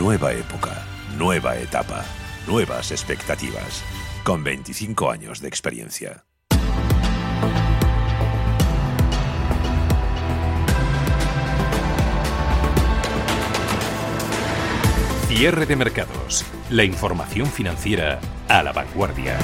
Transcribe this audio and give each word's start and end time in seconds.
Nueva 0.00 0.32
época, 0.32 0.82
nueva 1.18 1.58
etapa, 1.58 2.02
nuevas 2.46 2.90
expectativas, 2.90 3.84
con 4.24 4.42
25 4.42 5.10
años 5.10 5.42
de 5.42 5.48
experiencia. 5.48 6.24
Cierre 15.28 15.66
de 15.66 15.76
mercados. 15.76 16.46
La 16.70 16.84
información 16.84 17.48
financiera 17.48 18.20
a 18.48 18.62
la 18.62 18.72
vanguardia. 18.72 19.36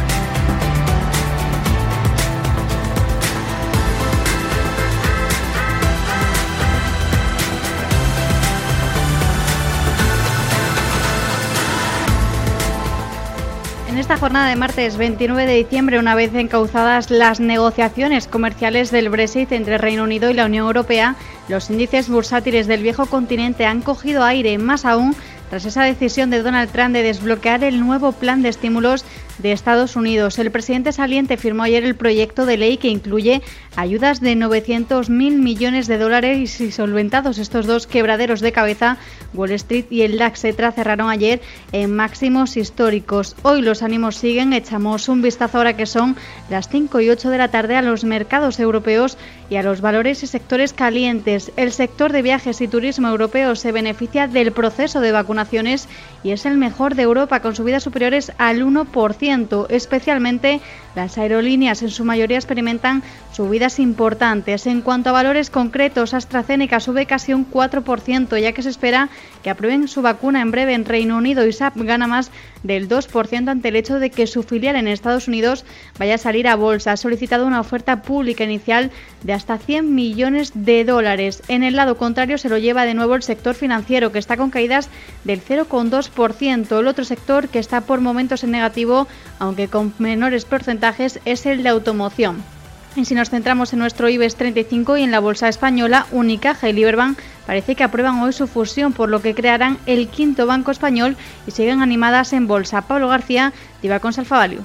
En 13.96 14.00
esta 14.00 14.18
jornada 14.18 14.50
de 14.50 14.56
martes 14.56 14.98
29 14.98 15.46
de 15.46 15.56
diciembre, 15.56 15.98
una 15.98 16.14
vez 16.14 16.34
encauzadas 16.34 17.10
las 17.10 17.40
negociaciones 17.40 18.26
comerciales 18.26 18.90
del 18.90 19.08
Brexit 19.08 19.52
entre 19.52 19.78
Reino 19.78 20.04
Unido 20.04 20.28
y 20.28 20.34
la 20.34 20.44
Unión 20.44 20.66
Europea, 20.66 21.16
los 21.48 21.70
índices 21.70 22.10
bursátiles 22.10 22.66
del 22.66 22.82
viejo 22.82 23.06
continente 23.06 23.64
han 23.64 23.80
cogido 23.80 24.22
aire, 24.22 24.58
más 24.58 24.84
aún 24.84 25.16
tras 25.48 25.64
esa 25.64 25.82
decisión 25.82 26.28
de 26.28 26.42
Donald 26.42 26.70
Trump 26.72 26.92
de 26.92 27.04
desbloquear 27.04 27.64
el 27.64 27.80
nuevo 27.80 28.12
plan 28.12 28.42
de 28.42 28.50
estímulos 28.50 29.06
de 29.38 29.52
Estados 29.52 29.96
Unidos. 29.96 30.38
El 30.38 30.50
presidente 30.50 30.92
saliente 30.92 31.38
firmó 31.38 31.62
ayer 31.62 31.82
el 31.82 31.94
proyecto 31.94 32.44
de 32.44 32.58
ley 32.58 32.76
que 32.76 32.88
incluye 32.88 33.40
ayudas 33.76 34.20
de 34.20 34.34
900.000 34.34 35.08
millones 35.10 35.86
de 35.86 35.98
dólares 35.98 36.60
y 36.60 36.72
solventados 36.72 37.38
estos 37.38 37.66
dos 37.66 37.86
quebraderos 37.86 38.40
de 38.40 38.52
cabeza. 38.52 38.96
Wall 39.34 39.52
Street 39.52 39.86
y 39.90 40.02
el 40.02 40.18
DAX 40.18 40.40
cerraron 40.40 41.10
ayer 41.10 41.40
en 41.72 41.94
máximos 41.94 42.56
históricos. 42.56 43.36
Hoy 43.42 43.62
los 43.62 43.82
ánimos 43.82 44.16
siguen. 44.16 44.52
Echamos 44.52 45.08
un 45.08 45.22
vistazo 45.22 45.58
ahora 45.58 45.76
que 45.76 45.86
son 45.86 46.16
las 46.48 46.68
5 46.68 47.00
y 47.00 47.10
8 47.10 47.30
de 47.30 47.38
la 47.38 47.48
tarde 47.48 47.76
a 47.76 47.82
los 47.82 48.04
mercados 48.04 48.58
europeos 48.58 49.18
y 49.50 49.56
a 49.56 49.62
los 49.62 49.80
valores 49.80 50.22
y 50.22 50.26
sectores 50.26 50.72
calientes. 50.72 51.52
El 51.56 51.72
sector 51.72 52.12
de 52.12 52.22
viajes 52.22 52.60
y 52.60 52.68
turismo 52.68 53.08
europeo 53.08 53.54
se 53.56 53.72
beneficia 53.72 54.26
del 54.26 54.52
proceso 54.52 55.00
de 55.00 55.12
vacunaciones 55.12 55.88
y 56.24 56.30
es 56.30 56.46
el 56.46 56.56
mejor 56.56 56.94
de 56.94 57.02
Europa 57.02 57.40
con 57.40 57.54
subidas 57.54 57.82
superiores 57.82 58.32
al 58.38 58.64
1%, 58.64 59.66
especialmente 59.68 60.60
las 60.96 61.18
aerolíneas 61.18 61.82
en 61.82 61.90
su 61.90 62.04
mayoría 62.04 62.38
experimentan 62.38 63.02
subidas 63.32 63.78
importantes. 63.78 64.66
En 64.66 64.80
cuanto 64.80 65.10
a 65.10 65.12
valores 65.12 65.50
concretos, 65.50 66.14
AstraZeneca 66.14 66.80
sube 66.80 67.06
casi 67.06 67.34
un 67.34 67.48
4%, 67.48 68.40
ya 68.40 68.52
que 68.52 68.62
se 68.62 68.70
espera 68.70 69.10
que 69.44 69.50
aprueben 69.50 69.86
su 69.86 70.02
vacuna 70.02 70.40
en 70.40 70.50
breve 70.50 70.72
en 70.72 70.86
Reino 70.86 71.18
Unido 71.18 71.46
y 71.46 71.52
SAP 71.52 71.76
gana 71.76 72.06
más 72.06 72.32
del 72.66 72.88
2% 72.88 73.48
ante 73.48 73.68
el 73.68 73.76
hecho 73.76 73.98
de 73.98 74.10
que 74.10 74.26
su 74.26 74.42
filial 74.42 74.76
en 74.76 74.88
Estados 74.88 75.28
Unidos 75.28 75.64
vaya 75.98 76.16
a 76.16 76.18
salir 76.18 76.48
a 76.48 76.56
bolsa. 76.56 76.92
Ha 76.92 76.96
solicitado 76.96 77.46
una 77.46 77.60
oferta 77.60 78.02
pública 78.02 78.44
inicial 78.44 78.90
de 79.22 79.32
hasta 79.32 79.58
100 79.58 79.94
millones 79.94 80.52
de 80.54 80.84
dólares. 80.84 81.42
En 81.48 81.62
el 81.62 81.76
lado 81.76 81.96
contrario 81.96 82.38
se 82.38 82.48
lo 82.48 82.58
lleva 82.58 82.84
de 82.84 82.94
nuevo 82.94 83.14
el 83.14 83.22
sector 83.22 83.54
financiero, 83.54 84.12
que 84.12 84.18
está 84.18 84.36
con 84.36 84.50
caídas 84.50 84.88
del 85.24 85.40
0,2%. 85.40 86.80
El 86.80 86.88
otro 86.88 87.04
sector 87.04 87.48
que 87.48 87.58
está 87.58 87.82
por 87.82 88.00
momentos 88.00 88.44
en 88.44 88.50
negativo, 88.50 89.06
aunque 89.38 89.68
con 89.68 89.94
menores 89.98 90.44
porcentajes, 90.44 91.20
es 91.24 91.46
el 91.46 91.62
de 91.62 91.68
automoción. 91.68 92.55
Y 92.96 93.04
si 93.04 93.14
nos 93.14 93.28
centramos 93.28 93.74
en 93.74 93.78
nuestro 93.78 94.08
IBEX 94.08 94.36
35 94.36 94.96
y 94.96 95.02
en 95.02 95.10
la 95.10 95.20
bolsa 95.20 95.50
española, 95.50 96.06
Unicaja 96.12 96.70
y 96.70 96.72
Liberbank 96.72 97.18
parece 97.46 97.76
que 97.76 97.84
aprueban 97.84 98.22
hoy 98.22 98.32
su 98.32 98.46
fusión, 98.46 98.94
por 98.94 99.10
lo 99.10 99.20
que 99.20 99.34
crearán 99.34 99.78
el 99.84 100.08
quinto 100.08 100.46
banco 100.46 100.70
español 100.70 101.14
y 101.46 101.50
siguen 101.50 101.82
animadas 101.82 102.32
en 102.32 102.46
bolsa. 102.46 102.82
Pablo 102.82 103.08
García, 103.08 103.52
Diva 103.82 104.00
con 104.00 104.14
Salfavalio. 104.14 104.60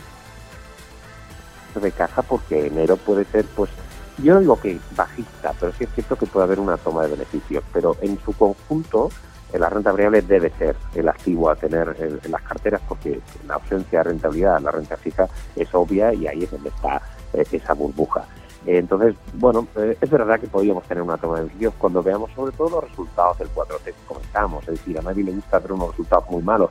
De 1.75 1.91
caja 1.91 2.21
porque 2.21 2.67
enero 2.67 2.95
puede 2.95 3.25
ser, 3.25 3.43
pues, 3.53 3.69
yo 4.20 4.36
no 4.36 4.39
digo 4.39 4.59
que 4.61 4.80
bajista, 4.95 5.53
pero 5.59 5.73
sí 5.77 5.83
es 5.83 5.89
cierto 5.93 6.15
que 6.15 6.25
puede 6.25 6.45
haber 6.45 6.59
una 6.61 6.77
toma 6.77 7.03
de 7.03 7.09
beneficios, 7.09 7.64
pero 7.73 7.97
en 8.02 8.17
su 8.23 8.31
conjunto 8.31 9.09
la 9.59 9.70
renta 9.70 9.91
variable 9.91 10.21
debe 10.21 10.49
ser 10.58 10.75
el 10.95 11.09
activo 11.09 11.49
a 11.49 11.55
tener 11.55 11.95
en, 11.99 12.31
las 12.31 12.41
carteras 12.41 12.81
porque 12.87 13.20
la 13.47 13.55
ausencia 13.55 13.99
de 13.99 14.03
rentabilidad, 14.05 14.61
la 14.61 14.71
renta 14.71 14.95
fija 14.97 15.27
es 15.55 15.67
obvia 15.73 16.14
y 16.14 16.27
ahí 16.27 16.43
es 16.43 16.52
donde 16.52 16.70
está 16.70 16.97
eh, 16.97 17.02
esa 17.33 17.73
burbuja. 17.73 18.25
entonces, 18.65 19.15
bueno, 19.33 19.67
eh, 19.75 19.97
es 19.99 20.09
verdad 20.09 20.39
que 20.39 20.47
podríamos 20.47 20.83
tener 20.83 21.02
una 21.02 21.17
toma 21.17 21.36
de 21.36 21.42
beneficios 21.43 21.73
cuando 21.77 22.03
veamos 22.03 22.31
sobre 22.36 22.52
todo 22.52 22.69
los 22.69 22.89
resultados 22.89 23.37
del 23.39 23.49
4T 23.49 23.83
que 23.86 23.93
comentamos. 24.08 24.64
Es 24.67 24.80
decir, 24.80 24.99
a 24.99 25.02
nadie 25.02 25.23
le 25.23 25.31
gusta 25.31 25.59
ver 25.59 25.71
unos 25.73 25.89
resultados 25.89 26.30
muy 26.30 26.43
malos, 26.43 26.70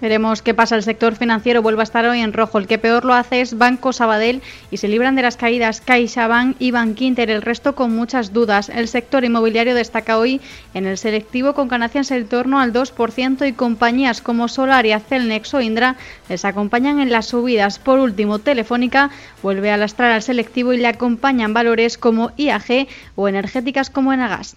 Veremos 0.00 0.42
qué 0.42 0.54
pasa. 0.54 0.76
El 0.76 0.82
sector 0.82 1.16
financiero 1.16 1.62
vuelve 1.62 1.80
a 1.80 1.84
estar 1.84 2.04
hoy 2.06 2.20
en 2.20 2.32
rojo. 2.32 2.58
El 2.58 2.66
que 2.66 2.78
peor 2.78 3.04
lo 3.04 3.14
hace 3.14 3.40
es 3.40 3.58
Banco 3.58 3.92
Sabadell 3.92 4.42
y 4.70 4.76
se 4.76 4.88
libran 4.88 5.16
de 5.16 5.22
las 5.22 5.36
caídas 5.36 5.80
CaixaBank 5.80 6.56
y 6.58 6.70
Bankinter. 6.70 7.30
El 7.30 7.42
resto 7.42 7.74
con 7.74 7.94
muchas 7.94 8.32
dudas. 8.32 8.68
El 8.68 8.88
sector 8.88 9.24
inmobiliario 9.24 9.74
destaca 9.74 10.18
hoy 10.18 10.40
en 10.74 10.86
el 10.86 10.98
selectivo 10.98 11.54
con 11.54 11.68
ganancias 11.68 12.10
en 12.10 12.28
torno 12.28 12.60
al 12.60 12.72
2% 12.72 13.48
y 13.48 13.52
compañías 13.52 14.20
como 14.20 14.48
Solaria, 14.48 15.00
Celnex 15.00 15.54
o 15.54 15.60
Indra 15.60 15.96
les 16.28 16.44
acompañan 16.44 17.00
en 17.00 17.10
las 17.10 17.26
subidas. 17.26 17.78
Por 17.78 17.98
último, 17.98 18.38
Telefónica 18.38 19.10
vuelve 19.42 19.70
a 19.70 19.76
lastrar 19.76 20.12
al 20.12 20.22
selectivo 20.22 20.72
y 20.72 20.78
le 20.78 20.86
acompañan 20.86 21.54
valores 21.54 21.98
como 21.98 22.32
IAG 22.36 22.86
o 23.16 23.28
energéticas 23.28 23.90
como 23.90 24.12
Enagas. 24.12 24.56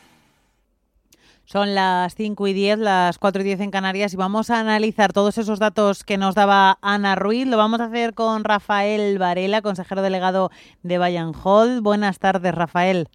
Son 1.51 1.75
las 1.75 2.15
5 2.15 2.47
y 2.47 2.53
10, 2.53 2.79
las 2.79 3.19
4 3.19 3.41
y 3.41 3.43
10 3.43 3.59
en 3.59 3.71
Canarias 3.71 4.13
y 4.13 4.15
vamos 4.15 4.49
a 4.49 4.61
analizar 4.61 5.11
todos 5.11 5.37
esos 5.37 5.59
datos 5.59 6.05
que 6.05 6.17
nos 6.17 6.33
daba 6.33 6.77
Ana 6.81 7.15
Ruiz. 7.15 7.45
Lo 7.45 7.57
vamos 7.57 7.81
a 7.81 7.87
hacer 7.87 8.13
con 8.13 8.45
Rafael 8.45 9.19
Varela, 9.19 9.61
consejero 9.61 10.01
delegado 10.01 10.49
de 10.81 10.97
Bayern 10.97 11.33
Hall. 11.43 11.81
Buenas 11.81 12.19
tardes, 12.19 12.55
Rafael. 12.55 13.09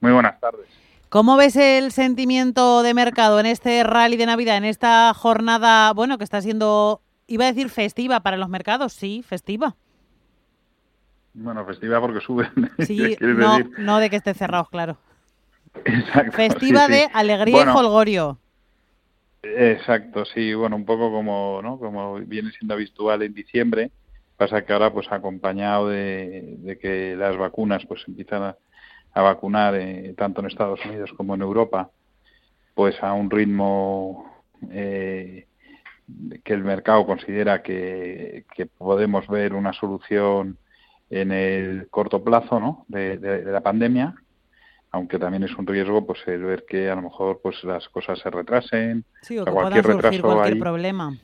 Muy 0.00 0.12
buenas 0.12 0.38
tardes. 0.40 0.66
¿Cómo 1.08 1.38
ves 1.38 1.56
el 1.56 1.90
sentimiento 1.90 2.82
de 2.82 2.92
mercado 2.92 3.40
en 3.40 3.46
este 3.46 3.82
rally 3.82 4.18
de 4.18 4.26
Navidad, 4.26 4.58
en 4.58 4.66
esta 4.66 5.14
jornada, 5.14 5.94
bueno, 5.94 6.18
que 6.18 6.24
está 6.24 6.42
siendo, 6.42 7.00
iba 7.28 7.46
a 7.46 7.48
decir 7.48 7.70
festiva 7.70 8.20
para 8.20 8.36
los 8.36 8.50
mercados? 8.50 8.92
Sí, 8.92 9.24
festiva. 9.26 9.74
Bueno, 11.32 11.64
festiva 11.64 11.98
porque 11.98 12.20
suben. 12.20 12.50
Sí, 12.86 13.16
no, 13.20 13.58
no 13.78 14.00
de 14.00 14.10
que 14.10 14.16
esté 14.16 14.34
cerrados, 14.34 14.68
claro. 14.68 14.98
Festiva 16.32 16.88
de 16.88 17.08
alegría 17.12 17.64
y 17.64 17.68
holgorio. 17.68 18.38
Exacto, 19.42 20.24
sí, 20.24 20.52
bueno, 20.54 20.76
un 20.76 20.84
poco 20.84 21.10
como, 21.10 21.60
¿no? 21.62 21.78
como 21.78 22.16
viene 22.16 22.50
siendo 22.50 22.74
habitual 22.74 23.22
en 23.22 23.34
diciembre, 23.34 23.90
pasa 24.36 24.64
que 24.64 24.72
ahora 24.72 24.92
pues 24.92 25.10
acompañado 25.10 25.88
de, 25.88 26.78
que 26.80 27.14
las 27.16 27.36
vacunas 27.36 27.84
pues 27.86 28.02
empiezan 28.08 28.42
a, 28.42 28.56
vacunar 29.14 29.74
eh, 29.74 30.14
tanto 30.16 30.40
en 30.40 30.46
Estados 30.46 30.84
Unidos 30.84 31.12
como 31.16 31.34
en 31.34 31.42
Europa, 31.42 31.90
pues 32.74 33.02
a 33.02 33.12
un 33.12 33.30
ritmo 33.30 34.44
eh, 34.70 35.46
que 36.44 36.52
el 36.52 36.62
mercado 36.62 37.04
considera 37.04 37.62
que, 37.62 38.44
podemos 38.76 39.26
ver 39.26 39.54
una 39.54 39.72
solución 39.72 40.56
en 41.10 41.32
el 41.32 41.88
corto 41.90 42.22
plazo 42.22 42.60
¿no? 42.60 42.84
de 42.88 43.42
la 43.44 43.60
pandemia 43.60 44.14
aunque 44.90 45.18
también 45.18 45.42
es 45.42 45.54
un 45.56 45.66
riesgo 45.66 46.06
pues 46.06 46.20
el 46.26 46.42
ver 46.44 46.64
que 46.66 46.88
a 46.88 46.94
lo 46.94 47.02
mejor 47.02 47.40
pues 47.42 47.62
las 47.64 47.88
cosas 47.88 48.18
se 48.18 48.30
retrasen 48.30 49.04
sí, 49.22 49.38
o, 49.38 49.44
que 49.44 49.50
cualquier 49.50 49.86
retraso 49.86 50.22
cualquier 50.22 50.58
problema. 50.58 51.18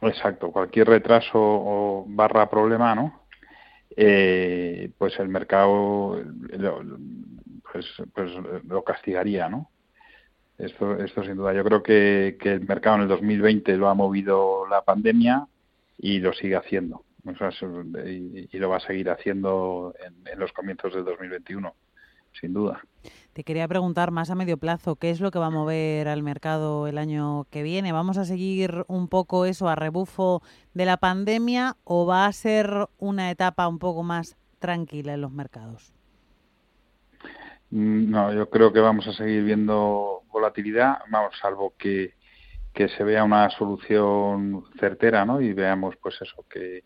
Exacto 0.00 0.50
cualquier 0.50 0.88
retraso 0.88 1.38
o 1.38 2.04
barra 2.08 2.48
problema 2.48 2.94
no 2.94 3.22
eh, 3.94 4.90
pues 4.96 5.18
el 5.18 5.28
mercado 5.28 6.22
pues, 7.70 7.86
pues 8.14 8.30
lo 8.64 8.82
castigaría 8.82 9.48
no 9.48 9.68
esto 10.58 10.96
esto 11.02 11.24
sin 11.24 11.36
duda. 11.36 11.52
Yo 11.52 11.64
creo 11.64 11.82
que, 11.82 12.36
que 12.40 12.52
el 12.52 12.66
mercado 12.66 12.96
en 12.96 13.02
el 13.02 13.08
2020 13.08 13.76
lo 13.76 13.88
ha 13.88 13.94
movido 13.94 14.66
la 14.68 14.82
pandemia 14.82 15.46
y 15.98 16.20
lo 16.20 16.32
sigue 16.32 16.56
haciendo. 16.56 17.04
Y, 18.04 18.58
lo 18.58 18.68
va 18.68 18.76
a 18.76 18.80
seguir 18.80 19.10
haciendo 19.10 19.94
en, 20.04 20.26
en 20.26 20.38
los 20.38 20.52
comienzos 20.52 20.94
del 20.94 21.04
2021 21.04 21.74
sin 22.38 22.52
duda. 22.52 22.82
Te 23.32 23.44
quería 23.44 23.66
preguntar 23.66 24.10
más 24.10 24.30
a 24.30 24.34
medio 24.34 24.58
plazo, 24.58 24.96
¿qué 24.96 25.10
es 25.10 25.20
lo 25.20 25.30
que 25.30 25.38
va 25.38 25.46
a 25.46 25.50
mover 25.50 26.06
al 26.08 26.22
mercado 26.22 26.86
el 26.86 26.98
año 26.98 27.46
que 27.50 27.62
viene? 27.62 27.92
¿Vamos 27.92 28.18
a 28.18 28.24
seguir 28.24 28.84
un 28.88 29.08
poco 29.08 29.46
eso 29.46 29.68
a 29.68 29.74
rebufo 29.74 30.42
de 30.74 30.84
la 30.84 30.98
pandemia 30.98 31.76
o 31.84 32.06
va 32.06 32.26
a 32.26 32.32
ser 32.32 32.88
una 32.98 33.30
etapa 33.30 33.66
un 33.68 33.78
poco 33.78 34.02
más 34.02 34.36
tranquila 34.58 35.14
en 35.14 35.22
los 35.22 35.32
mercados? 35.32 35.94
Mm, 37.70 38.10
no, 38.10 38.32
yo 38.34 38.50
creo 38.50 38.72
que 38.72 38.80
vamos 38.80 39.06
a 39.08 39.12
seguir 39.14 39.44
viendo 39.44 40.22
volatilidad, 40.30 40.98
vamos, 41.10 41.34
salvo 41.40 41.72
que, 41.78 42.14
que 42.74 42.88
se 42.88 43.02
vea 43.02 43.24
una 43.24 43.48
solución 43.50 44.64
certera, 44.78 45.24
¿no? 45.24 45.40
Y 45.40 45.54
veamos, 45.54 45.96
pues 45.96 46.20
eso, 46.20 46.44
que, 46.50 46.84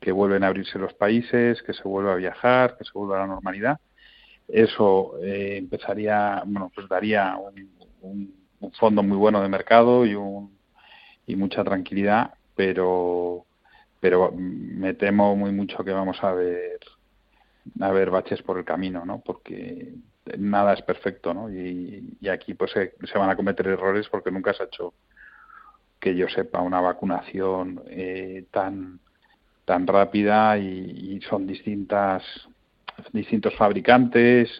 que 0.00 0.10
vuelven 0.10 0.42
a 0.42 0.46
abrirse 0.46 0.78
los 0.78 0.94
países, 0.94 1.62
que 1.62 1.74
se 1.74 1.82
vuelva 1.82 2.14
a 2.14 2.16
viajar, 2.16 2.78
que 2.78 2.84
se 2.84 2.92
vuelva 2.94 3.16
a 3.16 3.20
la 3.20 3.26
normalidad 3.26 3.78
eso 4.48 5.18
eh, 5.22 5.56
empezaría, 5.58 6.42
bueno, 6.44 6.70
pues 6.74 6.88
daría 6.88 7.36
un, 8.00 8.42
fondo 8.78 9.02
muy 9.02 9.16
bueno 9.16 9.42
de 9.42 9.48
mercado 9.48 10.06
y, 10.06 10.14
un, 10.14 10.56
y 11.26 11.34
mucha 11.34 11.64
tranquilidad, 11.64 12.34
pero, 12.54 13.44
pero 13.98 14.32
me 14.32 14.94
temo 14.94 15.34
muy 15.34 15.50
mucho 15.50 15.82
que 15.82 15.90
vamos 15.90 16.22
a 16.22 16.32
ver, 16.32 16.78
a 17.80 17.90
ver 17.90 18.10
baches 18.10 18.40
por 18.42 18.58
el 18.58 18.64
camino, 18.64 19.04
¿no? 19.04 19.20
Porque 19.20 19.94
nada 20.38 20.74
es 20.74 20.82
perfecto, 20.82 21.34
¿no? 21.34 21.50
Y, 21.52 22.28
aquí 22.28 22.54
pues 22.54 22.70
se, 22.70 23.18
van 23.18 23.30
a 23.30 23.36
cometer 23.36 23.66
errores 23.66 24.08
porque 24.08 24.30
nunca 24.30 24.52
se 24.54 24.62
ha 24.62 24.66
hecho, 24.66 24.94
que 25.98 26.14
yo 26.14 26.28
sepa, 26.28 26.60
una 26.60 26.80
vacunación 26.80 27.82
eh, 27.88 28.44
tan 28.50 29.00
tan 29.64 29.86
rápida 29.86 30.58
y 30.58 31.20
son 31.30 31.46
distintas 31.46 32.24
distintos 33.12 33.54
fabricantes, 33.56 34.50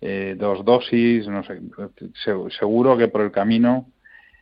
eh, 0.00 0.36
dos 0.38 0.64
dosis, 0.64 1.26
no 1.26 1.42
sé, 1.42 1.60
seguro 2.58 2.96
que 2.96 3.08
por 3.08 3.22
el 3.22 3.32
camino 3.32 3.86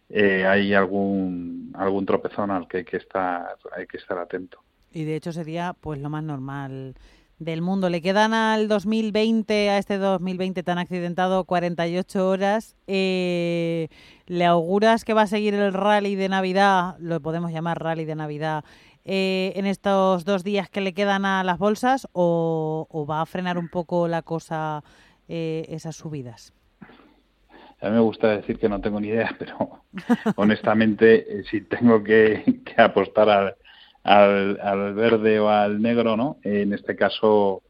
eh, 0.08 0.44
hay 0.46 0.74
algún 0.74 1.72
algún 1.74 2.06
tropezón 2.06 2.50
al 2.50 2.68
que 2.68 2.78
hay 2.78 2.84
que 2.84 2.98
estar 2.98 3.56
hay 3.76 3.86
que 3.86 3.96
estar 3.96 4.18
atento. 4.18 4.58
Y 4.92 5.04
de 5.04 5.16
hecho 5.16 5.32
sería 5.32 5.74
pues 5.80 6.00
lo 6.00 6.10
más 6.10 6.22
normal 6.22 6.94
del 7.38 7.62
mundo. 7.62 7.90
Le 7.90 8.00
quedan 8.00 8.32
al 8.34 8.68
2020, 8.68 9.70
a 9.70 9.78
este 9.78 9.98
2020 9.98 10.62
tan 10.62 10.78
accidentado, 10.78 11.44
48 11.44 12.28
horas. 12.28 12.76
Eh, 12.86 13.88
¿Le 14.26 14.44
auguras 14.44 15.04
que 15.04 15.14
va 15.14 15.22
a 15.22 15.26
seguir 15.26 15.54
el 15.54 15.72
rally 15.72 16.14
de 16.14 16.28
Navidad? 16.28 16.96
Lo 16.98 17.20
podemos 17.20 17.52
llamar 17.52 17.82
rally 17.82 18.04
de 18.04 18.14
Navidad 18.14 18.64
eh, 19.08 19.52
en 19.54 19.66
estos 19.66 20.24
dos 20.24 20.42
días 20.42 20.68
que 20.68 20.80
le 20.80 20.92
quedan 20.92 21.24
a 21.24 21.44
las 21.44 21.58
bolsas 21.58 22.08
o, 22.12 23.06
va 23.08 23.20
a 23.20 23.26
frenar 23.26 23.56
un 23.56 23.68
poco 23.68 24.08
la 24.08 24.22
cosa 24.22 24.82
eh, 25.28 25.64
esas 25.68 25.94
subidas? 25.94 26.52
A 27.80 27.88
mí 27.88 27.92
me 27.92 28.00
gusta 28.00 28.36
decir 28.36 28.58
que 28.58 28.68
no 28.68 28.80
tengo 28.80 28.98
ni 28.98 29.08
idea, 29.08 29.32
pero 29.38 29.84
honestamente, 30.34 31.38
eh, 31.38 31.44
si 31.48 31.60
tengo 31.60 32.02
que, 32.02 32.42
apostar 32.76 33.56
al, 34.02 34.94
verde 34.94 35.38
o 35.38 35.50
al 35.50 35.80
negro, 35.80 36.16
¿no? 36.16 36.38
En 36.42 36.72
este 36.72 36.96
caso, 36.96 37.62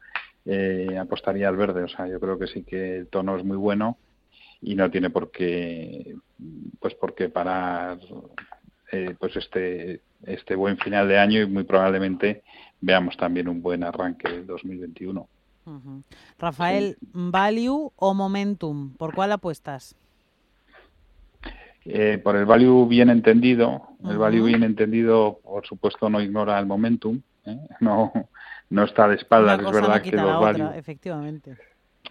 apostaría 0.99 1.49
al 1.49 1.55
verde. 1.55 1.83
O 1.83 1.87
sea, 1.87 2.07
yo 2.07 2.19
creo 2.19 2.39
que 2.39 2.47
sí 2.47 2.63
que 2.63 2.97
el 2.97 3.07
tono 3.09 3.37
es 3.37 3.43
muy 3.43 3.57
bueno 3.57 3.99
y 4.59 4.73
no 4.73 4.89
tiene 4.89 5.11
por 5.11 5.29
qué, 5.29 6.15
pues, 6.79 6.95
por 6.95 7.13
qué 7.13 7.29
parar 7.29 7.99
pues 9.19 9.35
este 9.35 10.01
este 10.25 10.55
buen 10.55 10.77
final 10.77 11.07
de 11.07 11.19
año 11.19 11.41
y 11.41 11.45
muy 11.45 11.63
probablemente 11.63 12.43
veamos 12.81 13.17
también 13.17 13.47
un 13.47 13.61
buen 13.61 13.83
arranque 13.83 14.29
del 14.29 14.47
2021. 14.47 15.27
Rafael, 16.39 16.97
¿value 17.01 17.91
o 17.95 18.13
momentum? 18.13 18.93
¿Por 18.93 19.13
cuál 19.13 19.33
apuestas? 19.33 19.95
Eh, 21.83 22.19
por 22.23 22.35
el 22.35 22.45
value 22.45 22.87
bien 22.87 23.09
entendido. 23.09 23.89
El 24.03 24.17
value 24.17 24.45
bien 24.45 24.63
entendido, 24.63 25.39
por 25.43 25.65
supuesto, 25.65 26.09
no 26.09 26.21
ignora 26.21 26.59
el 26.59 26.65
momentum. 26.65 27.21
¿eh? 27.45 27.57
No, 27.81 28.11
no 28.69 28.83
está 28.83 29.07
de 29.07 29.15
espaldas. 29.15 29.59
es 29.59 29.71
verdad 29.71 30.01
que 30.01 30.11
los 30.11 30.41
value. 30.41 30.77
efectivamente. 30.77 31.57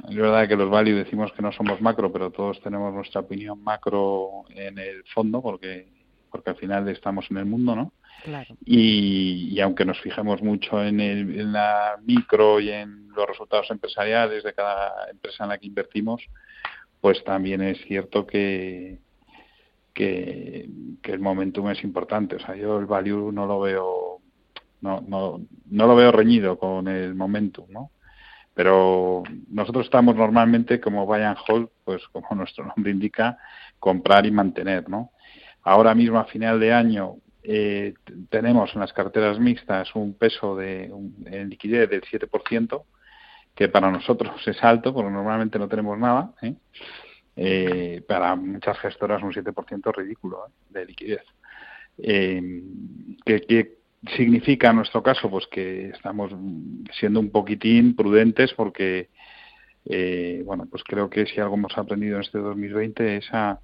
Es 0.06 0.14
verdad 0.14 0.46
que 0.46 0.56
los 0.56 0.68
value 0.68 0.94
decimos 0.94 1.32
que 1.32 1.40
no 1.40 1.52
somos 1.52 1.80
macro, 1.80 2.12
pero 2.12 2.30
todos 2.30 2.60
tenemos 2.60 2.92
nuestra 2.92 3.22
opinión 3.22 3.62
macro 3.62 4.44
en 4.50 4.78
el 4.78 5.02
fondo, 5.04 5.40
porque 5.40 5.95
porque 6.36 6.50
al 6.50 6.56
final 6.56 6.86
estamos 6.88 7.26
en 7.30 7.38
el 7.38 7.46
mundo, 7.46 7.74
¿no? 7.74 7.92
Y, 8.64 9.58
aunque 9.60 9.84
nos 9.84 10.00
fijemos 10.00 10.42
mucho 10.42 10.82
en, 10.82 11.00
el, 11.00 11.40
en 11.40 11.52
la 11.52 11.96
micro 12.04 12.60
y 12.60 12.70
en 12.70 13.08
los 13.08 13.26
resultados 13.26 13.70
empresariales 13.70 14.44
de 14.44 14.52
cada 14.52 15.10
empresa 15.10 15.44
en 15.44 15.50
la 15.50 15.58
que 15.58 15.66
invertimos, 15.66 16.22
pues 17.00 17.24
también 17.24 17.62
es 17.62 17.78
cierto 17.86 18.26
que, 18.26 18.98
que, 19.94 20.68
el 21.04 21.18
momentum 21.20 21.70
es 21.70 21.82
importante. 21.84 22.36
O 22.36 22.40
sea, 22.40 22.54
yo 22.54 22.78
el 22.78 22.86
value 22.86 23.32
no 23.32 23.46
lo 23.46 23.60
veo 23.60 24.20
no, 24.82 25.00
no, 25.00 25.40
no 25.70 25.86
lo 25.86 25.96
veo 25.96 26.12
reñido 26.12 26.58
con 26.58 26.86
el 26.88 27.14
momentum, 27.14 27.66
¿no? 27.70 27.90
Pero 28.52 29.22
nosotros 29.48 29.86
estamos 29.86 30.16
normalmente 30.16 30.80
como 30.80 31.06
buy 31.06 31.22
and 31.22 31.38
hold, 31.46 31.68
pues 31.84 32.06
como 32.08 32.26
nuestro 32.34 32.66
nombre 32.66 32.92
indica, 32.92 33.38
comprar 33.78 34.26
y 34.26 34.30
mantener, 34.30 34.88
¿no? 34.88 35.12
Ahora 35.66 35.96
mismo 35.96 36.20
a 36.20 36.26
final 36.26 36.60
de 36.60 36.72
año 36.72 37.16
eh, 37.42 37.94
tenemos 38.30 38.72
en 38.72 38.80
las 38.82 38.92
carteras 38.92 39.40
mixtas 39.40 39.92
un 39.96 40.14
peso 40.14 40.54
de 40.54 40.84
en 40.84 41.48
liquidez 41.48 41.90
del 41.90 42.02
7%, 42.02 42.84
que 43.52 43.68
para 43.68 43.90
nosotros 43.90 44.36
es 44.46 44.62
alto, 44.62 44.94
porque 44.94 45.10
normalmente 45.10 45.58
no 45.58 45.66
tenemos 45.66 45.98
nada. 45.98 46.32
¿eh? 46.40 46.54
Eh, 47.34 48.02
para 48.06 48.36
muchas 48.36 48.78
gestoras 48.78 49.20
un 49.24 49.32
7% 49.32 49.92
ridículo 49.92 50.44
de 50.70 50.86
liquidez. 50.86 51.24
¿qué, 51.96 53.76
significa 54.16 54.70
en 54.70 54.76
nuestro 54.76 55.02
caso? 55.02 55.28
Pues 55.28 55.48
que 55.48 55.88
estamos 55.88 56.30
siendo 56.96 57.18
un 57.18 57.30
poquitín 57.30 57.96
prudentes 57.96 58.54
porque, 58.54 59.08
bueno, 60.44 60.68
pues 60.70 60.84
creo 60.84 61.10
que 61.10 61.26
si 61.26 61.40
algo 61.40 61.56
hemos 61.56 61.76
aprendido 61.76 62.18
en 62.18 62.22
este 62.22 62.38
2020 62.38 63.16
es 63.16 63.26
a, 63.32 63.58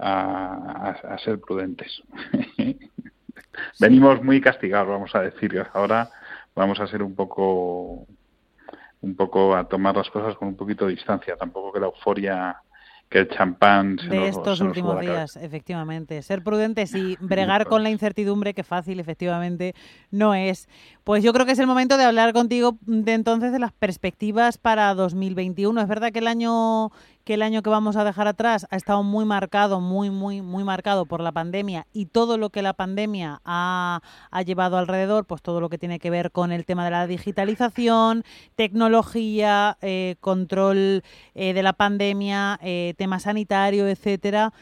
a 0.00 1.18
ser 1.22 1.40
prudentes. 1.40 2.02
Venimos 3.78 4.22
muy 4.22 4.40
castigados, 4.40 4.88
vamos 4.88 5.14
a 5.14 5.20
decir. 5.20 5.64
Ahora 5.72 6.10
vamos 6.54 6.80
a 6.80 6.86
ser 6.86 7.02
un 7.02 7.14
poco, 7.14 8.06
un 9.00 9.16
poco 9.16 9.54
a 9.54 9.68
tomar 9.68 9.96
las 9.96 10.10
cosas 10.10 10.36
con 10.36 10.48
un 10.48 10.56
poquito 10.56 10.86
de 10.86 10.92
distancia. 10.92 11.36
Tampoco 11.36 11.72
que 11.72 11.80
la 11.80 11.86
euforia 11.86 12.56
que 13.08 13.18
el 13.18 13.28
champán 13.28 13.96
de 13.96 14.28
estos 14.28 14.60
últimos 14.60 15.00
días, 15.00 15.34
efectivamente. 15.34 16.22
Ser 16.22 16.44
prudentes 16.44 16.94
y 16.94 17.16
bregar 17.20 17.66
con 17.66 17.82
la 17.82 17.90
incertidumbre, 17.90 18.54
que 18.54 18.62
fácil, 18.62 19.00
efectivamente, 19.00 19.74
no 20.12 20.32
es. 20.32 20.68
Pues 21.02 21.24
yo 21.24 21.32
creo 21.32 21.44
que 21.44 21.52
es 21.52 21.58
el 21.58 21.66
momento 21.66 21.96
de 21.96 22.04
hablar 22.04 22.32
contigo 22.32 22.78
de 22.82 23.14
entonces 23.14 23.50
de 23.50 23.58
las 23.58 23.72
perspectivas 23.72 24.58
para 24.58 24.94
2021. 24.94 25.80
Es 25.80 25.88
verdad 25.88 26.12
que 26.12 26.20
el 26.20 26.28
año 26.28 26.92
el 27.34 27.42
año 27.42 27.62
que 27.62 27.70
vamos 27.70 27.96
a 27.96 28.04
dejar 28.04 28.26
atrás 28.26 28.66
ha 28.70 28.76
estado 28.76 29.02
muy 29.02 29.24
marcado, 29.24 29.80
muy, 29.80 30.10
muy, 30.10 30.42
muy 30.42 30.64
marcado 30.64 31.06
por 31.06 31.20
la 31.20 31.32
pandemia 31.32 31.86
y 31.92 32.06
todo 32.06 32.38
lo 32.38 32.50
que 32.50 32.62
la 32.62 32.72
pandemia 32.72 33.40
ha, 33.44 34.00
llevado 34.44 34.78
alrededor, 34.78 35.26
pues 35.26 35.42
todo 35.42 35.60
lo 35.60 35.68
que 35.68 35.78
tiene 35.78 35.98
que 35.98 36.10
ver 36.10 36.30
con 36.30 36.52
el 36.52 36.64
tema 36.64 36.84
de 36.84 36.90
la 36.90 37.06
digitalización, 37.06 38.24
tecnología, 38.56 39.76
eh, 39.82 40.16
control 40.20 41.02
eh, 41.34 41.52
de 41.52 41.62
la 41.62 41.72
pandemia, 41.72 42.58
eh, 42.62 42.94
tema 42.96 43.18
sanitario, 43.18 43.88
etcétera. 43.88 44.52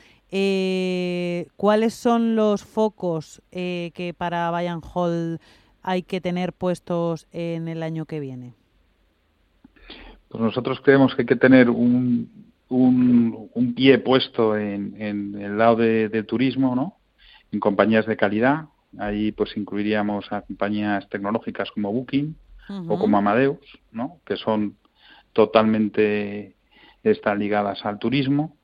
¿Cuáles 1.57 1.95
son 1.95 2.37
los 2.37 2.63
focos 2.63 3.41
que 3.51 4.15
para 4.19 4.51
Bayern 4.51 4.83
Hall 4.83 5.41
hay 5.83 6.03
que 6.03 6.21
tener 6.21 6.53
puestos 6.53 7.27
en 7.33 7.67
el 7.67 7.83
año 7.83 8.05
que 8.05 8.21
viene? 8.21 8.53
Pues 10.29 10.43
nosotros 10.43 10.81
creemos 10.83 11.15
que 11.15 11.23
hay 11.23 11.27
que 11.27 11.37
tener 11.37 11.71
un, 11.71 12.48
un, 12.69 13.75
pie 13.75 13.99
puesto 13.99 14.57
en, 14.57 14.95
el 14.99 15.59
lado 15.59 15.77
de, 15.77 16.23
turismo, 16.25 16.75
¿no? 16.75 16.97
En 17.53 17.61
compañías 17.61 18.07
de 18.07 18.17
calidad. 18.17 18.67
Ahí 18.99 19.33
pues 19.33 19.57
incluiríamos 19.57 20.33
a 20.33 20.43
compañías 20.43 21.09
tecnológicas 21.09 21.71
como 21.71 21.93
Booking 21.93 22.37
o 22.89 22.99
como 22.99 23.19
Amadeus, 23.19 23.59
¿no? 23.93 24.19
Que 24.25 24.37
son 24.37 24.77
totalmente 25.33 26.57
están 27.03 27.39
ligadas 27.39 27.85
al 27.85 27.99
turismo. 27.99 28.57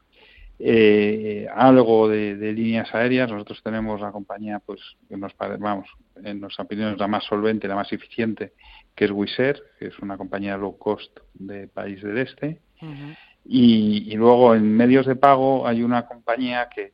Eh, 0.58 1.48
algo 1.52 2.08
de, 2.08 2.34
líneas 2.52 2.94
aéreas. 2.94 3.30
Nosotros 3.30 3.60
tenemos 3.62 4.00
la 4.00 4.12
compañía, 4.12 4.60
pues, 4.60 4.80
que 5.08 5.16
nos 5.16 5.32
vamos, 5.36 5.88
en 6.22 6.40
nuestra 6.40 6.64
opinión 6.64 6.92
es 6.92 6.98
la 6.98 7.08
más 7.08 7.24
solvente, 7.24 7.66
la 7.66 7.74
más 7.74 7.92
eficiente, 7.92 8.52
que 8.94 9.06
es 9.06 9.10
Wizz 9.10 9.38
Air, 9.40 9.62
que 9.78 9.86
es 9.86 9.98
una 9.98 10.16
compañía 10.16 10.56
low 10.56 10.78
cost 10.78 11.18
de 11.34 11.66
país 11.66 12.02
del 12.02 12.18
este. 12.18 12.60
Y, 13.44 14.14
luego 14.16 14.54
en 14.54 14.74
medios 14.76 15.06
de 15.06 15.16
pago 15.16 15.66
hay 15.66 15.82
una 15.82 16.06
compañía 16.06 16.68
que, 16.74 16.92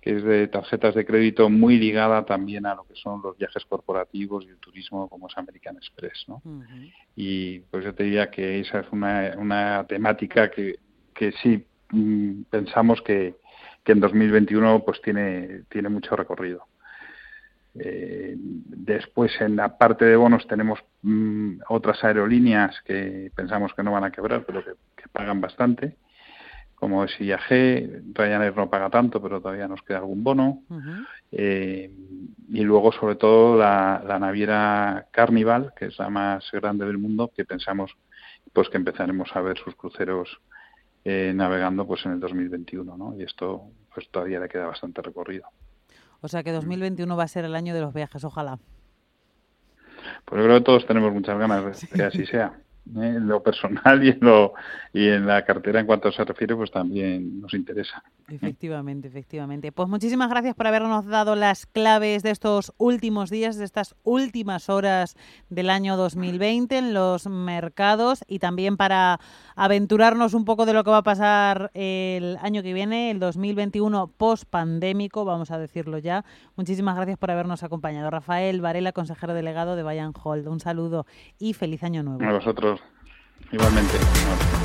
que 0.00 0.16
es 0.16 0.24
de 0.24 0.48
tarjetas 0.48 0.94
de 0.94 1.04
crédito 1.04 1.50
muy 1.50 1.78
ligada 1.78 2.24
también 2.24 2.66
a 2.66 2.74
lo 2.74 2.84
que 2.84 2.94
son 2.94 3.20
los 3.22 3.36
viajes 3.36 3.64
corporativos 3.66 4.44
y 4.44 4.48
el 4.48 4.58
turismo 4.58 5.08
como 5.08 5.28
es 5.28 5.36
American 5.36 5.76
Express, 5.76 6.24
¿no? 6.26 6.42
Y 7.14 7.60
pues 7.60 7.84
yo 7.84 7.94
te 7.94 8.04
diría 8.04 8.30
que 8.30 8.60
esa 8.60 8.80
es 8.80 8.86
una, 8.92 9.34
una 9.38 9.84
temática 9.86 10.50
que, 10.50 10.78
que 11.14 11.32
sí 11.42 11.66
mm, 11.90 12.42
pensamos 12.50 13.02
que, 13.02 13.36
que 13.84 13.92
en 13.92 14.00
2021 14.00 14.84
pues 14.84 15.00
tiene, 15.02 15.64
tiene 15.68 15.88
mucho 15.90 16.16
recorrido. 16.16 16.66
Eh, 17.78 18.34
después, 18.36 19.32
en 19.40 19.56
la 19.56 19.76
parte 19.76 20.04
de 20.04 20.16
bonos, 20.16 20.46
tenemos 20.46 20.78
mm, 21.02 21.60
otras 21.68 22.02
aerolíneas 22.04 22.80
que 22.82 23.32
pensamos 23.34 23.74
que 23.74 23.82
no 23.82 23.92
van 23.92 24.04
a 24.04 24.12
quebrar, 24.12 24.44
pero 24.46 24.64
que, 24.64 24.72
pagan 25.12 25.40
bastante 25.40 25.96
como 26.74 27.04
es 27.04 27.18
IAG, 27.18 28.12
Ryanair 28.12 28.54
no 28.54 28.68
paga 28.68 28.90
tanto, 28.90 29.22
pero 29.22 29.40
todavía 29.40 29.68
nos 29.68 29.80
queda 29.82 29.98
algún 29.98 30.22
bono. 30.22 30.64
Eh, 31.32 31.90
y 32.48 32.60
luego, 32.60 32.92
sobre 32.92 33.14
todo, 33.14 33.56
la, 33.56 34.18
naviera 34.20 35.06
Carnival, 35.10 35.72
que 35.76 35.86
es 35.86 35.98
la 35.98 36.10
más 36.10 36.44
grande 36.52 36.84
del 36.84 36.98
mundo, 36.98 37.30
que 37.34 37.46
pensamos 37.46 37.96
pues 38.52 38.68
que 38.68 38.76
empezaremos 38.76 39.34
a 39.34 39.40
ver 39.40 39.56
sus 39.56 39.74
cruceros 39.76 40.40
eh, 41.04 41.32
navegando 41.34 41.86
pues 41.86 42.04
en 42.04 42.12
el 42.12 42.20
2021, 42.20 42.96
¿no? 42.98 43.16
Y 43.18 43.22
esto 43.22 43.62
pues 43.94 44.10
todavía 44.10 44.40
le 44.40 44.48
queda 44.48 44.66
bastante 44.66 45.00
recorrido. 45.00 45.48
O 46.24 46.28
sea 46.28 46.42
que 46.42 46.52
2021 46.52 47.18
va 47.18 47.24
a 47.24 47.28
ser 47.28 47.44
el 47.44 47.54
año 47.54 47.74
de 47.74 47.82
los 47.82 47.92
viajes, 47.92 48.24
ojalá. 48.24 48.58
Pues 50.24 50.40
yo 50.40 50.46
creo 50.46 50.58
que 50.58 50.64
todos 50.64 50.86
tenemos 50.86 51.12
muchas 51.12 51.38
ganas 51.38 51.82
de 51.82 51.88
que 51.94 52.02
así 52.02 52.24
sea. 52.24 52.63
¿Eh? 52.96 53.14
en 53.16 53.26
lo 53.26 53.42
personal 53.42 54.04
y 54.04 54.10
en, 54.10 54.18
lo, 54.20 54.54
y 54.92 55.08
en 55.08 55.26
la 55.26 55.44
cartera 55.44 55.80
en 55.80 55.86
cuanto 55.86 56.12
se 56.12 56.24
refiere, 56.24 56.54
pues 56.56 56.70
también 56.70 57.40
nos 57.40 57.54
interesa. 57.54 58.02
Efectivamente, 58.28 59.08
efectivamente. 59.08 59.72
Pues 59.72 59.88
muchísimas 59.88 60.30
gracias 60.30 60.54
por 60.54 60.66
habernos 60.66 61.06
dado 61.06 61.34
las 61.36 61.66
claves 61.66 62.22
de 62.22 62.30
estos 62.30 62.72
últimos 62.78 63.30
días, 63.30 63.56
de 63.56 63.64
estas 63.64 63.94
últimas 64.02 64.68
horas 64.68 65.16
del 65.50 65.70
año 65.70 65.96
2020 65.96 66.78
en 66.78 66.94
los 66.94 67.26
mercados 67.26 68.24
y 68.26 68.38
también 68.38 68.76
para 68.76 69.20
aventurarnos 69.56 70.34
un 70.34 70.44
poco 70.44 70.66
de 70.66 70.72
lo 70.72 70.84
que 70.84 70.90
va 70.90 70.98
a 70.98 71.02
pasar 71.02 71.70
el 71.74 72.38
año 72.40 72.62
que 72.62 72.72
viene, 72.72 73.10
el 73.10 73.20
2021 73.20 74.08
post-pandémico, 74.16 75.24
vamos 75.24 75.50
a 75.50 75.58
decirlo 75.58 75.98
ya. 75.98 76.24
Muchísimas 76.56 76.96
gracias 76.96 77.18
por 77.18 77.30
habernos 77.30 77.62
acompañado. 77.62 78.10
Rafael 78.10 78.60
Varela, 78.60 78.92
consejero 78.92 79.34
delegado 79.34 79.76
de 79.76 79.82
Bayern 79.82 80.12
Hold. 80.22 80.48
Un 80.48 80.60
saludo 80.60 81.06
y 81.38 81.52
feliz 81.54 81.82
año 81.82 82.02
nuevo. 82.02 82.24
A 82.24 82.32
vosotros. 82.32 82.73
Igualmente. 83.54 84.63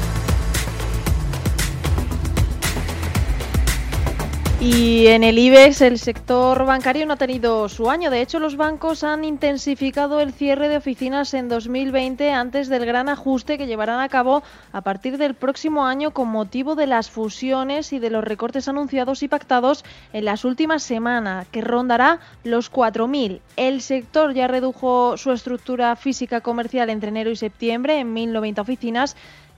Y 4.62 5.08
en 5.08 5.24
el 5.24 5.40
IBEX 5.40 5.80
el 5.80 5.98
sector 5.98 6.66
bancario 6.66 7.06
no 7.06 7.14
ha 7.14 7.16
tenido 7.16 7.70
su 7.70 7.90
año. 7.90 8.10
De 8.10 8.22
hecho, 8.22 8.40
los 8.40 8.58
bancos 8.58 9.06
han 9.06 9.24
intensificado 9.24 10.20
el 10.20 10.34
cierre 10.34 10.68
de 10.68 10.76
oficinas 10.76 11.34
en 11.34 11.48
2020 11.48 12.34
antes 12.34 12.68
del 12.68 12.86
gran 12.86 13.08
ajuste 13.08 13.58
que 13.58 13.68
llevarán 13.68 14.02
a 14.02 14.10
cabo 14.10 14.44
a 14.74 14.82
partir 14.82 15.18
del 15.18 15.34
próximo 15.34 15.86
año 15.86 16.12
con 16.12 16.28
motivo 16.28 16.76
de 16.76 16.88
las 16.88 17.10
fusiones 17.10 17.94
y 17.94 18.00
de 18.00 18.10
los 18.10 18.22
recortes 18.22 18.68
anunciados 18.68 19.24
y 19.24 19.30
pactados 19.30 19.86
en 20.12 20.26
las 20.26 20.44
últimas 20.44 20.84
semanas, 20.84 21.48
que 21.54 21.62
rondará 21.62 22.20
los 22.44 22.70
4.000. 22.70 23.40
El 23.56 23.80
sector 23.80 24.34
ya 24.34 24.50
redujo 24.50 25.16
su 25.16 25.32
estructura 25.32 25.96
física 25.96 26.42
comercial 26.42 26.90
entre 26.90 27.08
enero 27.08 27.32
y 27.32 27.38
septiembre 27.38 28.00
en 28.00 28.14
1.090 28.14 28.60
oficinas 28.60 29.16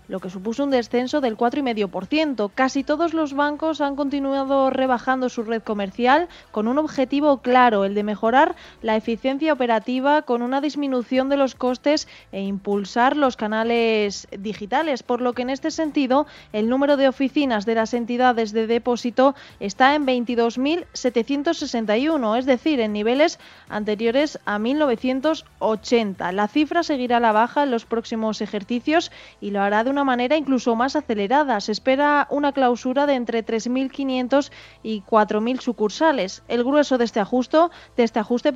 lo 0.07 0.19
que 0.19 0.29
supuso 0.29 0.63
un 0.63 0.71
descenso 0.71 1.21
del 1.21 1.37
4,5%. 1.37 2.51
Casi 2.53 2.83
todos 2.83 3.13
los 3.13 3.33
bancos 3.33 3.81
han 3.81 3.95
continuado 3.95 4.69
rebajando 4.69 5.29
su 5.29 5.43
red 5.43 5.61
comercial 5.61 6.27
con 6.51 6.67
un 6.67 6.77
objetivo 6.77 7.37
claro, 7.37 7.85
el 7.85 7.95
de 7.95 8.03
mejorar 8.03 8.55
la 8.81 8.95
eficiencia 8.95 9.53
operativa 9.53 10.23
con 10.23 10.41
una 10.41 10.61
disminución 10.61 11.29
de 11.29 11.37
los 11.37 11.55
costes 11.55 12.07
e 12.31 12.41
impulsar 12.41 13.15
los 13.15 13.37
canales 13.37 14.27
digitales, 14.37 15.03
por 15.03 15.21
lo 15.21 15.33
que 15.33 15.43
en 15.43 15.49
este 15.49 15.71
sentido 15.71 16.27
el 16.53 16.69
número 16.69 16.97
de 16.97 17.07
oficinas 17.07 17.65
de 17.65 17.75
las 17.75 17.93
entidades 17.93 18.51
de 18.51 18.67
depósito 18.67 19.35
está 19.59 19.95
en 19.95 20.05
22.761, 20.05 22.37
es 22.37 22.45
decir, 22.45 22.79
en 22.79 22.93
niveles 22.93 23.39
anteriores 23.69 24.39
a 24.45 24.59
1980. 24.59 26.31
La 26.31 26.47
cifra 26.47 26.83
seguirá 26.83 27.17
a 27.17 27.21
la 27.21 27.31
baja 27.31 27.63
en 27.63 27.71
los 27.71 27.85
próximos 27.85 28.41
ejercicios 28.41 29.11
y 29.39 29.51
lo 29.51 29.61
hará 29.61 29.83
de 29.83 29.89
una 29.89 30.00
manera 30.03 30.35
incluso 30.35 30.75
más 30.75 30.95
acelerada. 30.95 31.59
Se 31.61 31.71
espera 31.71 32.27
una 32.29 32.51
clausura 32.51 33.05
de 33.05 33.15
entre 33.15 33.45
3.500 33.45 34.51
y 34.83 35.01
4.000 35.01 35.59
sucursales. 35.59 36.43
El 36.47 36.63
grueso 36.63 36.97
de 36.97 37.05
este 37.05 37.21
este 37.97 38.19
ajuste 38.19 38.51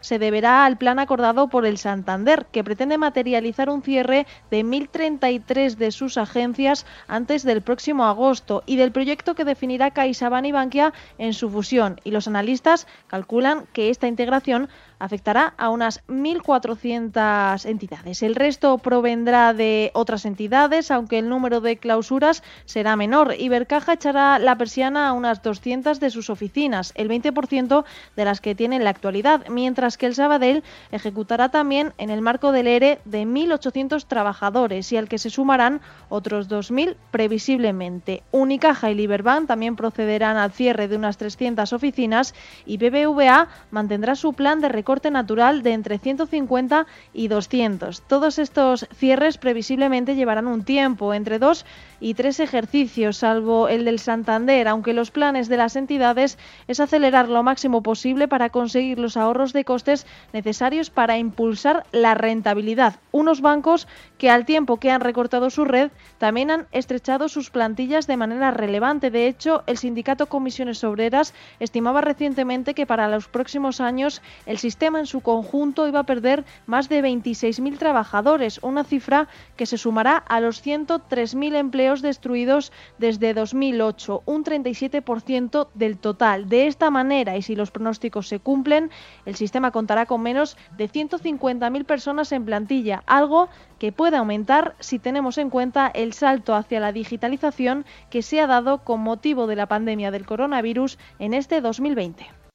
se 0.00 0.18
deberá 0.18 0.64
al 0.64 0.78
plan 0.78 0.98
acordado 0.98 1.48
por 1.48 1.66
el 1.66 1.78
Santander, 1.78 2.46
que 2.50 2.64
pretende 2.64 2.98
materializar 2.98 3.70
un 3.70 3.82
cierre 3.82 4.26
de 4.50 4.64
1.033 4.64 5.76
de 5.76 5.90
sus 5.92 6.18
agencias 6.18 6.86
antes 7.06 7.44
del 7.44 7.62
próximo 7.62 8.04
agosto 8.04 8.62
y 8.66 8.76
del 8.76 8.92
proyecto 8.92 9.34
que 9.34 9.44
definirá 9.44 9.90
CaixaBank 9.90 10.46
y 10.46 10.52
Bankia 10.52 10.92
en 11.18 11.34
su 11.34 11.50
fusión. 11.50 12.00
Y 12.04 12.10
los 12.10 12.26
analistas 12.26 12.86
calculan 13.06 13.66
que 13.72 13.90
esta 13.90 14.08
integración 14.08 14.68
afectará 14.98 15.54
a 15.58 15.70
unas 15.70 16.04
1.400 16.06 17.66
entidades. 17.66 18.22
El 18.22 18.34
resto 18.34 18.78
provendrá 18.78 19.52
de 19.52 19.90
otras 19.94 20.24
entidades, 20.24 20.90
aunque 20.90 21.18
el 21.18 21.28
número 21.28 21.60
de 21.60 21.76
clausuras 21.76 22.42
será 22.64 22.96
menor. 22.96 23.34
Ibercaja 23.38 23.94
echará 23.94 24.38
la 24.38 24.56
persiana 24.56 25.08
a 25.08 25.12
unas 25.12 25.42
200 25.42 26.00
de 26.00 26.10
sus 26.10 26.30
oficinas, 26.30 26.92
el 26.94 27.08
20% 27.08 27.84
de 28.16 28.24
las 28.24 28.40
que 28.40 28.54
tiene 28.54 28.76
en 28.76 28.84
la 28.84 28.90
actualidad, 28.90 29.46
mientras 29.48 29.96
que 29.96 30.06
el 30.06 30.14
Sabadell 30.14 30.64
ejecutará 30.90 31.50
también 31.50 31.92
en 31.98 32.10
el 32.10 32.22
marco 32.22 32.52
del 32.52 32.66
ERE 32.66 33.00
de 33.04 33.24
1.800 33.24 34.06
trabajadores 34.06 34.92
y 34.92 34.96
al 34.96 35.08
que 35.08 35.18
se 35.18 35.30
sumarán 35.30 35.80
otros 36.08 36.48
2.000 36.48 36.96
previsiblemente. 37.10 38.22
Unicaja 38.30 38.90
y 38.90 38.94
Liberbank 38.94 39.46
también 39.46 39.76
procederán 39.76 40.36
al 40.36 40.52
cierre 40.52 40.88
de 40.88 40.96
unas 40.96 41.16
300 41.16 41.72
oficinas 41.72 42.34
y 42.64 42.78
BBVA 42.78 43.48
mantendrá 43.70 44.14
su 44.14 44.32
plan 44.32 44.60
de 44.60 44.68
corte 44.86 45.10
natural 45.10 45.62
de 45.62 45.72
entre 45.72 45.98
150 45.98 46.86
y 47.12 47.28
200. 47.28 48.02
Todos 48.02 48.38
estos 48.38 48.86
cierres 48.94 49.36
previsiblemente 49.36 50.14
llevarán 50.14 50.46
un 50.46 50.64
tiempo, 50.64 51.12
entre 51.12 51.38
dos 51.38 51.66
y 52.00 52.14
tres 52.14 52.40
ejercicios, 52.40 53.18
salvo 53.18 53.68
el 53.68 53.84
del 53.84 53.98
Santander, 53.98 54.68
aunque 54.68 54.92
los 54.92 55.10
planes 55.10 55.48
de 55.48 55.56
las 55.56 55.76
entidades 55.76 56.38
es 56.68 56.80
acelerar 56.80 57.28
lo 57.28 57.42
máximo 57.42 57.82
posible 57.82 58.28
para 58.28 58.50
conseguir 58.50 58.98
los 58.98 59.16
ahorros 59.16 59.52
de 59.52 59.64
costes 59.64 60.06
necesarios 60.32 60.90
para 60.90 61.18
impulsar 61.18 61.84
la 61.92 62.14
rentabilidad. 62.14 62.96
Unos 63.12 63.40
bancos 63.40 63.88
que 64.18 64.30
al 64.30 64.44
tiempo 64.44 64.78
que 64.78 64.90
han 64.90 65.00
recortado 65.00 65.50
su 65.50 65.64
red, 65.64 65.90
también 66.18 66.50
han 66.50 66.66
estrechado 66.72 67.28
sus 67.28 67.50
plantillas 67.50 68.06
de 68.06 68.16
manera 68.16 68.50
relevante. 68.50 69.10
De 69.10 69.26
hecho, 69.26 69.62
el 69.66 69.78
sindicato 69.78 70.26
Comisiones 70.26 70.84
Obreras 70.84 71.34
estimaba 71.60 72.00
recientemente 72.00 72.74
que 72.74 72.86
para 72.86 73.08
los 73.08 73.28
próximos 73.28 73.80
años 73.80 74.22
el 74.46 74.58
sistema 74.58 74.98
en 74.98 75.06
su 75.06 75.20
conjunto 75.20 75.88
iba 75.88 76.00
a 76.00 76.06
perder 76.06 76.44
más 76.66 76.88
de 76.88 77.02
26.000 77.02 77.78
trabajadores, 77.78 78.60
una 78.62 78.84
cifra 78.84 79.28
que 79.56 79.66
se 79.66 79.78
sumará 79.78 80.16
a 80.16 80.40
los 80.40 80.64
103.000 80.64 81.56
empleos 81.56 81.85
destruidos 81.94 82.72
desde 82.98 83.34
2008, 83.34 84.22
un 84.26 84.44
37% 84.44 85.68
del 85.74 85.98
total. 85.98 86.48
De 86.48 86.66
esta 86.66 86.90
manera, 86.90 87.36
y 87.36 87.42
si 87.42 87.56
los 87.56 87.70
pronósticos 87.70 88.28
se 88.28 88.40
cumplen, 88.40 88.90
el 89.24 89.36
sistema 89.36 89.70
contará 89.70 90.06
con 90.06 90.22
menos 90.22 90.56
de 90.76 90.88
150.000 90.88 91.84
personas 91.84 92.32
en 92.32 92.44
plantilla, 92.44 93.02
algo 93.06 93.48
que 93.78 93.92
puede 93.92 94.16
aumentar 94.16 94.74
si 94.80 94.98
tenemos 94.98 95.38
en 95.38 95.50
cuenta 95.50 95.86
el 95.94 96.12
salto 96.12 96.54
hacia 96.54 96.80
la 96.80 96.92
digitalización 96.92 97.84
que 98.10 98.22
se 98.22 98.40
ha 98.40 98.46
dado 98.46 98.78
con 98.84 99.00
motivo 99.00 99.46
de 99.46 99.56
la 99.56 99.66
pandemia 99.66 100.10
del 100.10 100.26
coronavirus 100.26 100.98
en 101.18 101.34
este 101.34 101.60
2020. 101.60 102.45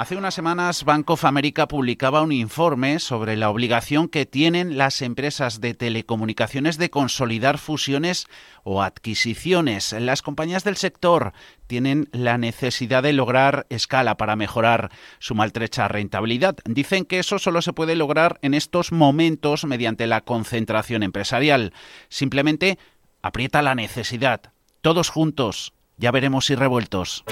Hace 0.00 0.16
unas 0.16 0.32
semanas 0.32 0.84
Bank 0.84 1.10
of 1.10 1.26
America 1.26 1.68
publicaba 1.68 2.22
un 2.22 2.32
informe 2.32 3.00
sobre 3.00 3.36
la 3.36 3.50
obligación 3.50 4.08
que 4.08 4.24
tienen 4.24 4.78
las 4.78 5.02
empresas 5.02 5.60
de 5.60 5.74
telecomunicaciones 5.74 6.78
de 6.78 6.88
consolidar 6.88 7.58
fusiones 7.58 8.26
o 8.64 8.82
adquisiciones. 8.82 9.92
Las 9.92 10.22
compañías 10.22 10.64
del 10.64 10.78
sector 10.78 11.34
tienen 11.66 12.08
la 12.12 12.38
necesidad 12.38 13.02
de 13.02 13.12
lograr 13.12 13.66
escala 13.68 14.16
para 14.16 14.36
mejorar 14.36 14.90
su 15.18 15.34
maltrecha 15.34 15.86
rentabilidad. 15.86 16.56
Dicen 16.64 17.04
que 17.04 17.18
eso 17.18 17.38
solo 17.38 17.60
se 17.60 17.74
puede 17.74 17.94
lograr 17.94 18.38
en 18.40 18.54
estos 18.54 18.92
momentos 18.92 19.66
mediante 19.66 20.06
la 20.06 20.22
concentración 20.22 21.02
empresarial. 21.02 21.74
Simplemente 22.08 22.78
aprieta 23.20 23.60
la 23.60 23.74
necesidad. 23.74 24.54
Todos 24.80 25.10
juntos. 25.10 25.74
Ya 25.98 26.10
veremos 26.10 26.46
si 26.46 26.54
revueltos. 26.54 27.22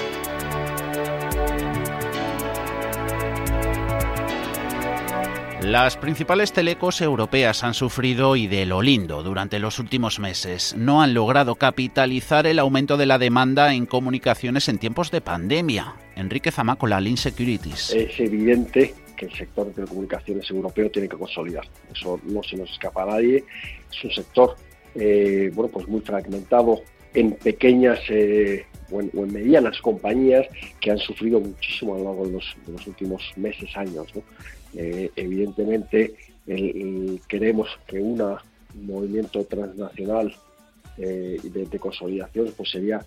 Las 5.63 5.97
principales 5.97 6.53
telecos 6.53 7.01
europeas 7.01 7.65
han 7.65 7.73
sufrido 7.73 8.37
y 8.37 8.47
de 8.47 8.65
lo 8.65 8.81
lindo 8.81 9.23
durante 9.23 9.59
los 9.59 9.77
últimos 9.77 10.17
meses. 10.17 10.73
No 10.77 11.01
han 11.01 11.13
logrado 11.13 11.55
capitalizar 11.55 12.47
el 12.47 12.59
aumento 12.59 12.95
de 12.95 13.05
la 13.05 13.17
demanda 13.17 13.73
en 13.73 13.85
comunicaciones 13.85 14.69
en 14.69 14.77
tiempos 14.77 15.11
de 15.11 15.19
pandemia. 15.19 15.95
Enrique 16.15 16.51
Zamacola, 16.51 17.01
Lean 17.01 17.17
Securities. 17.17 17.93
Es 17.93 18.17
evidente 18.21 18.95
que 19.17 19.25
el 19.25 19.33
sector 19.33 19.67
de 19.67 19.73
telecomunicaciones 19.73 20.49
europeo 20.49 20.89
tiene 20.91 21.09
que 21.09 21.17
consolidar. 21.17 21.67
Eso 21.93 22.21
no 22.23 22.41
se 22.41 22.55
nos 22.55 22.71
escapa 22.71 23.03
a 23.03 23.07
nadie. 23.07 23.43
Es 23.91 24.03
un 24.05 24.11
sector 24.11 24.55
eh, 24.95 25.51
bueno, 25.53 25.69
pues 25.71 25.87
muy 25.89 25.99
fragmentado 25.99 26.81
en 27.13 27.33
pequeñas 27.33 27.99
eh, 28.09 28.65
o, 28.91 29.01
en, 29.01 29.33
medianas 29.33 29.79
compañías 29.81 30.47
que 30.79 30.91
han 30.91 30.97
sufrido 30.97 31.39
muchísimo 31.39 31.95
a 31.95 31.97
lo 31.97 32.03
largo 32.05 32.25
de 32.27 32.33
los, 32.33 32.87
últimos 32.87 33.31
meses, 33.35 33.69
años. 33.75 34.07
Eh, 34.75 35.09
evidentemente, 35.15 36.13
queremos 37.27 37.67
que 37.87 37.99
un 37.99 38.23
movimiento 38.81 39.43
transnacional 39.45 40.33
de, 40.97 41.67
de, 41.69 41.79
consolidación 41.79 42.51
pues 42.57 42.71
sería 42.71 43.05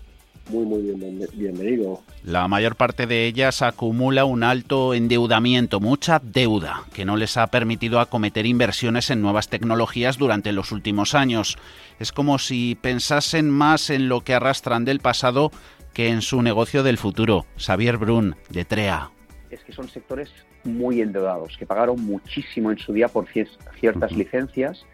muy, 0.49 0.64
muy 0.64 1.28
bienvenido. 1.34 2.02
La 2.25 2.49
mayor 2.49 2.76
parte 2.76 3.06
de 3.06 3.26
ellas 3.26 3.62
acumula 3.62 4.25
un 4.25 4.42
alto 4.42 4.94
endeudamiento, 4.94 5.80
mucha 5.80 6.20
deuda, 6.22 6.84
que 6.92 7.04
no 7.04 7.16
les 7.16 7.37
ha 7.37 7.46
permitido 7.49 8.00
acometer 8.00 8.46
inversiones 8.46 9.11
en 9.11 9.22
nuevas 9.22 9.49
tecnologías 9.49 10.18
durante 10.18 10.52
los 10.52 10.72
últimos 10.72 11.14
años. 11.14 11.56
Es 11.99 12.12
como 12.12 12.38
si 12.38 12.76
pensasen 12.80 13.50
más 13.50 13.90
en 13.90 14.08
lo 14.08 14.22
que 14.22 14.34
arrastran 14.34 14.84
del 14.84 15.00
pasado 15.00 15.50
que 15.92 16.08
en 16.08 16.22
su 16.22 16.42
negocio 16.42 16.82
del 16.82 16.99
futuro. 16.99 17.46
Xavier 17.58 17.99
Brun, 17.99 18.37
de 18.50 18.64
TREA. 18.64 19.11
Es 19.50 19.62
que 19.64 19.72
son 19.72 19.88
sectores 19.88 20.30
muy 20.64 21.00
endeudados, 21.00 21.56
que 21.58 21.66
pagaron 21.66 22.00
muchísimo 22.04 22.70
en 22.70 22.78
su 22.78 22.92
día 22.92 23.08
por 23.08 23.26
ciertas 23.28 24.12
licencias 24.12 24.87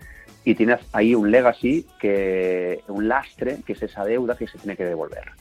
y 0.45 0.55
tienes 0.55 0.81
ahí 0.93 1.15
un 1.15 1.31
legacy, 1.31 1.87
que 1.99 2.83
un 2.89 3.09
lastre, 3.09 3.59
que 3.67 3.73
es 3.73 3.83
esa 3.83 4.05
deuda 4.05 4.37
que 4.37 4.47
se 4.47 4.59
tiene 4.59 4.77
que 4.77 4.85
devolver. 4.85 5.33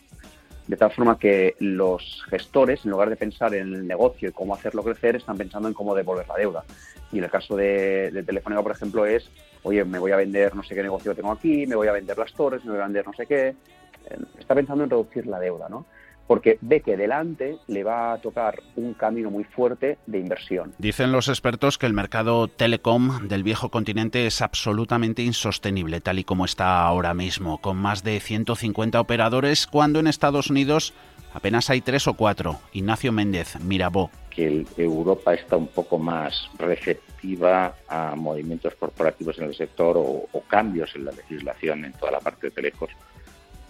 De 0.68 0.76
tal 0.76 0.92
forma 0.92 1.18
que 1.18 1.56
los 1.60 2.26
gestores, 2.30 2.84
en 2.84 2.92
lugar 2.92 3.10
de 3.10 3.16
pensar 3.16 3.54
en 3.56 3.74
el 3.74 3.88
negocio 3.88 4.30
y 4.30 4.34
cómo 4.34 4.54
hacerlo 4.54 4.84
crecer, 4.84 5.16
están 5.16 5.38
pensando 5.38 5.70
en 5.70 5.74
cómo 5.74 5.96
devolver 5.96 6.28
la 6.28 6.36
deuda. 6.36 6.64
Y 7.12 7.20
en 7.20 7.24
el 7.24 7.30
caso 7.30 7.56
de, 7.56 8.12
de 8.12 8.24
Telefónica, 8.24 8.62
por 8.62 8.74
ejemplo, 8.74 9.06
es, 9.06 9.30
oye, 9.64 9.86
me 9.86 10.00
voy 10.00 10.12
a 10.12 10.18
vender 10.18 10.54
no 10.56 10.64
sé 10.64 10.76
qué 10.76 10.84
negocio 10.84 11.16
tengo 11.16 11.32
aquí, 11.32 11.66
me 11.66 11.76
voy 11.76 11.88
a 11.88 11.94
vender 11.94 12.18
las 12.18 12.34
torres, 12.34 12.66
me 12.66 12.72
voy 12.72 12.82
a 12.82 12.84
vender 12.84 13.06
no 13.06 13.14
sé 13.14 13.26
qué. 13.26 13.48
Eh, 13.48 14.18
está 14.38 14.56
pensando 14.56 14.84
en 14.84 14.90
reducir 14.90 15.26
la 15.26 15.40
deuda, 15.40 15.70
¿no? 15.70 15.86
Porque 16.28 16.58
ve 16.62 16.82
que 16.82 16.98
delante 16.98 17.58
le 17.68 17.84
va 17.84 18.14
a 18.14 18.18
tocar 18.18 18.62
un 18.76 18.94
camino 18.94 19.32
muy 19.32 19.46
fuerte 19.46 19.98
de 20.06 20.20
inversión. 20.20 20.74
Dicen 20.78 21.12
los 21.12 21.30
expertos 21.30 21.78
que 21.78 21.86
el 21.86 21.94
mercado 21.94 22.48
telecom 22.48 23.28
del 23.28 23.44
viejo 23.44 23.70
continente 23.70 24.28
es 24.28 24.42
absolutamente 24.42 25.24
insostenible, 25.24 26.02
tal 26.02 26.20
y 26.20 26.24
como 26.24 26.46
está 26.46 26.82
ahora 26.82 27.14
mismo, 27.14 27.60
con 27.60 27.78
más 27.78 28.04
de 28.04 28.20
150 28.20 29.00
operadores, 29.00 29.68
cuando 29.68 30.00
en 30.00 30.08
Estados 30.08 30.50
Unidos 30.50 30.94
apenas 31.34 31.70
hay 31.70 31.82
tres 31.82 32.08
o 32.08 32.14
cuatro. 32.16 32.60
Ignacio 32.74 33.12
Méndez, 33.12 33.60
Mirabó. 33.62 34.12
Que 34.30 34.66
Europa 34.78 35.34
está 35.34 35.56
un 35.58 35.68
poco 35.68 35.98
más 35.98 36.50
receptiva 36.60 37.74
a 37.88 38.16
movimientos 38.16 38.76
corporativos 38.76 39.38
en 39.40 39.46
el 39.46 39.56
sector 39.56 39.98
o, 39.98 40.28
o 40.32 40.42
cambios 40.48 40.96
en 40.96 41.06
la 41.06 41.12
legislación 41.12 41.86
en 41.86 41.94
toda 41.94 42.12
la 42.12 42.20
parte 42.20 42.48
de 42.48 42.52
telecos 42.52 42.92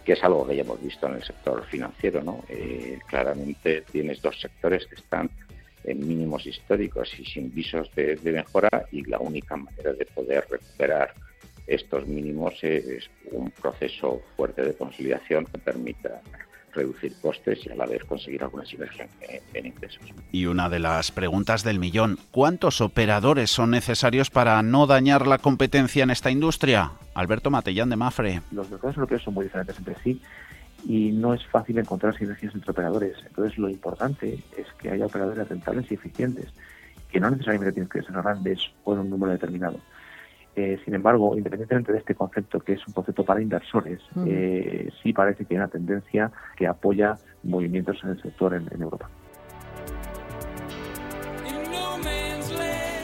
que 0.07 0.13
es 0.13 0.23
algo 0.23 0.47
que 0.47 0.55
ya 0.55 0.61
hemos 0.61 0.81
visto 0.81 1.05
en 1.05 1.15
el 1.15 1.23
sector 1.23 1.65
financiero. 1.65 2.23
¿no? 2.23 2.41
Eh, 2.47 2.97
claramente 3.07 3.83
tienes 3.91 4.21
dos 4.21 4.39
sectores 4.39 4.87
que 4.87 4.95
están 4.95 5.29
en 5.83 6.07
mínimos 6.07 6.45
históricos 6.47 7.11
y 7.19 7.25
sin 7.25 7.53
visos 7.53 7.93
de, 7.93 8.17
mejora 8.23 8.85
y 8.89 9.03
la 9.03 9.19
única 9.19 9.57
manera 9.57 9.91
de 9.91 10.05
poder 10.05 10.45
recuperar 10.49 11.13
estos 11.67 12.07
mínimos 12.07 12.53
es 12.63 13.09
un 13.31 13.51
proceso 13.51 14.21
fuerte 14.37 14.61
de 14.61 14.75
consolidación 14.75 15.45
que 15.45 15.57
permita 15.57 16.21
reducir 16.77 17.13
costes 17.21 17.65
y 17.65 17.69
a 17.69 17.75
la 17.75 17.85
vez 17.85 18.03
conseguir 18.05 18.43
alguna 18.43 18.65
sinergia 18.65 19.07
en, 19.53 19.65
ingresos. 19.65 20.01
Y 20.31 20.45
una 20.45 20.69
de 20.69 20.79
las 20.79 21.11
preguntas 21.11 21.63
del 21.63 21.79
millón, 21.79 22.19
¿cuántos 22.31 22.81
operadores 22.81 23.51
son 23.51 23.71
necesarios 23.71 24.29
para 24.29 24.61
no 24.61 24.87
dañar 24.87 25.27
la 25.27 25.39
competencia 25.39 26.03
en 26.03 26.11
esta 26.11 26.31
industria? 26.31 26.91
Alberto 27.13 27.49
Matellán 27.49 27.89
de 27.89 27.95
Mafre. 27.95 28.41
Los 28.51 28.69
mercados 28.69 28.95
europeos 28.95 29.23
son 29.23 29.33
muy 29.33 29.45
diferentes 29.45 29.77
entre 29.77 29.95
sí 30.03 30.21
y 30.85 31.11
no 31.11 31.33
es 31.33 31.45
fácil 31.47 31.77
encontrar 31.79 32.17
sinergias 32.17 32.53
entre 32.53 32.71
operadores. 32.71 33.17
Entonces 33.25 33.57
lo 33.57 33.69
importante 33.69 34.43
es 34.57 34.67
que 34.79 34.91
haya 34.91 35.05
operadores 35.05 35.47
rentables 35.47 35.91
y 35.91 35.95
eficientes, 35.95 36.53
que 37.09 37.19
no 37.19 37.29
necesariamente 37.29 37.73
tienen 37.73 37.89
que 37.89 38.01
ser 38.03 38.13
grandes 38.21 38.59
o 38.83 38.93
en 38.93 38.99
un 38.99 39.09
número 39.09 39.31
determinado. 39.31 39.79
Eh, 40.57 40.79
sin 40.83 40.95
embargo, 40.95 41.37
independientemente 41.37 41.91
de 41.91 41.99
este 41.99 42.15
concepto, 42.15 42.59
que 42.59 42.73
es 42.73 42.87
un 42.87 42.93
concepto 42.93 43.23
para 43.23 43.39
inversores, 43.39 43.99
eh, 44.25 44.89
sí 45.03 45.13
parece 45.13 45.45
que 45.45 45.53
hay 45.53 45.59
una 45.59 45.67
tendencia 45.67 46.31
que 46.55 46.65
apoya 46.65 47.13
movimientos 47.43 48.03
en 48.03 48.09
el 48.09 48.21
sector 48.23 48.55
en 48.55 48.81
Europa. 48.81 49.07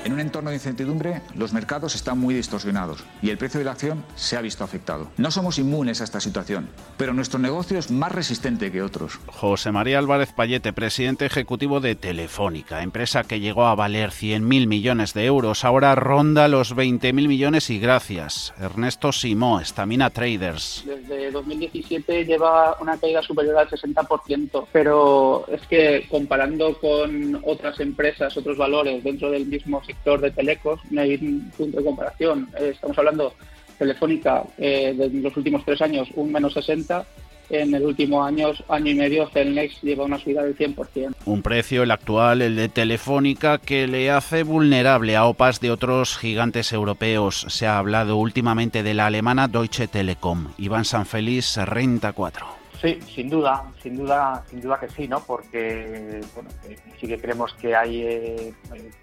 En 0.06 0.12
un 0.12 0.20
entorno 0.20 0.50
de 0.50 0.58
incertidumbre, 0.58 1.22
los 1.34 1.54
mercados 1.54 1.96
están 1.96 2.20
muy 2.20 2.36
distorsionados 2.36 3.06
y 3.22 3.30
el 3.30 3.38
precio 3.38 3.60
de 3.60 3.64
la 3.64 3.72
acción 3.72 4.04
se 4.16 4.36
ha 4.36 4.42
visto 4.42 4.66
afectado. 4.66 5.10
No 5.16 5.32
somos 5.32 5.60
inmunes 5.60 6.02
a 6.02 6.04
esta 6.04 6.20
situación, 6.20 6.68
pero 6.98 7.14
nuestro 7.14 7.40
negocio 7.40 7.80
es 7.80 7.90
más 7.90 8.12
resistente 8.12 8.70
que 8.70 8.82
otros. 8.82 9.20
José 9.28 9.72
María 9.72 10.00
Álvarez 10.00 10.34
Payete, 10.34 10.74
presidente 10.74 11.26
ejecutivo 11.26 11.80
de 11.80 11.96
Telefónica, 11.96 12.84
empresa 12.84 13.24
que 13.24 13.40
llegó 13.40 13.66
a 13.66 13.76
valer 13.76 14.10
100.000 14.10 14.68
millones 14.68 15.14
de 15.14 15.26
euros, 15.26 15.64
ahora 15.64 15.96
ronda 15.96 16.50
los 16.50 16.76
20.000 16.76 17.14
millones 17.14 17.70
y 17.70 17.80
gracias. 17.80 18.54
Ernesto 18.60 19.14
Simó, 19.14 19.62
Estamina 19.62 20.10
Traders. 20.10 20.84
Desde 20.86 21.32
2017 21.32 22.26
lleva 22.26 22.76
una 22.82 22.98
caída 22.98 23.22
superior 23.22 23.58
al 23.58 23.70
60%, 23.70 24.66
pero 24.74 25.46
es 25.48 25.66
que 25.68 26.06
comparando 26.10 26.78
con 26.80 27.42
otras 27.46 27.80
empresas, 27.80 28.36
otros 28.36 28.58
valores 28.58 29.02
dentro 29.02 29.32
del 29.32 29.46
mismo 29.46 29.82
sector, 29.82 29.93
sector 29.94 30.22
de 30.22 30.32
telecos, 30.32 30.80
no 30.90 31.02
hay 31.02 31.16
un 31.16 31.52
punto 31.58 31.78
de 31.78 31.84
comparación. 31.84 32.50
Eh, 32.60 32.72
estamos 32.74 32.98
hablando 32.98 33.34
Telefónica 33.78 34.44
eh, 34.58 34.94
de 34.96 35.10
los 35.10 35.36
últimos 35.36 35.64
tres 35.66 35.82
años 35.82 36.08
un 36.16 36.32
menos 36.32 36.54
60, 36.54 37.06
en 37.50 37.74
el 37.74 37.84
último 37.84 38.24
año, 38.24 38.52
año 38.70 38.92
y 38.92 38.96
medio, 38.96 39.30
Celnex 39.30 39.82
lleva 39.82 40.06
una 40.06 40.18
subida 40.18 40.44
del 40.44 40.58
100%. 40.58 41.14
Un 41.26 41.42
precio, 41.42 41.84
el 41.84 41.92
actual, 41.92 42.42
el 42.42 42.56
de 42.56 42.70
Telefónica, 42.70 43.58
que 43.58 43.88
le 43.88 44.10
hace 44.10 44.44
vulnerable 44.44 45.16
a 45.16 45.26
OPAs 45.26 45.60
de 45.60 45.72
otros 45.72 46.18
gigantes 46.18 46.72
europeos. 46.72 47.46
Se 47.50 47.68
ha 47.68 47.78
hablado 47.78 48.18
últimamente 48.18 48.82
de 48.82 48.94
la 48.94 49.08
alemana 49.08 49.48
Deutsche 49.48 49.88
Telekom. 49.88 50.54
Iván 50.58 50.86
Sanfeliz, 50.86 51.58
Renta 51.58 52.14
4. 52.14 52.63
Sí, 52.84 53.00
sin 53.16 53.30
duda, 53.30 53.64
sin 53.82 53.96
duda, 53.96 54.44
sin 54.50 54.60
duda 54.60 54.78
que 54.78 54.90
sí, 54.90 55.08
¿no? 55.08 55.22
Porque 55.22 56.20
bueno, 56.36 56.50
eh, 56.68 56.78
sí 57.00 57.08
que 57.08 57.18
creemos 57.18 57.54
que 57.54 57.74
hay 57.74 58.02
eh, 58.02 58.54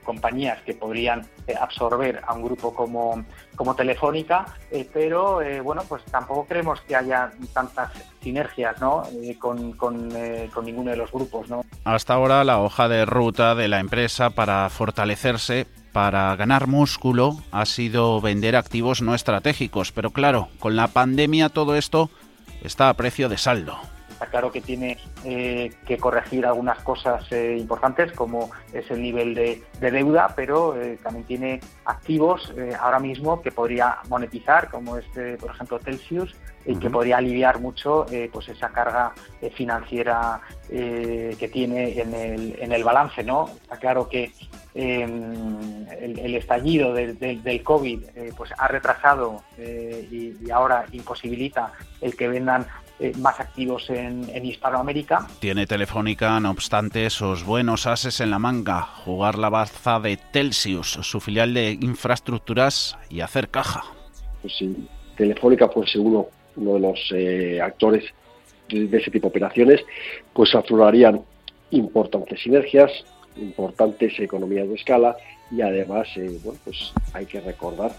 compañías 0.04 0.60
que 0.66 0.74
podrían 0.74 1.26
eh, 1.46 1.54
absorber 1.58 2.20
a 2.26 2.34
un 2.34 2.42
grupo 2.42 2.74
como, 2.74 3.24
como 3.56 3.74
Telefónica, 3.74 4.44
pero 4.92 5.40
bueno, 5.64 5.82
pues 5.88 6.04
tampoco 6.04 6.44
creemos 6.44 6.82
que 6.82 6.94
haya 6.94 7.32
tantas 7.54 7.90
sinergias, 8.22 8.78
¿no? 8.82 9.02
Con, 9.38 9.72
con, 9.72 10.10
con, 10.52 10.64
ninguno 10.66 10.90
de 10.90 10.98
los 10.98 11.10
grupos, 11.10 11.48
¿no? 11.48 11.62
Hasta 11.84 12.12
ahora 12.12 12.44
la 12.44 12.60
hoja 12.60 12.86
de 12.86 13.06
ruta 13.06 13.54
de 13.54 13.68
la 13.68 13.80
empresa 13.80 14.28
para 14.28 14.68
fortalecerse 14.68 15.66
para 15.94 16.36
ganar 16.36 16.66
músculo 16.66 17.38
ha 17.50 17.64
sido 17.64 18.20
vender 18.20 18.56
activos 18.56 19.00
no 19.00 19.14
estratégicos, 19.14 19.90
pero 19.90 20.10
claro, 20.10 20.48
con 20.58 20.76
la 20.76 20.88
pandemia 20.88 21.48
todo 21.48 21.76
esto 21.76 22.10
está 22.62 22.88
a 22.88 22.94
precio 22.94 23.28
de 23.28 23.38
saldo. 23.38 23.78
Está 24.20 24.32
claro 24.32 24.52
que 24.52 24.60
tiene 24.60 24.98
eh, 25.24 25.72
que 25.86 25.96
corregir 25.96 26.44
algunas 26.44 26.78
cosas 26.80 27.24
eh, 27.32 27.56
importantes, 27.58 28.12
como 28.12 28.50
es 28.70 28.90
el 28.90 29.00
nivel 29.00 29.34
de, 29.34 29.62
deuda, 29.80 30.34
pero 30.36 30.78
eh, 30.78 30.98
también 31.02 31.24
tiene 31.24 31.60
activos 31.86 32.52
ahora 32.78 32.98
mismo 32.98 33.40
que 33.40 33.50
podría 33.50 33.96
monetizar, 34.10 34.68
como 34.68 34.98
este, 34.98 35.38
por 35.38 35.52
ejemplo, 35.52 35.78
Celsius, 35.78 36.36
y 36.66 36.76
que 36.76 36.90
podría 36.90 37.16
aliviar 37.16 37.60
mucho 37.60 38.04
pues 38.30 38.50
esa 38.50 38.68
carga 38.68 39.14
financiera 39.54 40.42
que 40.68 41.50
tiene 41.50 41.98
en 41.98 42.12
el, 42.12 42.56
en 42.60 42.72
el 42.72 42.84
balance. 42.84 43.24
¿no? 43.24 43.48
Está 43.62 43.78
claro 43.78 44.06
que 44.06 44.30
em, 44.74 45.86
el, 45.88 46.34
estallido 46.34 46.92
del, 46.92 47.18
del, 47.18 47.62
COVID 47.62 48.04
pues 48.36 48.52
ha 48.58 48.68
retrasado 48.68 49.42
y, 49.58 50.36
y, 50.38 50.50
ahora 50.52 50.84
imposibilita 50.92 51.72
el 52.02 52.14
que 52.14 52.28
vendan 52.28 52.66
eh, 53.00 53.12
más 53.16 53.40
activos 53.40 53.88
en, 53.88 54.44
Hispanoamérica. 54.44 55.26
Tiene 55.38 55.66
Telefónica, 55.66 56.38
no 56.38 56.50
obstante, 56.50 57.06
esos 57.06 57.44
buenos 57.44 57.86
ases 57.86 58.20
en 58.20 58.30
la 58.30 58.38
manga, 58.38 58.82
jugar 58.82 59.38
la 59.38 59.48
baza 59.48 59.98
de 60.00 60.18
Telsius, 60.18 60.98
su 61.00 61.18
filial 61.18 61.54
de 61.54 61.78
infraestructuras 61.80 62.98
y 63.08 63.22
hacer 63.22 63.48
caja. 63.48 63.84
Pues 64.42 64.54
sí, 64.54 64.86
Telefónica 65.16 65.70
pues 65.70 65.96
uno, 65.96 66.26
uno 66.56 66.74
de 66.74 66.80
los 66.80 67.12
eh, 67.14 67.58
actores 67.62 68.04
de, 68.68 68.94
ese 68.94 69.10
tipo 69.10 69.28
de 69.28 69.30
operaciones, 69.30 69.80
pues 70.34 70.54
aflorarían 70.54 71.22
importantes 71.70 72.42
sinergias, 72.42 72.90
importantes 73.36 74.12
economías 74.20 74.68
de 74.68 74.74
escala 74.74 75.16
y 75.50 75.62
además, 75.62 76.06
eh, 76.16 76.38
bueno, 76.44 76.60
pues 76.64 76.92
hay 77.14 77.24
que 77.24 77.40
recordar 77.40 77.92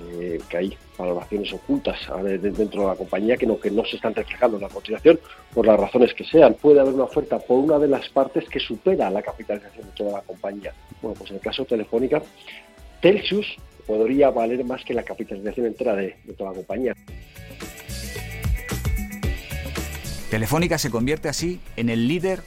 eh, 0.00 0.40
que 0.48 0.56
hay 0.56 0.78
valoraciones 0.98 1.52
ocultas 1.52 1.98
dentro 2.40 2.82
de 2.82 2.86
la 2.88 2.94
compañía 2.96 3.36
que 3.36 3.46
no, 3.46 3.58
que 3.58 3.70
no 3.70 3.84
se 3.84 3.96
están 3.96 4.14
reflejando 4.14 4.56
en 4.56 4.62
la 4.62 4.68
cotización 4.68 5.18
por 5.52 5.66
las 5.66 5.78
razones 5.78 6.14
que 6.14 6.24
sean. 6.24 6.54
Puede 6.54 6.80
haber 6.80 6.94
una 6.94 7.04
oferta 7.04 7.38
por 7.38 7.58
una 7.58 7.78
de 7.78 7.88
las 7.88 8.08
partes 8.08 8.48
que 8.48 8.60
supera 8.60 9.10
la 9.10 9.22
capitalización 9.22 9.86
de 9.86 9.92
toda 9.92 10.12
la 10.12 10.20
compañía. 10.22 10.72
Bueno, 11.02 11.16
pues 11.16 11.30
en 11.30 11.36
el 11.36 11.42
caso 11.42 11.62
de 11.62 11.68
Telefónica, 11.68 12.22
Telsius 13.00 13.56
podría 13.86 14.30
valer 14.30 14.64
más 14.64 14.84
que 14.84 14.94
la 14.94 15.02
capitalización 15.02 15.66
entera 15.66 15.94
de, 15.94 16.16
de 16.24 16.32
toda 16.32 16.50
la 16.50 16.56
compañía. 16.56 16.94
Telefónica 20.30 20.78
se 20.78 20.90
convierte 20.90 21.28
así 21.28 21.60
en 21.76 21.88
el 21.88 22.08
líder 22.08 22.40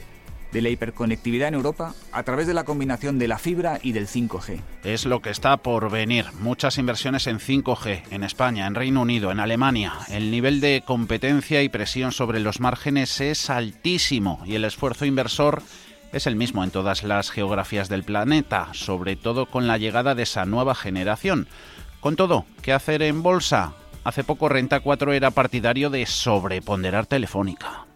de 0.57 0.63
la 0.63 0.69
hiperconectividad 0.69 1.49
en 1.49 1.53
Europa 1.53 1.93
a 2.11 2.23
través 2.23 2.47
de 2.47 2.55
la 2.55 2.63
combinación 2.63 3.19
de 3.19 3.27
la 3.27 3.37
fibra 3.37 3.79
y 3.83 3.91
del 3.91 4.07
5G. 4.07 4.59
Es 4.83 5.05
lo 5.05 5.21
que 5.21 5.29
está 5.29 5.57
por 5.57 5.91
venir. 5.91 6.25
Muchas 6.39 6.79
inversiones 6.79 7.27
en 7.27 7.37
5G 7.37 8.05
en 8.09 8.23
España, 8.23 8.65
en 8.65 8.73
Reino 8.73 9.03
Unido, 9.03 9.31
en 9.31 9.39
Alemania. 9.39 9.93
El 10.09 10.31
nivel 10.31 10.59
de 10.59 10.81
competencia 10.83 11.61
y 11.61 11.69
presión 11.69 12.11
sobre 12.11 12.39
los 12.39 12.59
márgenes 12.59 13.21
es 13.21 13.51
altísimo 13.51 14.41
y 14.45 14.55
el 14.55 14.65
esfuerzo 14.65 15.05
inversor 15.05 15.61
es 16.11 16.25
el 16.25 16.35
mismo 16.35 16.63
en 16.63 16.71
todas 16.71 17.03
las 17.03 17.29
geografías 17.29 17.87
del 17.87 18.03
planeta, 18.03 18.69
sobre 18.71 19.15
todo 19.15 19.45
con 19.45 19.67
la 19.67 19.77
llegada 19.77 20.15
de 20.15 20.23
esa 20.23 20.45
nueva 20.45 20.73
generación. 20.73 21.47
Con 21.99 22.15
todo, 22.15 22.45
¿qué 22.63 22.73
hacer 22.73 23.03
en 23.03 23.21
bolsa? 23.21 23.73
Hace 24.03 24.23
poco 24.23 24.49
Renta 24.49 24.79
4 24.79 25.13
era 25.13 25.29
partidario 25.29 25.91
de 25.91 26.07
sobreponderar 26.07 27.05
Telefónica 27.05 27.86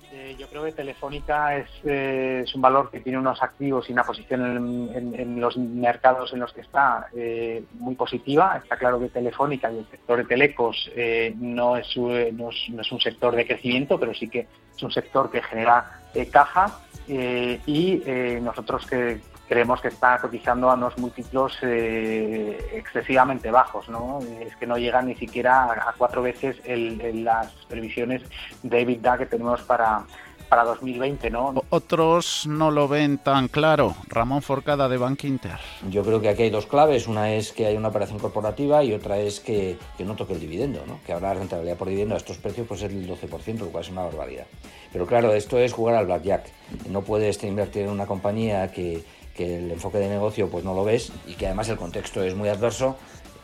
creo 0.52 0.66
que 0.66 0.74
Telefónica 0.74 1.58
eh, 1.58 2.44
es, 2.44 2.54
un 2.54 2.62
valor 2.62 2.92
que 2.92 3.00
tiene 3.00 3.18
unos 3.18 3.42
activos 3.42 3.90
y 3.90 3.94
una 3.94 4.04
posición 4.04 4.90
en, 4.94 5.40
los 5.40 5.58
mercados 5.58 6.34
en 6.34 6.42
los 6.42 6.52
que 6.52 6.62
está 6.62 7.08
eh, 7.16 7.64
muy 7.80 7.96
positiva. 7.96 8.60
Está 8.62 8.76
claro 8.76 9.00
que 9.00 9.08
Telefónica 9.08 9.72
y 9.72 9.80
el 9.80 9.88
sector 9.90 10.18
de 10.18 10.26
telecos 10.26 10.92
eh, 10.94 11.34
no, 11.38 11.78
es, 11.78 11.96
un 11.96 13.00
sector 13.02 13.34
de 13.36 13.48
crecimiento, 13.48 13.98
pero 13.98 14.14
sí 14.14 14.28
que 14.28 14.48
es 14.76 14.84
un 14.84 14.92
sector 14.92 15.32
que 15.32 15.42
genera 15.42 16.00
caja 16.30 16.82
y 17.08 18.02
nosotros 18.42 18.86
que 18.86 19.20
creemos 19.48 19.82
que 19.82 19.88
está 19.88 20.18
cotizando 20.18 20.70
a 20.70 20.76
unos 20.76 20.98
múltiplos 20.98 21.58
excesivamente 21.62 23.52
bajos, 23.52 23.88
¿no? 23.90 24.20
Es 24.42 24.56
que 24.58 24.68
no 24.68 24.78
llegan 24.78 25.08
ni 25.08 25.16
siquiera 25.16 25.64
a 25.64 25.94
cuatro 25.98 26.22
veces 26.22 26.62
las 26.66 27.52
previsiones 27.68 28.24
de 28.64 28.82
EBITDA 28.82 29.18
que 29.18 29.26
tenemos 29.26 29.62
para, 29.64 30.06
para 30.52 30.66
2020, 30.66 31.30
¿no? 31.30 31.64
Otros 31.70 32.46
no 32.46 32.72
lo 32.72 32.90
ven 32.90 33.20
tan 33.20 33.48
claro. 33.48 33.96
Ramón 34.10 34.42
Forcada 34.42 34.90
de 34.90 34.98
Bank 34.98 35.24
Inter. 35.24 35.58
Yo 35.90 36.04
creo 36.04 36.20
que 36.20 36.28
aquí 36.28 36.44
hay 36.44 36.50
dos 36.50 36.66
claves. 36.66 37.08
Una 37.08 37.32
es 37.32 37.54
que 37.54 37.68
hay 37.68 37.78
una 37.78 37.88
operación 37.88 38.20
corporativa 38.20 38.84
y 38.84 38.92
otra 38.92 39.18
es 39.18 39.40
que, 39.40 39.78
no 40.00 40.14
toque 40.18 40.34
el 40.34 40.42
dividendo, 40.42 40.84
¿no? 40.86 41.00
Que 41.06 41.14
ahora 41.14 41.30
la 41.30 41.36
rentabilidad 41.36 41.78
por 41.78 41.88
dividendo 41.88 42.16
a 42.16 42.18
estos 42.18 42.38
precios 42.38 42.68
pues 42.68 42.82
es 42.82 42.92
el 42.92 43.10
12%, 43.10 43.60
lo 43.60 43.68
cual 43.68 43.86
es 43.86 43.92
una 43.92 44.02
barbaridad. 44.02 44.46
Pero 44.92 45.06
claro, 45.06 45.34
esto 45.34 45.58
es 45.58 45.72
jugar 45.72 45.96
al 45.96 46.08
blackjack. 46.08 46.44
No 46.90 47.02
puedes 47.02 47.42
invertir 47.46 47.84
en 47.84 47.92
una 47.92 48.06
compañía 48.06 48.74
que, 48.74 49.06
que 49.34 49.58
el 49.58 49.72
enfoque 49.72 50.00
de 50.00 50.10
negocio 50.10 50.50
pues 50.50 50.66
no 50.66 50.74
lo 50.74 50.84
ves 50.84 51.14
y 51.28 51.36
que 51.36 51.46
además 51.46 51.70
el 51.70 51.78
contexto 51.78 52.22
es 52.24 52.36
muy 52.36 52.50
adverso 52.50 52.98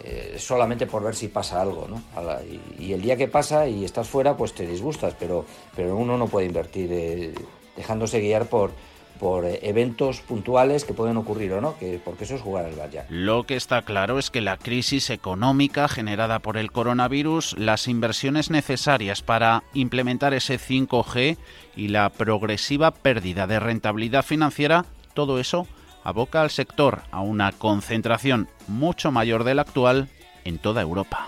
eh, 0.10 0.36
solamente 0.40 0.88
por 0.88 1.04
ver 1.04 1.16
si 1.16 1.28
pasa 1.28 1.62
algo, 1.62 1.86
¿no? 1.90 2.02
y, 2.80 2.94
el 2.94 3.02
día 3.02 3.18
que 3.18 3.28
pasa 3.28 3.68
y 3.68 3.84
estás 3.84 4.08
fuera, 4.08 4.38
pues 4.38 4.54
te 4.54 4.66
disgustas, 4.66 5.14
pero, 5.20 5.46
pero 5.76 5.98
uno 5.98 6.18
no 6.18 6.28
puede 6.28 6.48
invertir 6.48 6.90
eh, 6.94 7.34
dejándose 7.76 8.22
guiar 8.22 8.46
por, 8.46 8.72
por 9.20 9.44
eh, 9.44 9.60
eventos 9.64 10.22
puntuales 10.22 10.86
que 10.86 10.94
pueden 10.94 11.18
ocurrir 11.18 11.52
o 11.52 11.60
no, 11.60 11.78
que, 11.78 12.00
porque 12.02 12.24
eso 12.24 12.36
es 12.36 12.42
jugar 12.42 12.64
al 12.64 12.76
blackjack. 12.76 13.08
Lo 13.10 13.44
que 13.44 13.58
está 13.58 13.82
claro 13.82 14.18
es 14.18 14.32
que 14.32 14.40
la 14.40 14.56
crisis 14.56 15.10
económica 15.10 15.90
generada 15.90 16.40
por 16.40 16.56
el 16.56 16.72
coronavirus, 16.72 17.58
las 17.58 17.90
inversiones 17.90 18.50
necesarias 18.50 19.22
para 19.22 19.64
implementar 19.74 20.34
ese 20.34 20.58
5G 20.58 21.36
y 21.76 21.90
la 21.90 22.10
progresiva 22.12 22.92
pérdida 22.92 23.46
de 23.46 23.60
rentabilidad 23.60 24.24
financiera, 24.24 24.86
todo 25.14 25.38
eso 25.38 25.68
aboca 26.08 26.42
al 26.42 26.52
sector 26.52 27.02
a 27.12 27.20
una 27.20 27.52
concentración 27.52 28.48
mucho 28.70 29.12
mayor 29.12 29.44
de 29.44 29.56
la 29.56 29.64
actual 29.64 30.08
en 30.46 30.58
toda 30.58 30.82
Europa. 30.82 31.28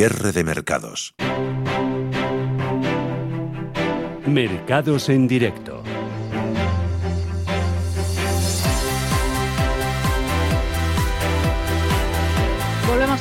Cierre 0.00 0.32
de 0.32 0.44
mercados. 0.44 1.14
Mercados 4.24 5.10
en 5.10 5.28
directo. 5.28 5.79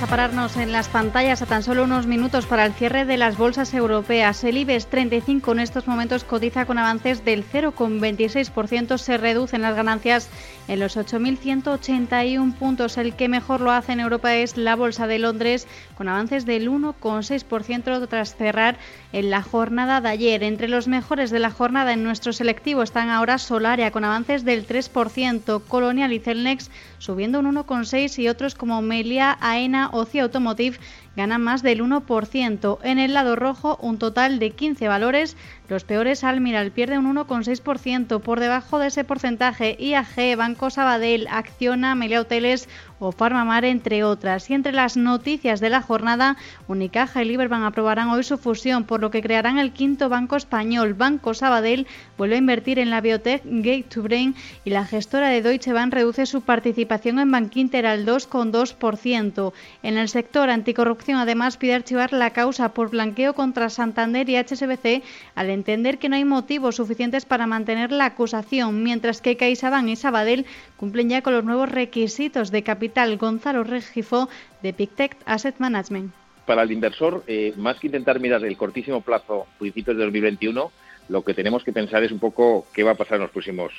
Pararnos 0.09 0.57
en 0.57 0.71
las 0.71 0.87
pantallas 0.87 1.43
a 1.43 1.45
tan 1.45 1.61
solo 1.61 1.83
unos 1.83 2.07
minutos 2.07 2.47
para 2.47 2.65
el 2.65 2.73
cierre 2.73 3.05
de 3.05 3.15
las 3.15 3.37
bolsas 3.37 3.75
europeas. 3.75 4.43
El 4.43 4.57
IBEX 4.57 4.87
35 4.87 5.51
en 5.51 5.59
estos 5.59 5.87
momentos 5.87 6.23
cotiza 6.23 6.65
con 6.65 6.79
avances 6.79 7.23
del 7.23 7.45
0,26%. 7.47 8.97
Se 8.97 9.17
reducen 9.17 9.61
las 9.61 9.75
ganancias 9.75 10.27
en 10.67 10.79
los 10.79 10.97
8.181 10.97 12.55
puntos. 12.55 12.97
El 12.97 13.13
que 13.13 13.29
mejor 13.29 13.61
lo 13.61 13.71
hace 13.71 13.91
en 13.91 13.99
Europa 13.99 14.33
es 14.35 14.57
la 14.57 14.75
Bolsa 14.75 15.05
de 15.05 15.19
Londres, 15.19 15.67
con 15.95 16.09
avances 16.09 16.47
del 16.47 16.71
1,6% 16.71 18.07
tras 18.07 18.35
cerrar 18.35 18.77
en 19.13 19.29
la 19.29 19.43
jornada 19.43 20.01
de 20.01 20.09
ayer. 20.09 20.43
Entre 20.43 20.67
los 20.67 20.87
mejores 20.87 21.29
de 21.29 21.39
la 21.39 21.51
jornada 21.51 21.93
en 21.93 22.03
nuestro 22.03 22.33
selectivo 22.33 22.81
están 22.81 23.09
ahora 23.09 23.37
Solaria, 23.37 23.91
con 23.91 24.05
avances 24.05 24.43
del 24.43 24.67
3%, 24.67 25.61
Colonial 25.67 26.13
y 26.13 26.19
Celnex 26.19 26.71
subiendo 26.99 27.39
un 27.39 27.47
1,6% 27.47 28.19
y 28.19 28.27
otros 28.27 28.55
como 28.55 28.81
Melia, 28.81 29.37
AENA, 29.41 29.89
Ocio 29.91 30.23
Automotive 30.23 30.77
ganan 31.15 31.41
más 31.41 31.63
del 31.63 31.81
1%. 31.81 32.77
En 32.83 32.99
el 32.99 33.13
lado 33.13 33.35
rojo, 33.35 33.77
un 33.81 33.97
total 33.97 34.39
de 34.39 34.51
15 34.51 34.87
valores 34.87 35.35
los 35.69 35.83
peores 35.83 36.23
Almiral 36.23 36.71
pierde 36.71 36.97
un 36.97 37.15
1,6%. 37.15 38.21
Por 38.21 38.39
debajo 38.39 38.79
de 38.79 38.87
ese 38.87 39.03
porcentaje, 39.03 39.77
IAG, 39.79 40.35
Banco 40.35 40.71
Sabadell, 40.71 41.27
Acciona, 41.29 41.93
Melia 41.93 42.21
Hoteles 42.21 42.67
o 42.97 43.11
Farmamar, 43.11 43.65
entre 43.65 44.03
otras. 44.03 44.49
Y 44.49 44.55
entre 44.55 44.73
las 44.73 44.97
noticias 44.97 45.59
de 45.59 45.69
la 45.69 45.81
jornada, 45.81 46.37
Unicaja 46.67 47.21
y 47.21 47.25
Liberbank 47.25 47.63
aprobarán 47.63 48.09
hoy 48.09 48.23
su 48.23 48.37
fusión, 48.37 48.83
por 48.83 48.99
lo 48.99 49.11
que 49.11 49.21
crearán 49.21 49.59
el 49.59 49.71
quinto 49.71 50.09
banco 50.09 50.35
español. 50.35 50.95
Banco 50.95 51.33
Sabadell 51.33 51.87
vuelve 52.17 52.35
a 52.35 52.39
invertir 52.39 52.79
en 52.79 52.89
la 52.89 53.01
biotech 53.01 53.43
Gate 53.45 53.85
to 53.89 54.01
Brain 54.01 54.35
y 54.65 54.71
la 54.71 54.85
gestora 54.85 55.29
de 55.29 55.41
Deutsche 55.41 55.71
Bank 55.71 55.93
reduce 55.93 56.25
su 56.25 56.41
participación 56.41 57.19
en 57.19 57.31
Bankinter 57.31 57.85
al 57.85 58.05
2,2%. 58.05 59.53
En 59.83 59.97
el 59.97 60.09
sector 60.09 60.49
anticorrupción, 60.49 61.19
además, 61.19 61.57
pide 61.57 61.75
archivar 61.75 62.11
la 62.11 62.31
causa 62.31 62.73
por 62.73 62.89
blanqueo 62.89 63.33
contra 63.33 63.69
Santander 63.69 64.27
y 64.29 64.37
HSBC 64.37 65.03
al 65.35 65.58
entender 65.59 65.99
que 65.99 66.09
no 66.09 66.15
hay 66.15 66.25
motivos 66.25 66.77
suficientes 66.77 67.25
para 67.25 67.45
mantener 67.45 67.91
la 67.91 68.05
acusación, 68.05 68.81
mientras 68.81 69.21
que 69.21 69.37
CaixaBank 69.37 69.89
y 69.89 69.95
Sabadell 69.95 70.45
cumplen 70.77 71.09
ya 71.09 71.21
con 71.21 71.33
los 71.33 71.43
nuevos 71.43 71.69
requisitos 71.69 72.49
de 72.51 72.63
capital. 72.63 73.17
Gonzalo 73.17 73.63
Regifo, 73.63 74.29
de 74.63 74.73
Pictet 74.73 75.15
Asset 75.25 75.55
Management. 75.59 76.11
Para 76.45 76.63
el 76.63 76.71
inversor, 76.71 77.23
eh, 77.27 77.53
más 77.57 77.77
que 77.79 77.87
intentar 77.87 78.19
mirar 78.19 78.43
el 78.43 78.57
cortísimo 78.57 79.01
plazo, 79.01 79.45
principios 79.59 79.97
de 79.97 80.03
2021, 80.03 80.71
lo 81.09 81.21
que 81.23 81.33
tenemos 81.33 81.63
que 81.63 81.73
pensar 81.73 82.03
es 82.03 82.11
un 82.11 82.19
poco 82.19 82.65
qué 82.73 82.83
va 82.83 82.91
a 82.91 82.95
pasar 82.95 83.15
en 83.15 83.23
los 83.23 83.31
próximos 83.31 83.71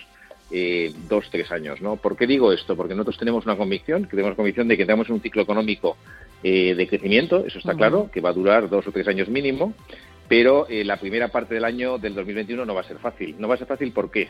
eh, 0.53 0.93
dos, 1.09 1.31
tres 1.31 1.51
años. 1.53 1.81
¿no? 1.81 1.97
¿Por 1.97 2.17
qué 2.17 2.27
digo 2.27 2.53
esto? 2.53 2.77
Porque 2.77 2.95
nosotros 2.95 3.19
tenemos 3.19 3.45
una 3.47 3.57
convicción, 3.57 4.05
que 4.05 4.17
tenemos 4.17 4.35
convicción 4.35 4.69
de 4.69 4.77
que 4.77 4.85
tenemos 4.85 5.09
un 5.09 5.21
ciclo 5.21 5.43
económico 5.43 5.97
eh, 6.43 6.75
de 6.75 6.89
crecimiento, 6.89 7.45
eso 7.47 7.59
está 7.59 7.75
claro, 7.75 8.11
que 8.13 8.21
va 8.21 8.31
a 8.31 8.33
durar 8.33 8.69
dos 8.69 8.87
o 8.87 8.93
tres 8.93 9.07
años 9.07 9.29
mínimo, 9.29 9.75
pero 10.31 10.69
eh, 10.69 10.85
la 10.85 10.97
primera 10.97 11.27
parte 11.27 11.55
del 11.55 11.65
año 11.65 11.99
del 11.99 12.15
2021 12.15 12.65
no 12.65 12.73
va 12.73 12.83
a 12.83 12.85
ser 12.85 12.99
fácil. 12.99 13.35
No 13.41 13.49
va 13.49 13.57
a 13.57 13.59
ser 13.59 13.67
fácil 13.67 13.91
¿por 13.91 14.13
qué? 14.13 14.29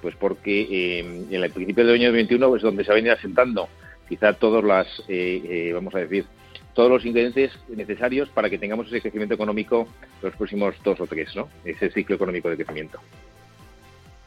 Pues 0.00 0.14
porque 0.14 0.60
eh, 0.60 1.00
en 1.00 1.42
el 1.42 1.50
principio 1.50 1.84
del 1.84 1.96
año 1.96 2.06
2021 2.10 2.54
es 2.54 2.62
donde 2.62 2.84
se 2.84 2.90
va 2.90 2.94
a 2.94 3.02
venir 3.02 3.10
asentando 3.10 3.68
quizá 4.08 4.32
todos 4.34 4.62
las, 4.62 4.86
eh, 5.08 5.72
vamos 5.74 5.92
a 5.96 5.98
decir, 5.98 6.24
todos 6.72 6.88
los 6.88 7.04
ingredientes 7.04 7.50
necesarios 7.68 8.28
para 8.28 8.48
que 8.48 8.58
tengamos 8.58 8.86
ese 8.86 9.00
crecimiento 9.00 9.34
económico 9.34 9.88
los 10.22 10.36
próximos 10.36 10.76
dos 10.84 11.00
o 11.00 11.06
tres, 11.08 11.34
¿no? 11.34 11.48
Ese 11.64 11.90
ciclo 11.90 12.14
económico 12.14 12.48
de 12.48 12.54
crecimiento. 12.54 13.00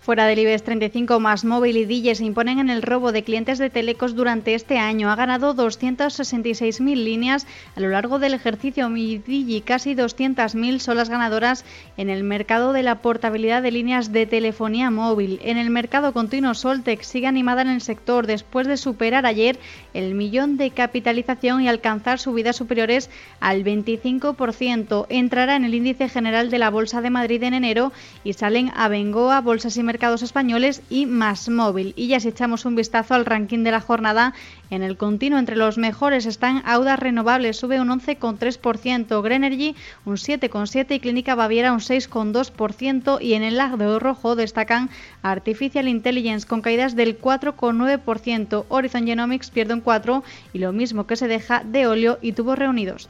Fuera 0.04 0.26
del 0.26 0.40
IBEX 0.40 0.64
35, 0.64 1.22
más 1.22 1.46
móvil 1.46 1.78
y 1.78 1.86
Dille 1.86 2.14
se 2.14 2.26
imponen 2.26 2.60
en 2.60 2.70
el 2.70 2.82
robo 2.82 3.14
de 3.14 3.24
clientes 3.24 3.58
de 3.58 3.70
Telecos 3.70 4.16
durante 4.16 4.54
este 4.54 4.78
año. 4.78 5.10
Ha 5.10 5.16
ganado 5.16 5.56
266.000 5.56 6.96
líneas 7.06 7.48
a 7.78 7.80
lo 7.80 7.88
largo 7.88 8.20
del 8.20 8.34
ejercicio. 8.34 8.90
Digi 8.90 9.62
casi 9.62 9.96
200.000 9.96 10.80
son 10.80 10.98
las 10.98 11.08
ganadoras 11.08 11.64
en 11.96 12.10
el 12.10 12.26
mercado 12.26 12.74
de 12.74 12.84
la 12.84 12.96
portabilidad 12.96 13.62
de 13.62 13.72
líneas 13.72 14.12
de 14.12 14.26
telefonía 14.26 14.92
móvil. 14.92 15.40
En 15.42 15.58
el 15.58 15.70
mercado 15.70 16.12
continuo, 16.12 16.54
Soltec 16.54 17.02
sigue 17.04 17.28
animada 17.28 17.62
en 17.62 17.70
el 17.70 17.80
sector 17.80 18.28
después 18.28 18.68
de 18.68 18.76
superar 18.76 19.26
ayer 19.26 19.58
el 19.94 20.16
millón 20.16 20.58
de 20.58 20.72
capitalización 20.72 21.62
y 21.62 21.70
alcanzar 21.70 22.20
subidas 22.20 22.58
superiores 22.58 23.10
al 23.40 23.64
25%. 23.64 25.06
Entrará 25.08 25.56
en 25.56 25.64
el 25.64 25.76
índice 25.76 26.10
general 26.10 26.50
de 26.50 26.60
la 26.60 26.70
Bolsa 26.70 27.00
de 27.00 27.10
Madrid 27.10 27.42
en 27.44 27.54
enero 27.54 27.94
y 28.26 28.34
salen 28.34 28.70
a 28.76 28.90
Bengoa, 28.90 29.40
Bolsas 29.40 29.78
y 29.78 29.93
mercados 29.94 30.24
españoles 30.24 30.82
y 30.90 31.06
más 31.06 31.50
móvil. 31.50 31.94
Y 31.96 32.08
ya 32.08 32.20
si 32.20 32.30
echamos 32.30 32.66
un 32.66 32.74
vistazo 32.76 33.14
al 33.14 33.28
ranking 33.28 33.64
de 33.64 33.70
la 33.70 33.80
jornada, 33.80 34.34
en 34.72 34.82
el 34.82 34.98
continuo 34.98 35.38
entre 35.38 35.56
los 35.56 35.78
mejores 35.78 36.26
están 36.26 36.64
Audas 36.66 36.98
Renovables, 36.98 37.58
sube 37.58 37.80
un 37.80 37.90
11,3%, 37.90 39.22
Grenergy 39.22 39.76
un 40.06 40.16
7,7% 40.16 40.96
y 40.96 41.00
Clínica 41.00 41.36
Baviera 41.36 41.74
un 41.74 41.80
6,2% 41.80 43.22
y 43.22 43.34
en 43.36 43.44
el 43.44 43.58
lado 43.58 44.00
rojo 44.00 44.36
destacan 44.36 44.90
Artificial 45.22 45.88
Intelligence 45.88 46.48
con 46.48 46.64
caídas 46.64 46.96
del 46.96 47.22
4,9%, 47.22 48.66
Horizon 48.70 49.06
Genomics 49.06 49.52
pierde 49.52 49.76
un 49.76 49.84
4% 49.84 50.24
y 50.54 50.58
lo 50.58 50.74
mismo 50.74 51.06
que 51.06 51.18
se 51.18 51.28
deja 51.28 51.64
de 51.64 51.86
óleo 51.86 52.18
y 52.20 52.32
tubos 52.32 52.58
reunidos. 52.58 53.10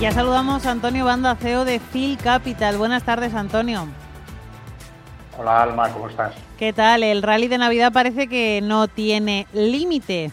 Ya 0.00 0.12
saludamos 0.12 0.64
a 0.64 0.70
Antonio 0.70 1.04
Banda, 1.04 1.34
CEO 1.34 1.64
de 1.64 1.80
Phil 1.80 2.16
Capital. 2.22 2.78
Buenas 2.78 3.02
tardes, 3.02 3.34
Antonio. 3.34 3.88
Hola, 5.36 5.64
Alma, 5.64 5.92
¿cómo 5.92 6.08
estás? 6.08 6.36
¿Qué 6.56 6.72
tal? 6.72 7.02
El 7.02 7.20
rally 7.20 7.48
de 7.48 7.58
Navidad 7.58 7.92
parece 7.92 8.28
que 8.28 8.60
no 8.62 8.86
tiene 8.86 9.48
límite. 9.52 10.30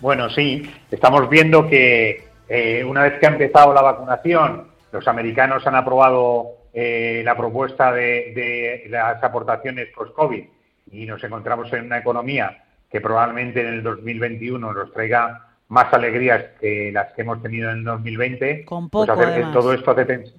Bueno, 0.00 0.28
sí, 0.28 0.68
estamos 0.90 1.30
viendo 1.30 1.68
que 1.68 2.26
eh, 2.48 2.82
una 2.84 3.02
vez 3.02 3.20
que 3.20 3.26
ha 3.26 3.30
empezado 3.30 3.72
la 3.72 3.82
vacunación, 3.82 4.66
los 4.90 5.06
americanos 5.06 5.64
han 5.68 5.76
aprobado 5.76 6.48
eh, 6.74 7.22
la 7.24 7.36
propuesta 7.36 7.92
de, 7.92 8.32
de 8.34 8.86
las 8.90 9.22
aportaciones 9.22 9.86
post-COVID 9.94 10.44
y 10.90 11.06
nos 11.06 11.22
encontramos 11.22 11.72
en 11.72 11.84
una 11.84 11.98
economía 11.98 12.64
que 12.90 13.00
probablemente 13.00 13.60
en 13.60 13.68
el 13.68 13.82
2021 13.84 14.72
nos 14.72 14.92
traiga 14.92 15.45
más 15.68 15.92
alegrías 15.92 16.44
que 16.60 16.90
las 16.92 17.12
que 17.12 17.22
hemos 17.22 17.42
tenido 17.42 17.70
en 17.70 17.78
el 17.78 17.84
2020. 17.84 18.64
Con 18.64 18.88
pues 18.88 19.08
poco, 19.08 19.20
hacer- 19.20 19.32
además. 19.34 19.52
todo 19.52 19.72
esto 19.72 19.90
hace 19.90 20.06
pensar. 20.06 20.34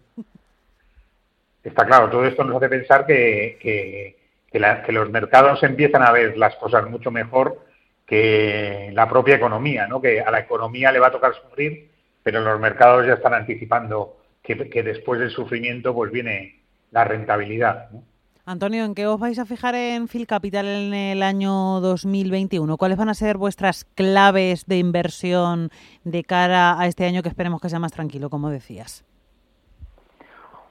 Está 1.64 1.86
claro, 1.86 2.10
todo 2.10 2.26
esto 2.26 2.44
nos 2.44 2.56
hace 2.58 2.70
pensar 2.70 3.06
que, 3.06 3.58
que, 3.62 4.18
que 4.50 4.60
la- 4.60 4.84
que 4.84 4.92
los 4.92 5.10
mercados 5.10 5.62
empiezan 5.64 6.04
a 6.04 6.12
ver 6.12 6.38
las 6.38 6.56
cosas 6.56 6.90
mucho 6.90 7.12
mejor 7.12 7.66
que 8.06 8.90
la 8.94 9.10
propia 9.10 9.36
economía, 9.36 9.86
¿no? 9.88 10.02
Que 10.02 10.22
a 10.22 10.32
la 10.32 10.40
economía 10.40 10.92
le 10.94 11.00
va 11.00 11.08
a 11.08 11.12
tocar 11.12 11.34
sufrir, 11.36 11.90
pero 12.24 12.40
los 12.40 12.58
mercados 12.60 13.06
ya 13.06 13.16
están 13.16 13.34
anticipando 13.34 14.18
que, 14.42 14.70
que 14.70 14.82
después 14.82 15.20
del 15.20 15.30
sufrimiento 15.30 15.94
pues 15.94 16.10
viene 16.12 16.62
la 16.92 17.04
rentabilidad. 17.04 17.90
¿no? 17.92 18.04
Antonio, 18.50 18.86
¿en 18.86 18.96
qué 18.96 19.06
os 19.08 19.20
vais 19.20 19.38
a 19.40 19.46
fijar 19.46 19.76
en 19.76 20.08
Phil 20.08 20.26
Capital 20.26 20.66
en 20.68 20.94
el 20.94 21.22
año 21.22 21.82
2021? 21.82 22.78
¿Cuáles 22.78 22.98
van 22.98 23.10
a 23.10 23.14
ser 23.14 23.36
vuestras 23.36 23.84
claves 23.94 24.66
de 24.68 24.78
inversión 24.78 25.70
de 26.06 26.24
cara 26.24 26.80
a 26.80 26.88
este 26.88 27.06
año 27.06 27.22
que 27.22 27.28
esperemos 27.28 27.60
que 27.60 27.68
sea 27.68 27.80
más 27.80 27.92
tranquilo, 27.92 28.30
como 28.30 28.50
decías? 28.50 29.04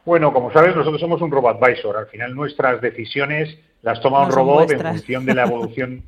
Bueno, 0.06 0.32
como 0.32 0.50
sabes, 0.54 0.74
nosotros 0.74 0.98
somos 1.02 1.20
un 1.20 1.30
robot 1.30 1.62
advisor. 1.62 1.98
Al 1.98 2.06
final 2.06 2.34
nuestras 2.34 2.80
decisiones 2.80 3.58
las 3.82 4.00
toma 4.00 4.22
un 4.22 4.28
No 4.30 4.34
robot 4.36 4.70
en 4.70 4.80
función 4.94 5.26
de 5.26 5.34
la 5.34 5.42
evolución 5.42 6.02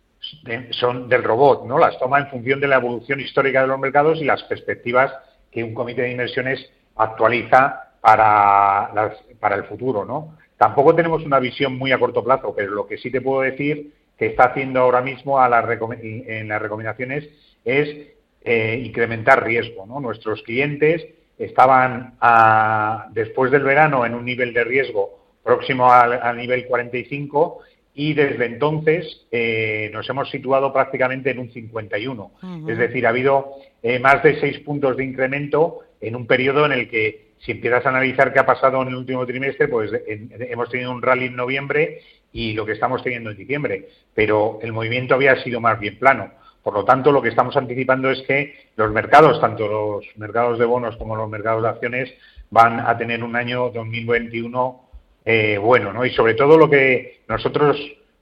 de- 0.44 0.72
son 0.72 1.06
del 1.10 1.22
robot, 1.22 1.66
¿no? 1.66 1.76
Las 1.76 1.98
toma 1.98 2.18
en 2.20 2.28
función 2.28 2.60
de 2.60 2.68
la 2.68 2.76
evolución 2.76 3.20
histórica 3.20 3.60
de 3.60 3.66
los 3.66 3.78
mercados 3.78 4.18
y 4.22 4.24
las 4.24 4.42
perspectivas 4.44 5.12
que 5.52 5.62
un 5.64 5.74
comité 5.74 6.00
de 6.00 6.12
inversiones 6.12 6.66
actualiza 6.96 7.90
para, 8.00 8.90
las- 8.94 9.18
para 9.38 9.56
el 9.56 9.64
futuro, 9.64 10.06
¿no? 10.06 10.38
Tampoco 10.60 10.94
tenemos 10.94 11.24
una 11.24 11.38
visión 11.40 11.78
muy 11.78 11.90
a 11.90 11.98
corto 11.98 12.22
plazo, 12.22 12.52
pero 12.54 12.72
lo 12.72 12.86
que 12.86 12.98
sí 12.98 13.10
te 13.10 13.22
puedo 13.22 13.40
decir 13.40 13.94
que 14.18 14.26
está 14.26 14.44
haciendo 14.44 14.80
ahora 14.80 15.00
mismo 15.00 15.40
a 15.40 15.48
las 15.48 15.64
recome- 15.64 15.98
en 16.28 16.48
las 16.48 16.60
recomendaciones 16.60 17.26
es 17.64 18.08
eh, 18.44 18.82
incrementar 18.84 19.42
riesgo, 19.42 19.86
¿no? 19.86 20.00
Nuestros 20.00 20.42
clientes 20.42 21.06
estaban 21.38 22.14
a- 22.20 23.08
después 23.12 23.50
del 23.50 23.62
verano 23.62 24.04
en 24.04 24.14
un 24.14 24.26
nivel 24.26 24.52
de 24.52 24.64
riesgo 24.64 25.18
próximo 25.42 25.90
al, 25.90 26.12
al 26.12 26.36
nivel 26.36 26.66
45 26.66 27.60
y 27.94 28.12
desde 28.12 28.44
entonces 28.44 29.26
eh, 29.30 29.88
nos 29.94 30.06
hemos 30.10 30.28
situado 30.30 30.74
prácticamente 30.74 31.30
en 31.30 31.38
un 31.38 31.50
51. 31.50 32.32
Ujú. 32.42 32.70
Es 32.70 32.76
decir, 32.76 33.06
ha 33.06 33.10
habido 33.10 33.52
eh, 33.82 33.98
más 33.98 34.22
de 34.22 34.38
seis 34.40 34.58
puntos 34.60 34.94
de 34.98 35.04
incremento 35.04 35.78
en 36.02 36.16
un 36.16 36.26
periodo 36.26 36.66
en 36.66 36.72
el 36.72 36.90
que, 36.90 37.29
si 37.40 37.52
empiezas 37.52 37.84
a 37.86 37.88
analizar 37.88 38.32
qué 38.32 38.38
ha 38.38 38.46
pasado 38.46 38.82
en 38.82 38.88
el 38.88 38.96
último 38.96 39.26
trimestre, 39.26 39.68
pues 39.68 39.90
hemos 40.06 40.68
tenido 40.68 40.90
un 40.90 41.02
rally 41.02 41.26
en 41.26 41.36
noviembre 41.36 42.02
y 42.32 42.52
lo 42.52 42.66
que 42.66 42.72
estamos 42.72 43.02
teniendo 43.02 43.30
en 43.30 43.36
diciembre, 43.36 43.88
pero 44.14 44.58
el 44.62 44.72
movimiento 44.72 45.14
había 45.14 45.42
sido 45.42 45.60
más 45.60 45.80
bien 45.80 45.98
plano. 45.98 46.32
Por 46.62 46.74
lo 46.74 46.84
tanto, 46.84 47.10
lo 47.10 47.22
que 47.22 47.30
estamos 47.30 47.56
anticipando 47.56 48.10
es 48.10 48.20
que 48.22 48.54
los 48.76 48.92
mercados, 48.92 49.40
tanto 49.40 49.66
los 49.66 50.04
mercados 50.16 50.58
de 50.58 50.66
bonos 50.66 50.96
como 50.96 51.16
los 51.16 51.30
mercados 51.30 51.62
de 51.62 51.68
acciones, 51.70 52.12
van 52.50 52.80
a 52.80 52.98
tener 52.98 53.24
un 53.24 53.34
año 53.34 53.70
2021 53.70 54.90
eh, 55.24 55.58
bueno, 55.58 55.92
¿no? 55.92 56.04
Y 56.04 56.10
sobre 56.10 56.34
todo 56.34 56.58
lo 56.58 56.68
que 56.68 57.22
nosotros 57.28 57.76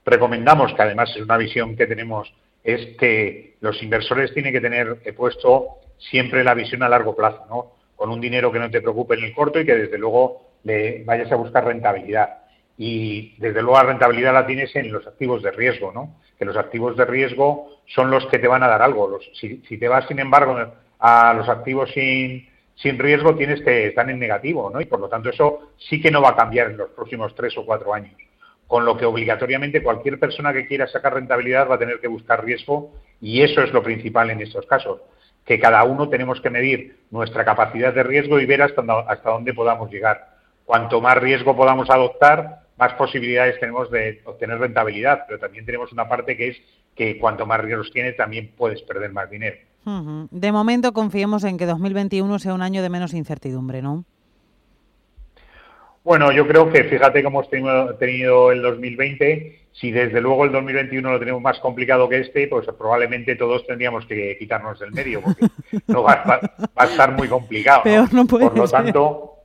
recomendamos, 0.05 0.73
que 0.73 0.81
además 0.81 1.11
es 1.15 1.21
una 1.21 1.37
visión 1.37 1.75
que 1.75 1.87
tenemos, 1.87 2.33
es 2.63 2.97
que 2.97 3.55
los 3.61 3.81
inversores 3.83 4.33
tienen 4.33 4.53
que 4.53 4.61
tener 4.61 5.01
puesto 5.15 5.79
siempre 5.97 6.43
la 6.43 6.53
visión 6.53 6.83
a 6.83 6.89
largo 6.89 7.15
plazo, 7.15 7.45
¿no? 7.49 7.78
Con 7.99 8.11
un 8.11 8.21
dinero 8.21 8.49
que 8.49 8.59
no 8.59 8.71
te 8.71 8.79
preocupe 8.79 9.15
en 9.15 9.25
el 9.25 9.33
corto 9.33 9.59
y 9.59 9.65
que 9.65 9.75
desde 9.75 9.97
luego 9.97 10.51
le 10.63 11.03
vayas 11.03 11.29
a 11.33 11.35
buscar 11.35 11.65
rentabilidad. 11.65 12.37
Y 12.77 13.35
desde 13.39 13.61
luego 13.61 13.75
la 13.77 13.83
rentabilidad 13.83 14.33
la 14.33 14.47
tienes 14.47 14.73
en 14.77 14.89
los 14.89 15.05
activos 15.05 15.43
de 15.43 15.51
riesgo, 15.51 15.91
¿no? 15.91 16.15
Que 16.37 16.45
los 16.45 16.55
activos 16.55 16.95
de 16.95 17.03
riesgo 17.03 17.81
son 17.87 18.09
los 18.09 18.25
que 18.27 18.39
te 18.39 18.47
van 18.47 18.63
a 18.63 18.69
dar 18.69 18.81
algo. 18.81 19.09
Los- 19.09 19.29
si, 19.37 19.61
si 19.67 19.77
te 19.77 19.89
vas, 19.89 20.07
sin 20.07 20.17
embargo, 20.19 20.57
a 20.99 21.33
los 21.33 21.49
activos 21.49 21.91
sin, 21.91 22.47
sin 22.75 22.97
riesgo, 22.97 23.35
tienes 23.35 23.61
que 23.63 23.87
estar 23.87 24.09
en 24.09 24.17
negativo, 24.17 24.69
¿no? 24.73 24.79
Y 24.79 24.85
por 24.85 25.01
lo 25.01 25.09
tanto 25.09 25.29
eso 25.29 25.73
sí 25.77 26.01
que 26.01 26.09
no 26.09 26.21
va 26.21 26.29
a 26.29 26.35
cambiar 26.37 26.71
en 26.71 26.77
los 26.77 26.91
próximos 26.91 27.35
tres 27.35 27.57
o 27.57 27.65
cuatro 27.65 27.93
años. 27.93 28.15
Con 28.65 28.85
lo 28.85 28.95
que 28.95 29.05
obligatoriamente 29.05 29.83
cualquier 29.83 30.17
persona 30.17 30.53
que 30.53 30.65
quiera 30.65 30.87
sacar 30.87 31.15
rentabilidad 31.15 31.67
va 31.69 31.75
a 31.75 31.79
tener 31.79 31.99
que 31.99 32.07
buscar 32.07 32.45
riesgo 32.45 32.93
y 33.19 33.41
eso 33.41 33.61
es 33.61 33.73
lo 33.73 33.83
principal 33.83 34.29
en 34.29 34.39
estos 34.41 34.65
casos. 34.67 35.01
Que 35.49 35.59
cada 35.59 35.83
uno 35.83 36.07
tenemos 36.09 36.39
que 36.41 36.51
medir 36.51 36.99
nuestra 37.09 37.43
capacidad 37.43 37.91
de 37.91 38.03
riesgo 38.03 38.39
y 38.39 38.45
ver 38.45 38.61
hasta, 38.61 38.83
dó- 38.83 39.03
hasta 39.09 39.31
dónde 39.31 39.51
podamos 39.55 39.89
llegar. 39.89 40.29
Cuanto 40.63 41.01
más 41.01 41.17
riesgo 41.17 41.55
podamos 41.57 41.89
adoptar, 41.89 42.59
más 42.77 42.93
posibilidades 42.93 43.59
tenemos 43.59 43.89
de 43.89 44.21
obtener 44.25 44.59
rentabilidad, 44.59 45.23
pero 45.27 45.39
también 45.39 45.65
tenemos 45.65 45.91
una 45.91 46.07
parte 46.07 46.37
que 46.37 46.49
es 46.49 46.57
que 46.95 47.17
cuanto 47.17 47.47
más 47.47 47.59
riesgos 47.61 47.89
tienes, 47.91 48.15
también 48.15 48.51
puedes 48.55 48.83
perder 48.83 49.11
más 49.11 49.27
dinero. 49.31 49.57
De 50.29 50.51
momento 50.51 50.93
confiemos 50.93 51.43
en 51.43 51.57
que 51.57 51.65
2021 51.65 52.37
sea 52.37 52.53
un 52.53 52.61
año 52.61 52.83
de 52.83 52.89
menos 52.89 53.15
incertidumbre, 53.15 53.81
¿no? 53.81 54.05
Bueno, 56.03 56.31
yo 56.31 56.47
creo 56.47 56.69
que 56.71 56.83
fíjate 56.83 57.23
cómo 57.23 57.39
hemos 57.39 57.49
tenido, 57.49 57.95
tenido 57.95 58.51
el 58.51 58.61
2020 58.61 59.61
si 59.79 59.91
desde 59.91 60.19
luego 60.19 60.43
el 60.43 60.51
2021 60.51 61.09
lo 61.09 61.19
tenemos 61.19 61.41
más 61.41 61.57
complicado 61.59 62.09
que 62.09 62.19
este, 62.19 62.47
pues 62.47 62.67
probablemente 62.77 63.35
todos 63.35 63.65
tendríamos 63.65 64.05
que 64.05 64.37
quitarnos 64.37 64.77
del 64.79 64.91
medio, 64.91 65.21
porque 65.21 65.47
no 65.87 66.03
va, 66.03 66.41
a 66.75 66.85
estar 66.85 67.13
muy 67.13 67.29
complicado. 67.29 67.83
por 68.27 68.57
lo 68.57 68.67
tanto, 68.67 69.35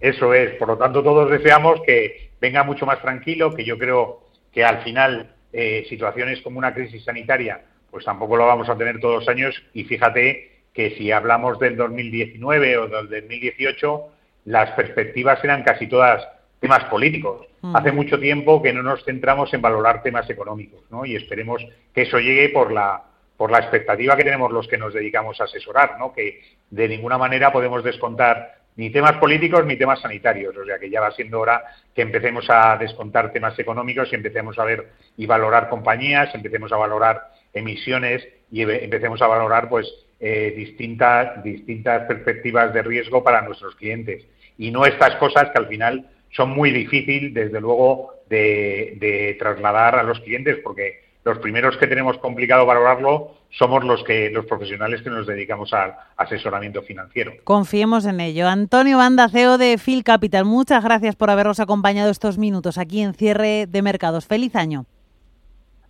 eso 0.00 0.32
es, 0.32 0.54
por 0.54 0.68
lo 0.68 0.78
tanto 0.78 1.02
todos 1.02 1.30
deseamos 1.30 1.82
que 1.82 2.30
venga 2.40 2.64
mucho 2.64 2.86
más 2.86 3.02
tranquilo, 3.02 3.54
que 3.54 3.64
yo 3.64 3.76
creo 3.76 4.28
que 4.50 4.64
al 4.64 4.82
final 4.82 5.34
eh, 5.52 5.84
situaciones 5.90 6.40
como 6.40 6.58
una 6.58 6.72
crisis 6.72 7.04
sanitaria, 7.04 7.60
pues 7.90 8.04
tampoco 8.04 8.36
lo 8.36 8.46
vamos 8.46 8.68
a 8.70 8.78
tener 8.78 8.98
todos 8.98 9.20
los 9.20 9.28
años 9.28 9.62
y 9.74 9.84
fíjate 9.84 10.62
que 10.72 10.96
si 10.96 11.12
hablamos 11.12 11.58
del 11.58 11.76
2019 11.76 12.78
o 12.78 12.88
del 12.88 13.08
2018, 13.10 14.08
las 14.46 14.70
perspectivas 14.70 15.44
eran 15.44 15.64
casi 15.64 15.86
todas 15.86 16.26
temas 16.60 16.84
políticos. 16.84 17.49
Mm. 17.62 17.76
Hace 17.76 17.92
mucho 17.92 18.18
tiempo 18.18 18.62
que 18.62 18.72
no 18.72 18.82
nos 18.82 19.04
centramos 19.04 19.52
en 19.52 19.60
valorar 19.60 20.02
temas 20.02 20.28
económicos, 20.30 20.82
¿no? 20.90 21.04
Y 21.04 21.16
esperemos 21.16 21.64
que 21.94 22.02
eso 22.02 22.18
llegue 22.18 22.48
por 22.48 22.72
la 22.72 23.02
por 23.36 23.50
la 23.50 23.60
expectativa 23.60 24.18
que 24.18 24.24
tenemos 24.24 24.52
los 24.52 24.68
que 24.68 24.76
nos 24.76 24.92
dedicamos 24.92 25.40
a 25.40 25.44
asesorar, 25.44 25.98
¿no? 25.98 26.12
Que 26.12 26.42
de 26.68 26.88
ninguna 26.88 27.16
manera 27.16 27.50
podemos 27.50 27.82
descontar 27.82 28.60
ni 28.76 28.90
temas 28.90 29.14
políticos 29.14 29.64
ni 29.64 29.76
temas 29.76 30.00
sanitarios, 30.00 30.54
o 30.56 30.64
sea 30.64 30.78
que 30.78 30.90
ya 30.90 31.00
va 31.00 31.10
siendo 31.12 31.40
hora 31.40 31.64
que 31.94 32.02
empecemos 32.02 32.44
a 32.50 32.76
descontar 32.76 33.32
temas 33.32 33.58
económicos 33.58 34.12
y 34.12 34.14
empecemos 34.14 34.58
a 34.58 34.64
ver 34.64 34.90
y 35.16 35.24
valorar 35.24 35.70
compañías, 35.70 36.34
empecemos 36.34 36.70
a 36.72 36.76
valorar 36.76 37.30
emisiones 37.54 38.28
y 38.52 38.60
empecemos 38.60 39.22
a 39.22 39.26
valorar 39.26 39.70
pues 39.70 39.90
eh, 40.20 40.52
distintas 40.54 41.42
distintas 41.42 42.06
perspectivas 42.06 42.74
de 42.74 42.82
riesgo 42.82 43.24
para 43.24 43.40
nuestros 43.40 43.74
clientes 43.76 44.26
y 44.58 44.70
no 44.70 44.84
estas 44.84 45.16
cosas 45.16 45.50
que 45.50 45.58
al 45.58 45.68
final 45.68 46.10
son 46.30 46.50
muy 46.50 46.70
difíciles, 46.70 47.34
desde 47.34 47.60
luego, 47.60 48.14
de, 48.28 49.36
trasladar 49.38 49.96
a 49.96 50.02
los 50.02 50.20
clientes, 50.20 50.58
porque 50.62 51.00
los 51.24 51.38
primeros 51.38 51.76
que 51.76 51.86
tenemos 51.86 52.16
complicado 52.18 52.64
valorarlo 52.64 53.34
somos 53.50 53.84
los 53.84 54.02
que 54.04 54.30
los 54.30 54.46
profesionales 54.46 55.02
que 55.02 55.10
nos 55.10 55.26
dedicamos 55.26 55.72
al 55.72 55.94
asesoramiento 56.16 56.82
financiero. 56.82 57.32
Confiemos 57.44 58.06
en 58.06 58.20
ello. 58.20 58.46
Antonio 58.48 58.98
Banda, 58.98 59.28
CEO 59.28 59.58
de 59.58 59.76
Phil 59.76 60.04
Capital, 60.04 60.44
muchas 60.44 60.84
gracias 60.84 61.16
por 61.16 61.30
habernos 61.30 61.58
acompañado 61.58 62.10
estos 62.10 62.38
minutos 62.38 62.78
aquí 62.78 63.02
en 63.02 63.12
Cierre 63.12 63.66
de 63.66 63.82
Mercados. 63.82 64.26
Feliz 64.26 64.54
año. 64.54 64.86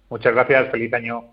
Muchas 0.08 0.32
gracias, 0.32 0.70
feliz 0.70 0.92
año. 0.94 1.24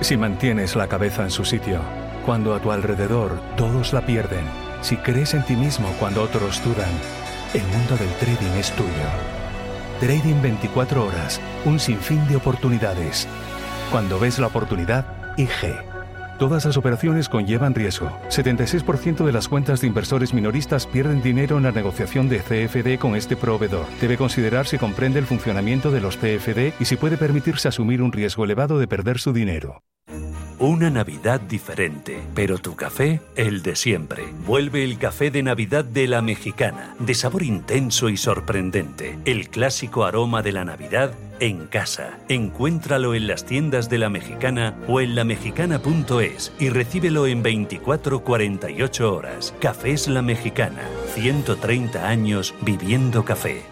Si 0.00 0.16
mantienes 0.16 0.76
la 0.76 0.88
cabeza 0.88 1.22
en 1.22 1.30
su 1.30 1.44
sitio, 1.44 1.80
cuando 2.26 2.54
a 2.54 2.60
tu 2.60 2.70
alrededor 2.72 3.40
todos 3.56 3.92
la 3.92 4.04
pierden, 4.04 4.44
si 4.80 4.96
crees 4.96 5.34
en 5.34 5.44
ti 5.44 5.54
mismo 5.54 5.88
cuando 5.98 6.22
otros 6.22 6.62
dudan, 6.64 6.90
el 7.54 7.62
mundo 7.66 7.96
del 7.96 8.08
trading 8.14 8.58
es 8.58 8.70
tuyo. 8.72 8.88
Trading 10.00 10.40
24 10.40 11.06
horas, 11.06 11.40
un 11.64 11.78
sinfín 11.78 12.26
de 12.28 12.36
oportunidades. 12.36 13.28
Cuando 13.90 14.18
ves 14.18 14.38
la 14.38 14.46
oportunidad, 14.46 15.04
IG. 15.36 15.91
Todas 16.38 16.64
las 16.64 16.76
operaciones 16.76 17.28
conllevan 17.28 17.74
riesgo. 17.74 18.10
76% 18.28 19.24
de 19.24 19.32
las 19.32 19.48
cuentas 19.48 19.80
de 19.80 19.86
inversores 19.86 20.34
minoristas 20.34 20.86
pierden 20.86 21.22
dinero 21.22 21.56
en 21.58 21.64
la 21.64 21.72
negociación 21.72 22.28
de 22.28 22.40
CFD 22.40 22.98
con 22.98 23.14
este 23.16 23.36
proveedor. 23.36 23.86
Debe 24.00 24.16
considerar 24.16 24.66
si 24.66 24.78
comprende 24.78 25.18
el 25.18 25.26
funcionamiento 25.26 25.90
de 25.90 26.00
los 26.00 26.16
CFD 26.16 26.74
y 26.80 26.84
si 26.84 26.96
puede 26.96 27.16
permitirse 27.16 27.68
asumir 27.68 28.02
un 28.02 28.12
riesgo 28.12 28.44
elevado 28.44 28.78
de 28.78 28.88
perder 28.88 29.18
su 29.18 29.32
dinero. 29.32 29.82
Una 30.62 30.90
Navidad 30.90 31.40
diferente, 31.40 32.20
pero 32.36 32.56
tu 32.56 32.76
café, 32.76 33.20
el 33.34 33.62
de 33.62 33.74
siempre. 33.74 34.22
Vuelve 34.46 34.84
el 34.84 34.96
café 34.96 35.32
de 35.32 35.42
Navidad 35.42 35.84
de 35.84 36.06
la 36.06 36.22
Mexicana, 36.22 36.94
de 37.00 37.14
sabor 37.14 37.42
intenso 37.42 38.08
y 38.08 38.16
sorprendente. 38.16 39.18
El 39.24 39.48
clásico 39.48 40.04
aroma 40.04 40.40
de 40.40 40.52
la 40.52 40.64
Navidad 40.64 41.14
en 41.42 41.66
casa. 41.66 42.20
Encuéntralo 42.28 43.16
en 43.16 43.26
las 43.26 43.44
tiendas 43.44 43.90
de 43.90 43.98
la 43.98 44.08
Mexicana 44.08 44.76
o 44.86 45.00
en 45.00 45.16
lamexicana.es 45.16 46.52
y 46.60 46.68
recíbelo 46.68 47.26
en 47.26 47.42
24-48 47.42 49.00
horas. 49.00 49.52
Cafés 49.60 50.06
La 50.06 50.22
Mexicana. 50.22 50.88
130 51.14 52.08
años 52.08 52.54
viviendo 52.62 53.24
café. 53.24 53.71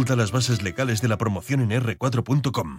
Consulta 0.00 0.16
las 0.16 0.32
bases 0.32 0.62
legales 0.62 1.02
de 1.02 1.08
la 1.08 1.18
promoción 1.18 1.60
en 1.60 1.78
r4.com. 1.78 2.78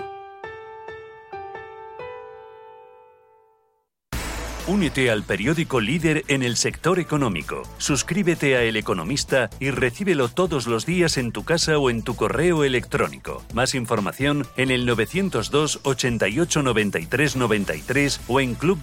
Únete 4.65 5.11
al 5.11 5.21
periódico 5.21 5.81
líder 5.81 6.23
en 6.29 6.41
el 6.41 6.57
sector 6.57 6.97
económico. 6.97 7.61
Suscríbete 7.77 8.55
a 8.55 8.63
El 8.63 8.75
Economista 8.75 9.51
y 9.59 9.69
recíbelo 9.69 10.29
todos 10.29 10.65
los 10.65 10.87
días 10.87 11.17
en 11.17 11.31
tu 11.31 11.43
casa 11.43 11.77
o 11.77 11.91
en 11.91 12.01
tu 12.01 12.15
correo 12.15 12.63
electrónico. 12.63 13.43
Más 13.53 13.75
información 13.75 14.47
en 14.57 14.71
el 14.71 14.87
902 14.87 15.81
88 15.83 16.63
93 16.63 17.35
93 17.35 18.21
o 18.29 18.39
en 18.39 18.55
club 18.55 18.79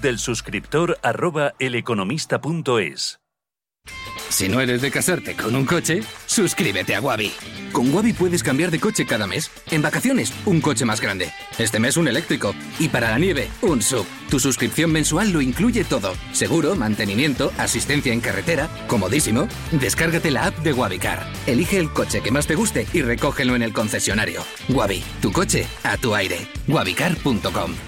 Si 4.28 4.48
no 4.48 4.60
eres 4.60 4.82
de 4.82 4.90
casarte 4.90 5.34
con 5.34 5.56
un 5.56 5.64
coche, 5.64 6.02
suscríbete 6.26 6.94
a 6.94 7.00
Wabi. 7.00 7.32
Con 7.72 7.92
Wabi 7.92 8.12
puedes 8.12 8.42
cambiar 8.42 8.70
de 8.70 8.78
coche 8.78 9.06
cada 9.06 9.26
mes. 9.26 9.50
En 9.70 9.82
vacaciones, 9.82 10.32
un 10.44 10.60
coche 10.60 10.84
más 10.84 11.00
grande. 11.00 11.32
Este 11.58 11.80
mes 11.80 11.96
un 11.96 12.08
eléctrico. 12.08 12.54
Y 12.78 12.88
para 12.88 13.10
la 13.10 13.18
nieve, 13.18 13.48
un 13.62 13.82
sub. 13.82 14.06
Tu 14.30 14.38
suscripción 14.38 14.92
mensual 14.92 15.32
lo 15.32 15.40
incluye 15.40 15.84
todo. 15.84 16.12
Seguro, 16.32 16.76
mantenimiento, 16.76 17.52
asistencia 17.58 18.12
en 18.12 18.20
carretera. 18.20 18.68
Comodísimo. 18.86 19.48
Descárgate 19.72 20.30
la 20.30 20.46
app 20.46 20.58
de 20.58 20.72
Wabicar. 20.72 21.26
Elige 21.46 21.78
el 21.78 21.90
coche 21.92 22.20
que 22.20 22.30
más 22.30 22.46
te 22.46 22.54
guste 22.54 22.86
y 22.92 23.02
recógelo 23.02 23.56
en 23.56 23.62
el 23.62 23.72
concesionario. 23.72 24.44
Wabi, 24.68 25.02
tu 25.22 25.32
coche 25.32 25.66
a 25.82 25.96
tu 25.96 26.14
aire. 26.14 26.46
wabicar.com 26.68 27.87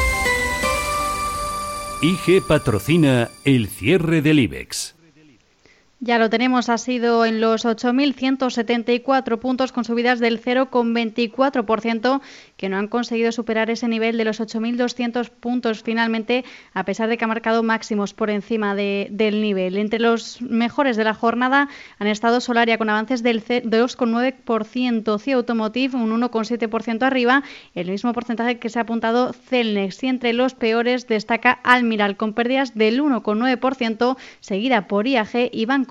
IG 2.03 2.41
patrocina 2.41 3.29
el 3.45 3.67
cierre 3.67 4.23
del 4.23 4.39
IBEX. 4.39 4.95
Ya 6.03 6.17
lo 6.17 6.31
tenemos, 6.31 6.67
ha 6.69 6.79
sido 6.79 7.25
en 7.25 7.39
los 7.41 7.63
8.174 7.63 9.37
puntos 9.37 9.71
con 9.71 9.85
subidas 9.85 10.19
del 10.19 10.41
0,24% 10.41 12.21
que 12.57 12.69
no 12.69 12.77
han 12.77 12.87
conseguido 12.87 13.31
superar 13.31 13.69
ese 13.69 13.87
nivel 13.87 14.17
de 14.17 14.25
los 14.25 14.41
8.200 14.41 15.29
puntos 15.29 15.83
finalmente, 15.83 16.43
a 16.73 16.85
pesar 16.85 17.07
de 17.07 17.17
que 17.17 17.25
ha 17.25 17.27
marcado 17.27 17.61
máximos 17.61 18.15
por 18.15 18.31
encima 18.31 18.73
del 18.73 19.41
nivel. 19.43 19.77
Entre 19.77 19.99
los 19.99 20.41
mejores 20.41 20.97
de 20.97 21.03
la 21.03 21.13
jornada 21.13 21.69
han 21.99 22.07
estado 22.07 22.41
Solaria 22.41 22.79
con 22.79 22.89
avances 22.89 23.21
del 23.21 23.45
2,9%, 23.45 25.21
CIO 25.21 25.37
Automotive 25.37 25.97
un 25.97 26.19
1,7% 26.19 27.03
arriba, 27.03 27.43
el 27.75 27.91
mismo 27.91 28.11
porcentaje 28.11 28.57
que 28.57 28.69
se 28.69 28.79
ha 28.79 28.83
apuntado 28.83 29.33
Celnex 29.33 30.01
y 30.01 30.07
entre 30.07 30.33
los 30.33 30.55
peores 30.55 31.07
destaca 31.07 31.51
Almiral 31.51 32.17
con 32.17 32.33
pérdidas 32.33 32.73
del 32.73 33.03
1,9%, 33.03 34.17
seguida 34.39 34.87
por 34.87 35.05
IAG 35.05 35.51
y 35.51 35.65
Banco 35.65 35.90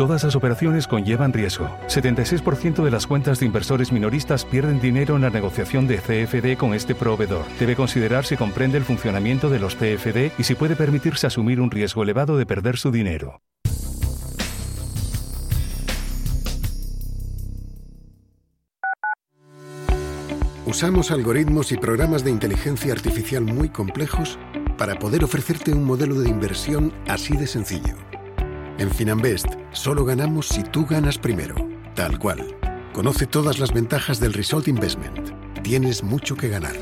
Todas 0.00 0.24
las 0.24 0.34
operaciones 0.34 0.86
conllevan 0.86 1.30
riesgo. 1.30 1.68
76% 1.88 2.82
de 2.82 2.90
las 2.90 3.06
cuentas 3.06 3.38
de 3.38 3.44
inversores 3.44 3.92
minoristas 3.92 4.46
pierden 4.46 4.80
dinero 4.80 5.16
en 5.16 5.20
la 5.20 5.28
negociación 5.28 5.86
de 5.86 5.98
CFD 5.98 6.56
con 6.56 6.72
este 6.72 6.94
proveedor. 6.94 7.44
Debe 7.58 7.76
considerar 7.76 8.24
si 8.24 8.34
comprende 8.38 8.78
el 8.78 8.84
funcionamiento 8.84 9.50
de 9.50 9.58
los 9.58 9.74
CFD 9.74 10.32
y 10.38 10.44
si 10.44 10.54
puede 10.54 10.74
permitirse 10.74 11.26
asumir 11.26 11.60
un 11.60 11.70
riesgo 11.70 12.02
elevado 12.02 12.38
de 12.38 12.46
perder 12.46 12.78
su 12.78 12.90
dinero. 12.90 13.42
Usamos 20.64 21.10
algoritmos 21.10 21.72
y 21.72 21.76
programas 21.76 22.24
de 22.24 22.30
inteligencia 22.30 22.94
artificial 22.94 23.44
muy 23.44 23.68
complejos 23.68 24.38
para 24.78 24.98
poder 24.98 25.24
ofrecerte 25.24 25.74
un 25.74 25.84
modelo 25.84 26.18
de 26.20 26.30
inversión 26.30 26.90
así 27.06 27.36
de 27.36 27.46
sencillo. 27.46 27.96
En 28.80 28.90
Finanbest 28.90 29.46
solo 29.72 30.06
ganamos 30.06 30.48
si 30.48 30.62
tú 30.62 30.86
ganas 30.86 31.18
primero, 31.18 31.54
tal 31.94 32.18
cual. 32.18 32.56
Conoce 32.94 33.26
todas 33.26 33.58
las 33.58 33.74
ventajas 33.74 34.20
del 34.20 34.32
Result 34.32 34.68
Investment. 34.68 35.32
Tienes 35.62 36.02
mucho 36.02 36.34
que 36.34 36.48
ganar. 36.48 36.76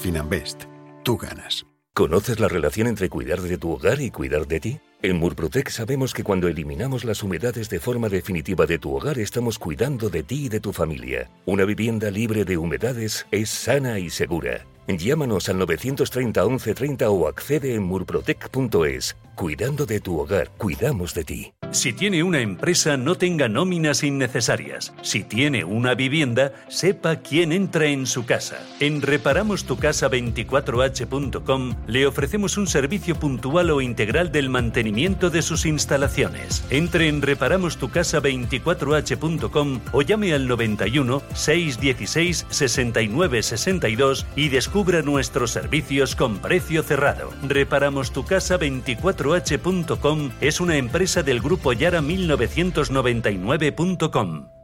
Finanbest, 0.00 0.62
tú 1.02 1.18
ganas. 1.18 1.66
¿Conoces 1.92 2.40
la 2.40 2.48
relación 2.48 2.86
entre 2.86 3.10
cuidar 3.10 3.42
de 3.42 3.58
tu 3.58 3.72
hogar 3.72 4.00
y 4.00 4.10
cuidar 4.10 4.46
de 4.46 4.58
ti? 4.58 4.80
En 5.02 5.18
Murprotec 5.18 5.68
sabemos 5.68 6.14
que 6.14 6.24
cuando 6.24 6.48
eliminamos 6.48 7.04
las 7.04 7.22
humedades 7.22 7.68
de 7.68 7.78
forma 7.78 8.08
definitiva 8.08 8.64
de 8.64 8.78
tu 8.78 8.96
hogar 8.96 9.18
estamos 9.18 9.58
cuidando 9.58 10.08
de 10.08 10.22
ti 10.22 10.46
y 10.46 10.48
de 10.48 10.60
tu 10.60 10.72
familia. 10.72 11.30
Una 11.44 11.66
vivienda 11.66 12.10
libre 12.10 12.46
de 12.46 12.56
humedades 12.56 13.26
es 13.30 13.50
sana 13.50 13.98
y 13.98 14.08
segura. 14.08 14.64
Llámanos 14.86 15.48
al 15.48 15.58
930 15.58 16.44
1130 16.44 17.10
o 17.10 17.28
accede 17.28 17.74
en 17.74 17.84
murprotec.es. 17.84 19.16
Cuidando 19.34 19.84
de 19.84 20.00
tu 20.00 20.20
hogar, 20.20 20.50
cuidamos 20.56 21.12
de 21.12 21.24
ti. 21.24 21.52
Si 21.72 21.92
tiene 21.92 22.22
una 22.22 22.40
empresa, 22.40 22.96
no 22.96 23.16
tenga 23.16 23.48
nóminas 23.48 24.04
innecesarias. 24.04 24.94
Si 25.02 25.24
tiene 25.24 25.64
una 25.64 25.96
vivienda, 25.96 26.52
sepa 26.68 27.16
quién 27.16 27.50
entra 27.50 27.86
en 27.86 28.06
su 28.06 28.26
casa. 28.26 28.64
En 28.78 29.02
reparamostucasa24h.com 29.02 31.74
le 31.88 32.06
ofrecemos 32.06 32.56
un 32.58 32.68
servicio 32.68 33.16
puntual 33.16 33.72
o 33.72 33.80
integral 33.80 34.30
del 34.30 34.50
mantenimiento 34.50 35.30
de 35.30 35.42
sus 35.42 35.66
instalaciones. 35.66 36.64
Entre 36.70 37.08
en 37.08 37.22
reparamostucasa24h.com 37.22 39.80
o 39.90 40.02
llame 40.02 40.32
al 40.32 40.46
91 40.46 41.22
616 41.34 42.46
69 42.50 43.42
62 43.42 44.26
y 44.36 44.48
descubra 44.74 45.02
nuestros 45.02 45.52
servicios 45.52 46.16
con 46.16 46.38
precio 46.38 46.82
cerrado. 46.82 47.30
Reparamos 47.46 48.10
tu 48.10 48.24
casa 48.24 48.56
24 48.56 49.34
h.com 49.34 50.32
es 50.40 50.60
una 50.60 50.76
empresa 50.76 51.22
del 51.22 51.40
grupo 51.40 51.72
Yara 51.72 52.02
1999.com. 52.02 54.63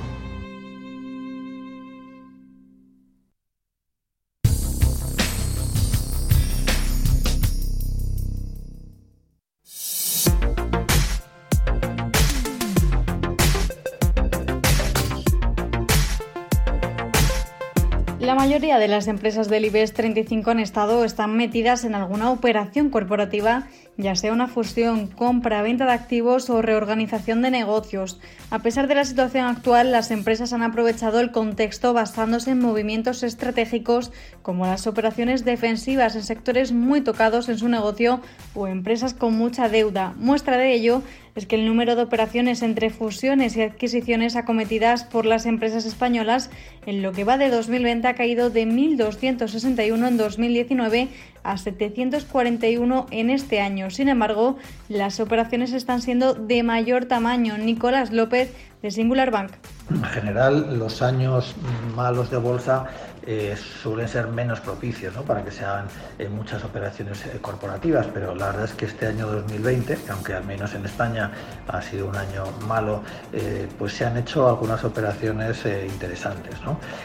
La 18.21 18.35
mayoría 18.35 18.77
de 18.77 18.87
las 18.87 19.07
empresas 19.07 19.49
del 19.49 19.65
IBEX 19.65 19.93
35 19.93 20.51
en 20.51 20.59
estado 20.59 21.03
están 21.03 21.35
metidas 21.35 21.83
en 21.85 21.95
alguna 21.95 22.29
operación 22.29 22.91
corporativa, 22.91 23.67
ya 23.97 24.15
sea 24.15 24.31
una 24.31 24.47
fusión, 24.47 25.07
compra, 25.07 25.63
venta 25.63 25.85
de 25.87 25.93
activos 25.93 26.47
o 26.51 26.61
reorganización 26.61 27.41
de 27.41 27.49
negocios. 27.49 28.19
A 28.51 28.59
pesar 28.59 28.87
de 28.87 28.93
la 28.93 29.05
situación 29.05 29.45
actual, 29.45 29.91
las 29.91 30.11
empresas 30.11 30.53
han 30.53 30.61
aprovechado 30.61 31.19
el 31.19 31.31
contexto 31.31 31.93
basándose 31.93 32.51
en 32.51 32.59
movimientos 32.59 33.23
estratégicos 33.23 34.11
como 34.43 34.67
las 34.67 34.85
operaciones 34.85 35.43
defensivas 35.43 36.15
en 36.15 36.23
sectores 36.23 36.73
muy 36.73 37.01
tocados 37.01 37.49
en 37.49 37.57
su 37.57 37.69
negocio 37.69 38.21
o 38.53 38.67
empresas 38.67 39.15
con 39.15 39.35
mucha 39.35 39.67
deuda. 39.67 40.13
Muestra 40.17 40.57
de 40.57 40.73
ello 40.73 41.01
es 41.35 41.45
que 41.45 41.55
el 41.55 41.65
número 41.65 41.95
de 41.95 42.03
operaciones 42.03 42.61
entre 42.61 42.89
fusiones 42.89 43.55
y 43.55 43.61
adquisiciones 43.61 44.35
acometidas 44.35 45.03
por 45.03 45.25
las 45.25 45.45
empresas 45.45 45.85
españolas 45.85 46.49
en 46.85 47.01
lo 47.01 47.11
que 47.11 47.23
va 47.23 47.37
de 47.37 47.49
2020 47.49 48.07
ha 48.07 48.15
caído 48.15 48.49
de 48.49 48.67
1.261 48.67 50.07
en 50.07 50.17
2019 50.17 51.07
a 51.43 51.57
741 51.57 53.07
en 53.11 53.29
este 53.29 53.61
año. 53.61 53.89
Sin 53.89 54.09
embargo, 54.09 54.57
las 54.89 55.19
operaciones 55.19 55.73
están 55.73 56.01
siendo 56.01 56.33
de 56.33 56.63
mayor 56.63 57.05
tamaño. 57.05 57.57
Nicolás 57.57 58.11
López, 58.11 58.53
de 58.81 58.91
Singular 58.91 59.31
Bank. 59.31 59.51
En 59.89 60.03
general, 60.03 60.79
los 60.79 61.01
años 61.01 61.55
malos 61.95 62.31
de 62.31 62.37
bolsa 62.37 62.85
eh, 63.23 63.55
suelen 63.55 64.07
ser 64.07 64.27
menos 64.27 64.61
propicios 64.61 65.13
para 65.27 65.43
que 65.43 65.51
se 65.51 65.63
hagan 65.63 65.85
eh, 66.17 66.27
muchas 66.27 66.63
operaciones 66.63 67.23
eh, 67.25 67.37
corporativas, 67.39 68.07
pero 68.11 68.33
la 68.33 68.47
verdad 68.47 68.65
es 68.65 68.73
que 68.73 68.85
este 68.85 69.05
año 69.05 69.27
2020, 69.27 69.97
aunque 70.09 70.33
al 70.33 70.43
menos 70.43 70.73
en 70.73 70.85
España 70.85 71.29
ha 71.67 71.81
sido 71.83 72.07
un 72.07 72.15
año 72.15 72.45
malo, 72.67 73.03
pues 73.77 73.93
se 73.93 74.05
han 74.05 74.17
hecho 74.17 74.47
algunas 74.47 74.83
operaciones 74.83 75.65
interesantes 75.65 76.55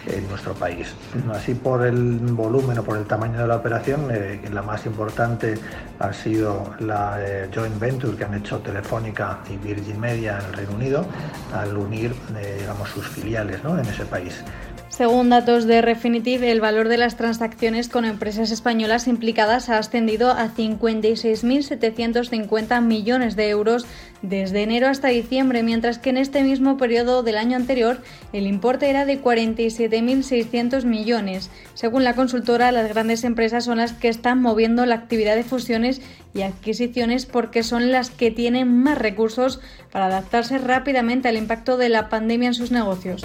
en 0.07 0.29
nuestro 0.29 0.55
país. 0.55 0.95
Así 1.33 1.55
por 1.55 1.87
el 1.87 2.19
volumen 2.19 2.79
o 2.79 2.83
por 2.83 2.97
el 2.97 3.05
tamaño 3.05 3.39
de 3.41 3.47
la 3.47 3.57
operación, 3.57 4.09
la 4.51 4.63
más 4.63 4.87
importante 4.87 5.55
ha 5.99 6.13
sido 6.13 6.75
la 6.81 7.19
joint 7.55 7.79
venture 7.79 8.17
que 8.17 8.25
han 8.25 8.35
hecho 8.35 8.59
Telefónica 8.59 9.39
y 9.49 9.57
Virgin 9.57 10.01
Media 10.01 10.39
en 10.39 10.47
el 10.47 10.53
Reino 10.53 10.73
Unido 10.73 11.07
al 11.55 11.77
unir 11.77 12.15
digamos, 12.59 12.89
sus 12.89 13.07
filiales 13.07 13.61
en 13.65 13.81
ese 13.81 14.05
país. 14.05 14.43
Según 14.89 15.31
datos 15.31 15.67
de 15.67 15.83
Refinitiv, 15.83 16.45
el 16.45 16.61
valor 16.61 16.89
de 16.89 16.97
las 16.97 17.17
transacciones 17.17 17.89
con 17.89 18.05
empresas 18.05 18.53
españolas 18.53 19.09
implicadas 19.09 19.69
ha 19.69 19.79
ascendido 19.79 20.31
a 20.31 20.49
56.750 20.49 22.81
millones 22.83 23.35
de 23.35 23.49
euros 23.49 23.85
desde 24.23 24.63
enero 24.63 24.87
hasta 24.87 25.09
diciembre, 25.09 25.65
mientras 25.65 25.99
que 25.99 26.11
en 26.11 26.19
este 26.19 26.45
mismo 26.45 26.77
periodo 26.77 27.25
del 27.25 27.37
año 27.37 27.57
anterior 27.57 28.01
el 28.33 28.47
importe 28.47 28.89
era 28.89 29.05
de 29.05 29.21
47.600 29.21 30.85
millones. 30.85 31.51
Según 31.75 32.05
la 32.05 32.15
consultora, 32.15 32.71
las 32.71 32.89
grandes 32.89 33.25
empresas 33.25 33.65
son 33.65 33.79
las 33.79 33.93
que 33.93 34.09
están 34.09 34.41
moviendo 34.41 34.87
la 34.87 34.95
actividad 34.95 35.35
de 35.35 35.43
fusiones 35.45 36.01
y 36.33 36.43
adquisiciones 36.43 37.27
porque 37.27 37.65
son 37.65 37.91
las 37.91 38.11
que 38.11 38.31
tienen 38.31 38.83
más 38.83 38.99
recursos 38.99 39.61
para 39.91 40.07
adaptarse 40.07 40.59
rápidamente 40.59 41.29
al 41.29 41.37
impacto 41.37 41.77
de 41.77 41.89
la 41.89 42.09
pandemia 42.09 42.47
en 42.49 42.55
sus 42.55 42.71
negocios. 42.71 43.23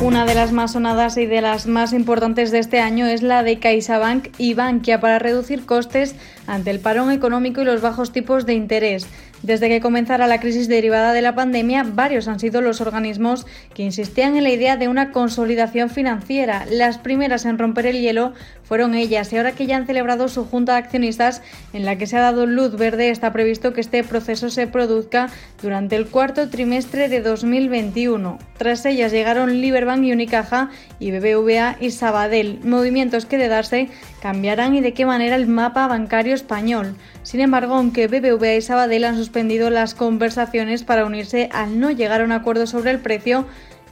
Una 0.00 0.26
de 0.26 0.34
las 0.36 0.52
más 0.52 0.74
sonadas 0.74 1.16
y 1.16 1.26
de 1.26 1.40
las 1.40 1.66
más 1.66 1.92
importantes 1.92 2.52
de 2.52 2.60
este 2.60 2.78
año 2.78 3.06
es 3.06 3.20
la 3.20 3.42
de 3.42 3.58
CaixaBank 3.58 4.28
y 4.38 4.54
Bankia 4.54 5.00
para 5.00 5.18
reducir 5.18 5.66
costes 5.66 6.14
ante 6.46 6.70
el 6.70 6.78
parón 6.78 7.10
económico 7.10 7.62
y 7.62 7.64
los 7.64 7.80
bajos 7.80 8.12
tipos 8.12 8.46
de 8.46 8.54
interés. 8.54 9.08
Desde 9.42 9.68
que 9.68 9.80
comenzara 9.80 10.26
la 10.26 10.40
crisis 10.40 10.68
derivada 10.68 11.12
de 11.12 11.22
la 11.22 11.34
pandemia, 11.34 11.84
varios 11.84 12.26
han 12.26 12.40
sido 12.40 12.60
los 12.60 12.80
organismos 12.80 13.46
que 13.72 13.84
insistían 13.84 14.36
en 14.36 14.42
la 14.42 14.50
idea 14.50 14.76
de 14.76 14.88
una 14.88 15.12
consolidación 15.12 15.90
financiera. 15.90 16.66
Las 16.70 16.98
primeras 16.98 17.44
en 17.44 17.58
romper 17.58 17.86
el 17.86 18.00
hielo 18.00 18.32
fueron 18.64 18.94
ellas 18.94 19.32
y 19.32 19.36
ahora 19.36 19.52
que 19.52 19.66
ya 19.66 19.76
han 19.76 19.86
celebrado 19.86 20.28
su 20.28 20.44
junta 20.44 20.72
de 20.72 20.78
accionistas 20.78 21.40
en 21.72 21.84
la 21.84 21.96
que 21.96 22.06
se 22.06 22.16
ha 22.16 22.20
dado 22.20 22.46
luz 22.46 22.76
verde, 22.76 23.10
está 23.10 23.32
previsto 23.32 23.72
que 23.72 23.80
este 23.80 24.02
proceso 24.04 24.50
se 24.50 24.66
produzca 24.66 25.28
durante 25.62 25.96
el 25.96 26.06
cuarto 26.06 26.50
trimestre 26.50 27.08
de 27.08 27.20
2021. 27.20 28.38
Tras 28.58 28.84
ellas 28.86 29.12
llegaron 29.12 29.60
Liberbank 29.60 30.02
y 30.04 30.12
Unicaja 30.12 30.70
y 30.98 31.12
BBVA 31.12 31.76
y 31.80 31.92
Sabadell, 31.92 32.58
movimientos 32.64 33.24
que 33.24 33.38
de 33.38 33.48
darse 33.48 33.88
cambiarán 34.20 34.74
y 34.74 34.80
de 34.80 34.92
qué 34.92 35.06
manera 35.06 35.36
el 35.36 35.46
mapa 35.46 35.86
bancario 35.86 36.34
español. 36.34 36.96
Sin 37.28 37.40
embargo, 37.40 37.74
aunque 37.74 38.08
BBVA 38.08 38.54
y 38.54 38.62
Sabadell 38.62 39.04
han 39.04 39.18
suspendido 39.18 39.68
las 39.68 39.92
conversaciones 39.94 40.82
para 40.82 41.04
unirse 41.04 41.50
al 41.52 41.78
no 41.78 41.90
llegar 41.90 42.22
a 42.22 42.24
un 42.24 42.32
acuerdo 42.32 42.66
sobre 42.66 42.90
el 42.90 43.00
precio, 43.00 43.44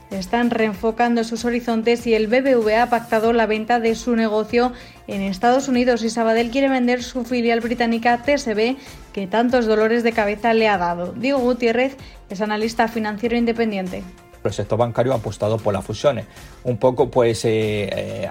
están 0.09 0.49
reenfocando 0.49 1.23
sus 1.23 1.45
horizontes 1.45 2.07
y 2.07 2.15
el 2.15 2.25
BBVA 2.25 2.81
ha 2.81 2.89
pactado 2.89 3.33
la 3.33 3.45
venta 3.45 3.79
de 3.79 3.93
su 3.93 4.15
negocio 4.15 4.73
en 5.05 5.21
Estados 5.21 5.67
Unidos 5.67 6.01
y 6.01 6.09
Sabadell 6.09 6.49
quiere 6.49 6.67
vender 6.67 7.03
su 7.03 7.25
filial 7.25 7.59
británica 7.59 8.23
TSB 8.23 8.75
que 9.13 9.27
tantos 9.27 9.67
dolores 9.67 10.01
de 10.01 10.13
cabeza 10.13 10.55
le 10.55 10.67
ha 10.67 10.79
dado. 10.79 11.13
Diego 11.13 11.37
Gutiérrez 11.37 11.95
es 12.31 12.41
analista 12.41 12.87
financiero 12.87 13.37
independiente 13.37 14.01
el 14.47 14.53
sector 14.53 14.77
bancario 14.77 15.13
ha 15.13 15.17
apostado 15.17 15.57
por 15.57 15.73
las 15.73 15.85
fusiones, 15.85 16.25
un 16.63 16.77
poco 16.77 17.09
pues 17.09 17.45
eh, 17.45 17.89
eh, 17.91 18.29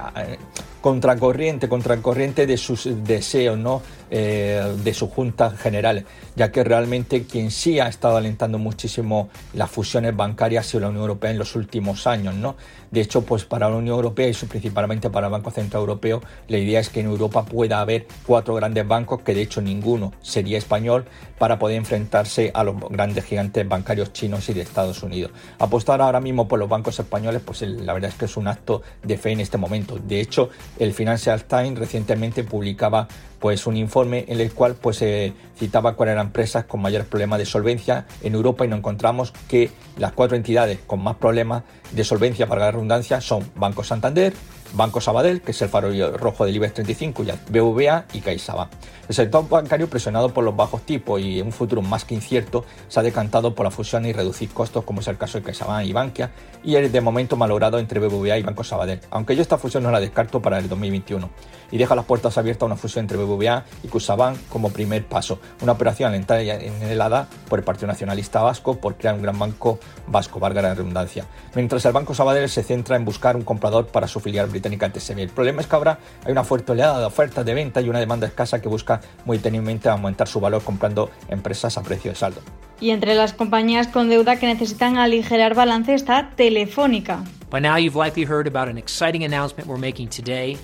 contracorriente, 0.86 1.68
contracorriente 1.68 2.46
de 2.46 2.56
sus 2.56 2.88
deseos, 3.02 3.58
¿no? 3.58 3.82
Eh, 4.08 4.62
de 4.84 4.94
su 4.94 5.08
junta 5.08 5.50
general, 5.50 6.04
ya 6.36 6.52
que 6.52 6.62
realmente 6.62 7.24
quien 7.24 7.50
sí 7.50 7.80
ha 7.80 7.88
estado 7.88 8.16
alentando 8.16 8.56
muchísimo 8.56 9.28
las 9.52 9.68
fusiones 9.68 10.14
bancarias 10.14 10.64
sido 10.64 10.82
la 10.82 10.90
Unión 10.90 11.02
Europea 11.02 11.32
en 11.32 11.38
los 11.38 11.56
últimos 11.56 12.06
años, 12.06 12.36
¿no? 12.36 12.54
De 12.92 13.00
hecho, 13.00 13.22
pues 13.22 13.44
para 13.44 13.68
la 13.68 13.74
Unión 13.74 13.96
Europea 13.96 14.28
y 14.28 14.32
principalmente 14.46 15.10
para 15.10 15.26
el 15.26 15.32
Banco 15.32 15.50
Central 15.50 15.80
Europeo, 15.80 16.22
la 16.46 16.56
idea 16.56 16.78
es 16.78 16.88
que 16.88 17.00
en 17.00 17.06
Europa 17.06 17.44
pueda 17.44 17.80
haber 17.80 18.06
cuatro 18.24 18.54
grandes 18.54 18.86
bancos, 18.86 19.22
que 19.22 19.34
de 19.34 19.42
hecho 19.42 19.60
ninguno 19.60 20.12
sería 20.22 20.56
español, 20.56 21.06
para 21.36 21.58
poder 21.58 21.76
enfrentarse 21.76 22.52
a 22.54 22.62
los 22.62 22.76
grandes 22.88 23.24
gigantes 23.24 23.68
bancarios 23.68 24.12
chinos 24.12 24.48
y 24.48 24.54
de 24.54 24.60
Estados 24.60 25.02
Unidos. 25.02 25.32
Apostar 25.58 26.00
ahora 26.00 26.20
mismo 26.20 26.46
por 26.46 26.60
los 26.60 26.68
bancos 26.68 26.98
españoles, 27.00 27.42
pues 27.44 27.62
la 27.62 27.92
verdad 27.92 28.10
es 28.10 28.16
que 28.16 28.26
es 28.26 28.36
un 28.36 28.46
acto 28.46 28.82
de 29.02 29.18
fe 29.18 29.32
en 29.32 29.40
este 29.40 29.58
momento. 29.58 29.98
De 29.98 30.20
hecho, 30.20 30.48
el 30.78 30.92
Financial 30.92 31.42
Times 31.44 31.78
recientemente 31.78 32.44
publicaba 32.44 33.08
pues 33.38 33.66
un 33.66 33.76
informe 33.76 34.24
en 34.28 34.40
el 34.40 34.52
cual 34.52 34.74
pues 34.74 34.96
se 34.96 35.32
citaba 35.58 35.94
cuáles 35.94 36.14
eran 36.14 36.26
empresas 36.26 36.64
con 36.64 36.80
mayores 36.80 37.06
problemas 37.06 37.38
de 37.38 37.46
solvencia. 37.46 38.06
En 38.22 38.34
Europa 38.34 38.64
y 38.64 38.68
nos 38.68 38.78
encontramos 38.78 39.32
que 39.48 39.70
las 39.98 40.12
cuatro 40.12 40.36
entidades 40.36 40.78
con 40.86 41.02
más 41.02 41.16
problemas 41.16 41.62
de 41.92 42.04
solvencia 42.04 42.46
para 42.46 42.62
la 42.62 42.70
redundancia 42.72 43.20
son 43.20 43.50
Banco 43.54 43.84
Santander, 43.84 44.32
Banco 44.74 45.00
Sabadell, 45.00 45.40
que 45.40 45.52
es 45.52 45.62
el 45.62 45.68
faro 45.68 45.90
rojo 46.16 46.44
del 46.44 46.56
IBEX 46.56 46.74
35, 46.74 47.24
y 47.24 47.32
BVA 47.50 48.04
y 48.12 48.20
CaixaBank. 48.20 48.70
El 49.08 49.14
sector 49.14 49.48
bancario, 49.48 49.88
presionado 49.88 50.30
por 50.30 50.42
los 50.42 50.56
bajos 50.56 50.82
tipos 50.82 51.20
y 51.20 51.40
un 51.40 51.52
futuro 51.52 51.80
más 51.80 52.04
que 52.04 52.14
incierto, 52.14 52.64
se 52.88 52.98
ha 52.98 53.02
decantado 53.04 53.54
por 53.54 53.64
la 53.64 53.70
fusión 53.70 54.04
y 54.04 54.12
reducir 54.12 54.50
costos, 54.50 54.84
como 54.84 55.00
es 55.00 55.08
el 55.08 55.16
caso 55.16 55.38
de 55.38 55.44
CaixaBank 55.44 55.86
y 55.86 55.92
Bankia, 55.92 56.30
y 56.64 56.74
el 56.74 56.90
de 56.90 57.00
momento 57.00 57.36
malogrado 57.36 57.78
entre 57.78 58.00
BBVA 58.00 58.38
y 58.38 58.42
Banco 58.42 58.64
Sabadell, 58.64 59.00
aunque 59.10 59.36
yo 59.36 59.42
esta 59.42 59.58
fusión 59.58 59.84
no 59.84 59.92
la 59.92 60.00
descarto 60.00 60.42
para 60.42 60.58
el 60.58 60.68
2021, 60.68 61.30
y 61.70 61.78
deja 61.78 61.94
las 61.94 62.04
puertas 62.04 62.36
abiertas 62.36 62.62
a 62.62 62.66
una 62.66 62.76
fusión 62.76 63.04
entre 63.04 63.16
BBVA 63.16 63.64
y 63.84 63.88
CaixaBank 63.88 64.48
como 64.48 64.70
primer 64.70 65.06
paso, 65.06 65.38
una 65.62 65.72
operación 65.72 66.08
alentada 66.08 66.42
en 66.42 66.82
el 66.82 67.00
ADA 67.00 67.28
por 67.48 67.60
el 67.60 67.64
Partido 67.64 67.86
Nacionalista 67.86 68.42
Vasco 68.42 68.78
por 68.78 68.96
crear 68.96 69.14
un 69.14 69.22
gran 69.22 69.38
banco 69.38 69.78
vasco, 70.08 70.40
valga 70.40 70.62
la 70.62 70.74
redundancia, 70.74 71.26
mientras 71.54 71.84
el 71.84 71.92
Banco 71.92 72.12
Sabadell 72.12 72.48
se 72.48 72.64
centra 72.64 72.96
en 72.96 73.04
buscar 73.04 73.36
un 73.36 73.42
comprador 73.42 73.86
para 73.86 74.08
su 74.08 74.18
filial 74.18 74.48
británica. 74.60 74.90
El 75.08 75.28
problema 75.28 75.60
es 75.60 75.66
que 75.66 75.76
ahora 75.76 75.98
hay 76.24 76.32
una 76.32 76.44
fuerte 76.44 76.72
oleada 76.72 76.98
de 76.98 77.04
ofertas 77.04 77.44
de 77.44 77.54
venta 77.54 77.80
y 77.80 77.88
una 77.88 78.00
demanda 78.00 78.26
escasa 78.26 78.60
que 78.60 78.68
busca 78.68 79.00
muy 79.24 79.38
tenidamente 79.38 79.88
aumentar 79.88 80.28
su 80.28 80.40
valor 80.40 80.62
comprando 80.62 81.10
empresas 81.28 81.76
a 81.78 81.82
precio 81.82 82.10
de 82.10 82.16
saldo. 82.16 82.40
Y 82.80 82.90
entre 82.90 83.14
las 83.14 83.32
compañías 83.32 83.88
con 83.88 84.08
deuda 84.08 84.36
que 84.36 84.46
necesitan 84.46 84.98
aligerar 84.98 85.54
balance 85.54 85.94
está 85.94 86.30
Telefónica. 86.36 87.24
By 87.56 87.62
now 87.62 87.76
you've 87.78 87.96
likely 87.96 88.24
heard 88.24 88.46
about 88.46 88.68
an 88.68 88.76
exciting 88.76 89.24
announcement 89.24 89.66
we're 89.66 89.78
making 89.78 90.08
today 90.08 90.58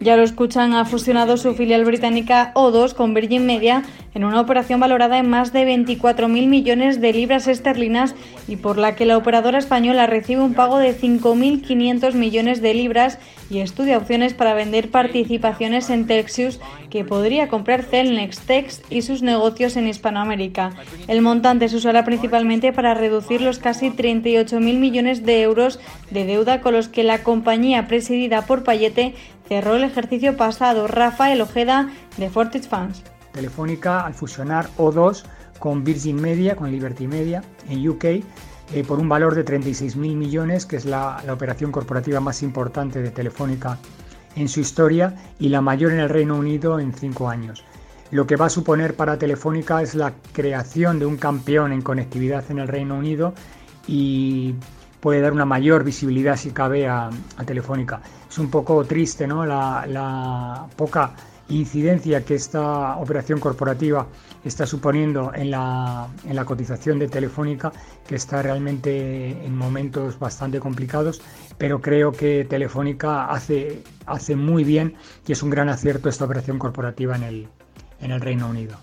ya 0.00 0.16
lo 0.16 0.22
escuchan, 0.22 0.72
ha 0.72 0.84
fusionado 0.84 1.36
su 1.36 1.54
filial 1.54 1.84
británica 1.84 2.52
O2 2.54 2.94
con 2.94 3.12
Virgin 3.12 3.44
Media 3.44 3.82
en 4.14 4.24
una 4.24 4.40
operación 4.40 4.80
valorada 4.80 5.18
en 5.18 5.28
más 5.28 5.52
de 5.52 5.66
24.000 5.66 6.46
millones 6.46 7.00
de 7.00 7.12
libras 7.12 7.46
esterlinas 7.46 8.14
y 8.48 8.56
por 8.56 8.78
la 8.78 8.96
que 8.96 9.04
la 9.04 9.18
operadora 9.18 9.58
española 9.58 10.06
recibe 10.06 10.40
un 10.40 10.54
pago 10.54 10.78
de 10.78 10.98
5.500 10.98 12.14
millones 12.14 12.62
de 12.62 12.72
libras 12.72 13.18
y 13.50 13.60
estudia 13.60 13.98
opciones 13.98 14.34
para 14.34 14.54
vender 14.54 14.90
participaciones 14.90 15.90
en 15.90 16.06
Texius 16.06 16.60
que 16.90 17.04
podría 17.04 17.48
comprar 17.48 17.82
Celnex 17.82 18.40
Tex 18.40 18.82
y 18.90 19.02
sus 19.02 19.22
negocios 19.22 19.76
en 19.76 19.88
Hispanoamérica. 19.88 20.72
El 21.08 21.22
montante 21.22 21.68
se 21.68 21.76
usará 21.76 22.04
principalmente 22.04 22.72
para 22.72 22.94
reducir 22.94 23.40
los 23.40 23.58
casi 23.58 23.90
38.000 23.90 24.60
millones 24.78 25.24
de 25.24 25.42
euros 25.42 25.80
de 26.10 26.24
deuda 26.24 26.60
con 26.60 26.74
los 26.74 26.88
que 26.88 27.04
la 27.04 27.22
compañía 27.22 27.86
presidida 27.86 28.42
por 28.42 28.64
Payete 28.64 29.14
cerró 29.48 29.76
el 29.76 29.84
ejercicio 29.84 30.36
pasado. 30.36 30.86
Rafael 30.86 31.40
Ojeda 31.40 31.90
de 32.16 32.30
Fortis 32.30 32.68
Funds. 32.68 33.02
Telefónica 33.32 34.06
al 34.06 34.14
fusionar 34.14 34.68
O2 34.78 35.24
con 35.58 35.84
Virgin 35.84 36.20
Media, 36.20 36.56
con 36.56 36.70
Liberty 36.70 37.06
Media 37.06 37.42
en 37.68 37.88
UK, 37.88 38.04
eh, 38.72 38.82
por 38.82 38.98
un 38.98 39.08
valor 39.08 39.34
de 39.34 39.44
36.000 39.44 40.16
millones, 40.16 40.66
que 40.66 40.76
es 40.76 40.84
la, 40.84 41.22
operación 41.30 41.70
corporativa 41.70 42.20
más 42.20 42.42
importante 42.42 43.02
de 43.02 43.10
Telefónica 43.10 43.78
en 44.36 44.48
su 44.48 44.60
historia 44.60 45.14
y 45.38 45.48
la 45.48 45.60
mayor 45.60 45.92
en 45.92 46.00
el 46.00 46.08
Reino 46.08 46.36
Unido 46.36 46.80
en 46.80 46.92
cinco 46.92 47.28
años. 47.28 47.64
Lo 48.10 48.26
que 48.26 48.36
va 48.36 48.46
a 48.46 48.50
suponer 48.50 48.94
para 48.94 49.18
Telefónica 49.18 49.82
es 49.82 49.94
la 49.94 50.12
creación 50.32 50.98
de 50.98 51.06
un 51.06 51.16
campeón 51.16 51.72
en 51.72 51.82
conectividad 51.82 52.44
en 52.50 52.58
el 52.58 52.68
Reino 52.68 52.96
Unido 52.96 53.34
y 53.86 54.54
puede 55.00 55.20
dar 55.20 55.32
una 55.32 55.44
mayor 55.44 55.84
visibilidad 55.84 56.36
si 56.36 56.50
cabe 56.50 56.88
a, 56.88 57.10
Telefónica. 57.44 58.00
Es 58.28 58.38
un 58.38 58.50
poco 58.50 58.84
triste 58.84 59.26
¿no? 59.26 59.44
la, 59.44 60.66
poca 60.76 61.12
incidencia 61.48 62.24
que 62.24 62.34
esta 62.34 62.96
operación 62.96 63.40
corporativa 63.40 64.06
está 64.44 64.66
suponiendo 64.66 65.32
en 65.34 65.50
la, 65.50 66.08
en 66.26 66.36
la, 66.36 66.44
cotización 66.44 66.98
de 66.98 67.08
Telefónica, 67.08 67.72
que 68.06 68.16
está 68.16 68.42
realmente 68.42 69.44
en 69.44 69.56
momentos 69.56 70.18
bastante 70.18 70.60
complicados, 70.60 71.22
pero 71.58 71.80
creo 71.80 72.12
que 72.12 72.44
Telefónica 72.44 73.26
hace, 73.26 73.82
hace 74.06 74.36
muy 74.36 74.64
bien 74.64 74.94
y 75.26 75.32
es 75.32 75.42
un 75.42 75.50
gran 75.50 75.68
acierto 75.68 76.08
esta 76.08 76.24
operación 76.24 76.58
corporativa 76.58 77.16
en 77.16 77.22
el, 77.22 77.48
en 78.00 78.10
el 78.10 78.20
Reino 78.20 78.48
Unido. 78.48 78.76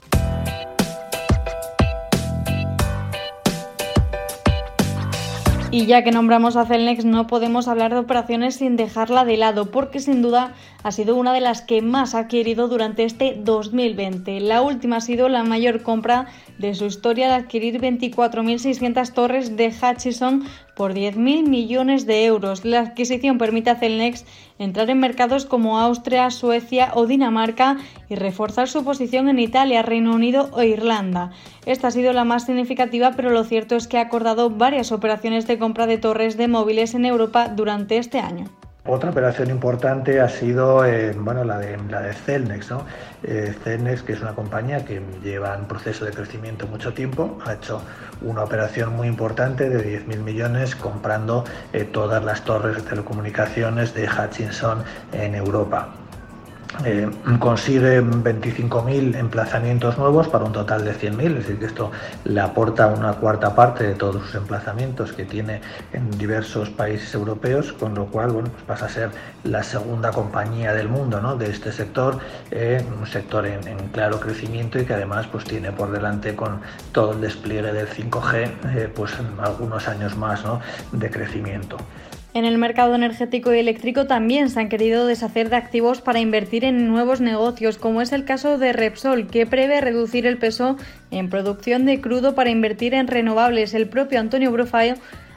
Y 5.74 5.86
ya 5.86 6.03
que 6.03 6.11
nombramos 6.11 6.57
a 6.57 6.65
Celnex, 6.65 7.05
no 7.05 7.28
podemos 7.28 7.69
hablar 7.69 7.93
de 7.93 7.99
operaciones 7.99 8.55
sin 8.55 8.76
dejarla 8.76 9.24
de 9.24 9.38
lado, 9.38 9.72
porque 9.72 10.01
sin 10.01 10.22
duda 10.22 10.53
ha 10.84 10.91
sido 10.91 11.15
una 11.15 11.32
de 11.32 11.39
las 11.39 11.61
que 11.61 11.82
más 11.82 12.13
ha 12.13 12.19
adquirido 12.19 12.67
durante 12.67 13.05
este 13.05 13.39
2020. 13.41 14.41
La 14.41 14.61
última 14.63 14.97
ha 14.97 15.01
sido 15.01 15.30
la 15.30 15.45
mayor 15.45 15.82
compra 15.82 16.26
de 16.57 16.76
su 16.76 16.88
historia 16.88 17.30
de 17.30 17.36
adquirir 17.36 17.80
24.600 17.80 19.13
torres 19.13 19.55
de 19.55 19.67
Hutchison 19.69 20.43
por 20.82 20.95
10.000 20.95 21.47
millones 21.47 22.07
de 22.07 22.25
euros. 22.25 22.65
La 22.65 22.79
adquisición 22.79 23.38
permite 23.38 23.69
a 23.69 23.75
Celnex 23.75 24.25
entrar 24.57 24.89
en 24.89 24.97
mercados 24.97 25.45
como 25.45 25.77
Austria, 25.77 26.32
Suecia 26.32 26.89
o 26.95 27.05
Dinamarca 27.05 27.77
y 28.09 28.15
reforzar 28.15 28.67
su 28.67 28.84
posición 28.84 29.29
en 29.29 29.38
Italia, 29.38 29.84
Reino 29.84 30.15
Unido 30.15 30.49
o 30.53 30.63
Irlanda. 30.63 31.34
Esta 31.67 31.89
ha 31.89 31.91
sido 31.91 32.13
la 32.13 32.23
más 32.23 32.47
significativa, 32.47 33.11
pero 33.15 33.29
lo 33.29 33.43
cierto 33.43 33.75
es 33.75 33.88
que 33.88 33.99
ha 33.99 34.01
acordado 34.01 34.49
varias 34.49 34.91
operaciones 34.91 35.45
de 35.45 35.59
compra 35.59 35.86
de 35.86 35.99
torres 35.99 36.36
de 36.36 36.47
móviles 36.47 36.95
en 36.95 37.05
Europa 37.05 37.47
durante 37.47 37.97
este 37.97 38.17
año. 38.17 38.45
Otra 38.84 39.11
operación 39.11 39.51
importante 39.51 40.19
ha 40.21 40.27
sido 40.27 40.84
eh, 40.84 41.13
bueno, 41.15 41.43
la, 41.43 41.59
de, 41.59 41.77
la 41.88 42.01
de 42.01 42.13
Celnex. 42.13 42.73
Eh, 43.21 43.53
Celnex, 43.63 44.01
que 44.01 44.13
es 44.13 44.21
una 44.21 44.34
compañía 44.34 44.84
que 44.84 45.03
lleva 45.23 45.53
en 45.55 45.65
proceso 45.65 46.03
de 46.03 46.11
crecimiento 46.11 46.65
mucho 46.65 46.91
tiempo, 46.91 47.38
ha 47.45 47.53
hecho 47.53 47.84
una 48.21 48.43
operación 48.43 48.95
muy 48.95 49.07
importante 49.07 49.69
de 49.69 50.03
10.000 50.03 50.17
millones 50.23 50.75
comprando 50.75 51.45
eh, 51.73 51.84
todas 51.84 52.23
las 52.23 52.43
torres 52.43 52.75
de 52.77 52.82
telecomunicaciones 52.82 53.93
de 53.93 54.09
Hutchinson 54.09 54.84
en 55.13 55.36
Europa. 55.36 56.01
Eh, 56.86 57.09
consigue 57.39 58.01
25.000 58.01 59.15
emplazamientos 59.15 59.97
nuevos 59.97 60.30
para 60.30 60.45
un 60.45 60.53
total 60.53 60.86
de 60.86 60.93
100.000, 60.93 61.28
es 61.28 61.36
decir, 61.36 61.59
que 61.59 61.65
esto 61.65 61.91
le 62.24 62.39
aporta 62.39 62.88
una 62.88 63.13
cuarta 63.13 63.53
parte 63.53 63.84
de 63.84 63.93
todos 63.93 64.24
sus 64.24 64.36
emplazamientos 64.36 65.11
que 65.11 65.26
tiene 65.26 65.61
en 65.93 66.09
diversos 66.11 66.69
países 66.69 67.13
europeos, 67.13 67.74
con 67.74 67.93
lo 67.93 68.05
cual 68.05 68.32
bueno, 68.32 68.49
pues 68.49 68.63
pasa 68.63 68.86
a 68.86 68.89
ser 68.89 69.09
la 69.43 69.63
segunda 69.63 70.11
compañía 70.11 70.74
del 70.74 70.88
mundo 70.88 71.22
¿no? 71.22 71.36
de 71.36 71.51
este 71.51 71.72
sector, 71.72 72.19
eh, 72.51 72.84
un 72.99 73.05
sector 73.05 73.45
en, 73.45 73.61
claro 73.91 74.19
crecimiento 74.19 74.80
y 74.80 74.86
que 74.86 74.93
además 74.93 75.28
pues, 75.28 75.43
tiene 75.43 75.72
por 75.72 75.91
delante 75.91 76.36
con 76.36 76.61
todo 76.93 77.13
el 77.13 77.22
despliegue 77.22 77.74
del 77.74 77.88
5G 77.88 78.51
eh, 78.76 78.91
pues 78.93 79.13
algunos 79.39 79.88
años 79.88 80.15
más 80.17 80.43
¿no? 80.45 80.61
de 80.91 81.09
crecimiento. 81.11 81.78
En 82.34 82.45
el 82.45 82.57
mercado 82.57 82.95
energético 82.95 83.53
y 83.53 83.59
eléctrico 83.59 84.05
también 84.05 84.49
se 84.49 84.61
han 84.61 84.69
querido 84.69 85.05
deshacer 85.05 85.49
de 85.49 85.57
activos 85.57 85.99
para 85.99 86.21
invertir 86.21 86.63
en 86.63 86.88
nuevos 86.88 87.19
negocios, 87.19 87.77
como 87.77 88.01
es 88.01 88.13
el 88.13 88.23
caso 88.23 88.57
de 88.57 88.71
Repsol, 88.71 89.27
que 89.27 89.45
prevé 89.45 89.82
reducir 89.82 90.25
el 90.25 90.38
peso 90.38 90.77
en 91.11 91.29
producción 91.29 91.86
de 91.86 91.99
crudo 91.99 92.34
para 92.34 92.49
invertir 92.49 92.93
en 92.93 93.07
renovables. 93.07 93.73
El 93.73 93.89
propio 93.89 94.21
Antonio 94.21 94.49
Brufayo 94.49 94.95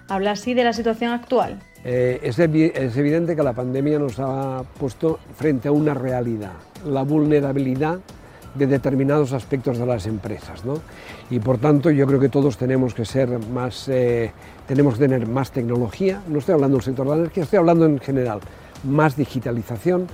habla 0.09 0.32
así 0.32 0.55
de 0.55 0.62
la 0.62 0.72
situación 0.72 1.11
actual. 1.11 1.59
Eh, 1.84 2.20
es, 2.22 2.38
es 2.38 2.97
evidente 2.97 3.34
que 3.34 3.42
la 3.42 3.55
pandemia 3.55 3.99
nos 3.99 4.20
ha 4.20 4.62
puesto 4.78 5.18
frente 5.36 5.66
a 5.66 5.72
una 5.72 5.95
realidad, 5.95 6.53
la 6.86 7.03
vulnerabilidad 7.03 7.99
de 8.55 8.66
determinados 8.68 9.32
aspectos 9.32 9.78
de 9.78 9.86
las 9.86 10.07
empresas. 10.07 10.64
¿no? 10.64 10.80
Y 11.31 11.39
por 11.39 11.59
tanto 11.59 11.91
yo 11.91 12.07
creo 12.07 12.20
que 12.20 12.29
todos 12.29 12.57
tenemos 12.57 12.95
que 12.95 13.05
ser 13.05 13.39
más, 13.49 13.89
eh, 13.89 14.33
tenemos 14.66 14.95
que 14.95 15.01
tener 15.01 15.27
más 15.27 15.51
tecnología, 15.51 16.22
no 16.29 16.39
estoy 16.39 16.55
hablando 16.55 16.77
del 16.77 16.85
sector 16.85 17.07
de 17.07 17.11
la 17.12 17.20
energía, 17.20 17.45
estoy 17.45 17.59
hablando 17.59 17.87
en 17.87 17.99
general, 17.99 18.41
más 18.85 19.16
digitalización, 19.16 20.07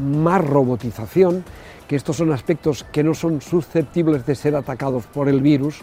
más 0.00 0.44
robotización, 0.44 1.44
que 1.88 1.96
estos 1.96 2.16
son 2.16 2.32
aspectos 2.32 2.86
que 2.92 3.02
no 3.02 3.12
son 3.14 3.40
susceptibles 3.40 4.24
de 4.24 4.34
ser 4.34 4.56
atacados 4.56 5.04
por 5.06 5.28
el 5.28 5.40
virus 5.40 5.80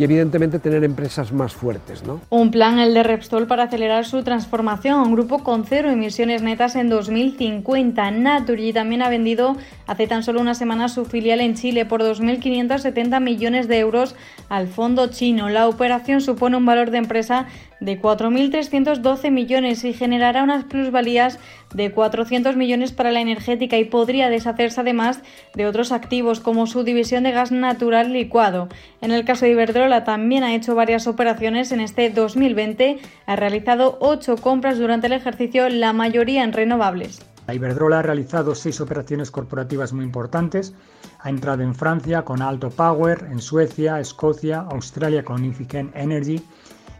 y 0.00 0.04
evidentemente 0.04 0.58
tener 0.58 0.82
empresas 0.82 1.30
más 1.30 1.52
fuertes. 1.52 2.02
¿no? 2.04 2.22
Un 2.30 2.50
plan, 2.50 2.78
el 2.78 2.94
de 2.94 3.02
Repsol, 3.02 3.46
para 3.46 3.64
acelerar 3.64 4.06
su 4.06 4.22
transformación 4.22 4.94
a 4.94 5.02
un 5.02 5.12
grupo 5.12 5.44
con 5.44 5.66
cero 5.66 5.90
emisiones 5.90 6.40
netas 6.40 6.74
en 6.74 6.88
2050. 6.88 8.10
Naturgy 8.10 8.72
también 8.72 9.02
ha 9.02 9.10
vendido 9.10 9.58
hace 9.86 10.06
tan 10.06 10.22
solo 10.22 10.40
una 10.40 10.54
semana 10.54 10.88
su 10.88 11.04
filial 11.04 11.42
en 11.42 11.54
Chile 11.54 11.84
por 11.84 12.02
2.570 12.02 13.20
millones 13.20 13.68
de 13.68 13.78
euros 13.78 14.16
al 14.48 14.68
fondo 14.68 15.08
chino. 15.08 15.50
La 15.50 15.68
operación 15.68 16.22
supone 16.22 16.56
un 16.56 16.64
valor 16.64 16.90
de 16.90 16.96
empresa 16.96 17.44
de 17.80 18.00
4.312 18.00 19.30
millones 19.30 19.84
y 19.84 19.92
generará 19.92 20.42
unas 20.42 20.64
plusvalías 20.64 21.38
de 21.74 21.92
400 21.92 22.56
millones 22.56 22.92
para 22.92 23.12
la 23.12 23.20
energética 23.20 23.78
y 23.78 23.84
podría 23.84 24.28
deshacerse 24.28 24.80
además 24.80 25.20
de 25.54 25.66
otros 25.66 25.92
activos 25.92 26.40
como 26.40 26.66
su 26.66 26.84
división 26.84 27.24
de 27.24 27.32
gas 27.32 27.52
natural 27.52 28.12
licuado. 28.12 28.68
En 29.00 29.12
el 29.12 29.24
caso 29.24 29.44
de 29.44 29.52
Iberdrola 29.52 30.04
también 30.04 30.44
ha 30.44 30.54
hecho 30.54 30.74
varias 30.74 31.06
operaciones 31.06 31.72
en 31.72 31.80
este 31.80 32.10
2020, 32.10 32.98
ha 33.26 33.36
realizado 33.36 33.98
ocho 34.00 34.36
compras 34.36 34.78
durante 34.78 35.06
el 35.06 35.12
ejercicio, 35.12 35.68
la 35.68 35.92
mayoría 35.92 36.44
en 36.44 36.52
renovables. 36.52 37.20
Iberdrola 37.54 37.98
ha 37.98 38.02
realizado 38.02 38.54
seis 38.54 38.80
operaciones 38.80 39.30
corporativas 39.30 39.92
muy 39.92 40.04
importantes. 40.04 40.74
Ha 41.20 41.30
entrado 41.30 41.62
en 41.62 41.74
Francia 41.74 42.22
con 42.22 42.42
Alto 42.42 42.70
Power, 42.70 43.26
en 43.30 43.40
Suecia, 43.40 44.00
Escocia, 44.00 44.60
Australia 44.70 45.24
con 45.24 45.44
Inficent 45.44 45.94
Energy 45.96 46.42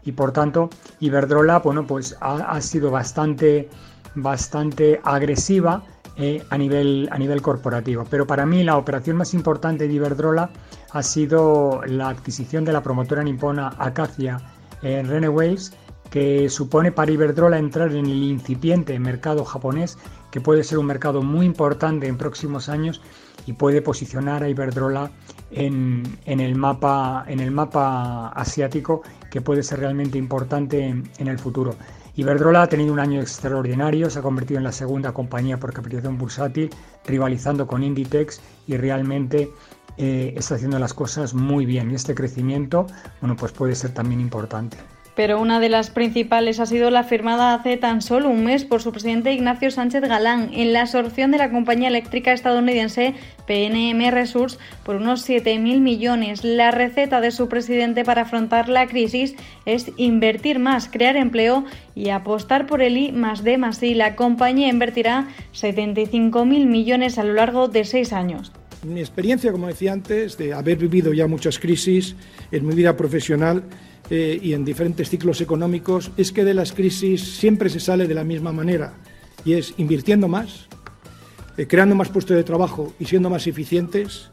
y 0.03 0.11
por 0.13 0.31
tanto 0.31 0.69
Iberdrola 0.99 1.59
bueno, 1.59 1.85
pues 1.85 2.17
ha, 2.21 2.59
sido 2.61 2.91
bastante, 2.91 3.69
bastante 4.15 4.99
agresiva 5.03 5.83
eh, 6.17 6.43
a, 6.49 6.57
nivel, 6.57 7.09
a 7.11 7.17
nivel 7.17 7.41
corporativo. 7.41 8.05
Pero 8.09 8.27
para 8.27 8.45
mí 8.45 8.63
la 8.63 8.77
operación 8.77 9.17
más 9.17 9.33
importante 9.33 9.87
de 9.87 9.93
Iberdrola 9.93 10.49
ha 10.91 11.03
sido 11.03 11.81
la 11.85 12.09
adquisición 12.09 12.65
de 12.65 12.73
la 12.73 12.83
promotora 12.83 13.23
nipona 13.23 13.73
Acacia 13.77 14.39
en 14.81 15.07
Reneways 15.07 15.73
que 16.11 16.49
supone 16.49 16.91
para 16.91 17.11
Iberdrola 17.11 17.57
entrar 17.57 17.91
en 17.93 18.05
el 18.05 18.23
incipiente 18.23 18.99
mercado 18.99 19.45
japonés, 19.45 19.97
que 20.29 20.41
puede 20.41 20.63
ser 20.63 20.77
un 20.77 20.85
mercado 20.85 21.23
muy 21.23 21.45
importante 21.45 22.05
en 22.07 22.17
próximos 22.17 22.67
años 22.67 23.01
y 23.47 23.53
puede 23.53 23.81
posicionar 23.81 24.43
a 24.43 24.49
Iberdrola 24.49 25.09
en, 25.51 26.19
el, 26.25 26.55
mapa, 26.55 27.23
en 27.27 27.39
el 27.39 27.51
mapa 27.51 28.27
asiático, 28.29 29.03
que 29.31 29.41
puede 29.41 29.63
ser 29.63 29.79
realmente 29.79 30.17
importante 30.17 30.85
en, 30.85 31.27
el 31.27 31.39
futuro. 31.39 31.75
Iberdrola 32.15 32.63
ha 32.63 32.67
tenido 32.67 32.91
un 32.91 32.99
año 32.99 33.21
extraordinario, 33.21 34.09
se 34.09 34.19
ha 34.19 34.21
convertido 34.21 34.57
en 34.57 34.65
la 34.65 34.71
segunda 34.71 35.13
compañía 35.13 35.57
por 35.57 35.73
capitalización 35.73 36.17
bursátil, 36.17 36.69
rivalizando 37.05 37.67
con 37.67 37.83
Inditex 37.83 38.41
y 38.67 38.75
realmente 38.77 39.49
eh, 39.97 40.33
está 40.35 40.55
haciendo 40.55 40.77
las 40.77 40.93
cosas 40.93 41.33
muy 41.33 41.65
bien. 41.65 41.91
Y 41.91 41.95
este 41.95 42.13
crecimiento, 42.13 42.87
bueno, 43.21 43.35
pues 43.35 43.51
puede 43.53 43.75
ser 43.75 43.93
también 43.93 44.19
importante 44.19 44.77
pero 45.15 45.39
una 45.39 45.59
de 45.59 45.69
las 45.69 45.89
principales 45.89 46.59
ha 46.59 46.65
sido 46.65 46.89
la 46.89 47.03
firmada 47.03 47.53
hace 47.53 47.77
tan 47.77 48.01
solo 48.01 48.29
un 48.29 48.43
mes 48.43 48.65
por 48.65 48.81
su 48.81 48.91
presidente 48.91 49.33
Ignacio 49.33 49.71
Sánchez 49.71 50.01
Galán 50.01 50.49
en 50.53 50.73
la 50.73 50.81
absorción 50.81 51.31
de 51.31 51.37
la 51.37 51.51
compañía 51.51 51.89
eléctrica 51.89 52.33
estadounidense 52.33 53.13
PNM 53.45 54.11
Resource 54.11 54.57
por 54.83 54.95
unos 54.95 55.27
7.000 55.27 55.79
millones. 55.79 56.43
La 56.43 56.71
receta 56.71 57.21
de 57.21 57.31
su 57.31 57.49
presidente 57.49 58.05
para 58.05 58.21
afrontar 58.21 58.69
la 58.69 58.87
crisis 58.87 59.35
es 59.65 59.91
invertir 59.97 60.59
más, 60.59 60.87
crear 60.87 61.17
empleo 61.17 61.65
y 61.95 62.09
apostar 62.09 62.65
por 62.65 62.81
el 62.81 62.97
I 62.97 63.11
más 63.11 63.43
D 63.43 63.57
más 63.57 63.83
I. 63.83 63.93
La 63.93 64.15
compañía 64.15 64.69
invertirá 64.69 65.27
75.000 65.53 66.65
millones 66.65 67.17
a 67.17 67.23
lo 67.23 67.33
largo 67.33 67.67
de 67.67 67.83
seis 67.83 68.13
años. 68.13 68.51
Mi 68.83 68.99
experiencia, 68.99 69.51
como 69.51 69.67
decía 69.67 69.93
antes, 69.93 70.37
de 70.37 70.53
haber 70.53 70.77
vivido 70.77 71.13
ya 71.13 71.27
muchas 71.27 71.59
crisis 71.59 72.15
en 72.51 72.65
mi 72.65 72.73
vida 72.73 72.97
profesional, 72.97 73.63
eh, 74.13 74.37
y 74.43 74.51
en 74.51 74.65
diferentes 74.65 75.09
ciclos 75.09 75.39
económicos 75.39 76.11
es 76.17 76.33
que 76.33 76.43
de 76.43 76.53
las 76.53 76.73
crisis 76.73 77.37
siempre 77.37 77.69
se 77.69 77.79
sale 77.79 78.09
de 78.09 78.13
la 78.13 78.25
misma 78.25 78.51
manera 78.51 78.93
y 79.45 79.53
es 79.53 79.73
invirtiendo 79.77 80.27
más, 80.27 80.67
eh, 81.55 81.65
creando 81.65 81.95
más 81.95 82.09
puestos 82.09 82.35
de 82.35 82.43
trabajo 82.43 82.93
y 82.99 83.05
siendo 83.05 83.29
más 83.29 83.47
eficientes, 83.47 84.29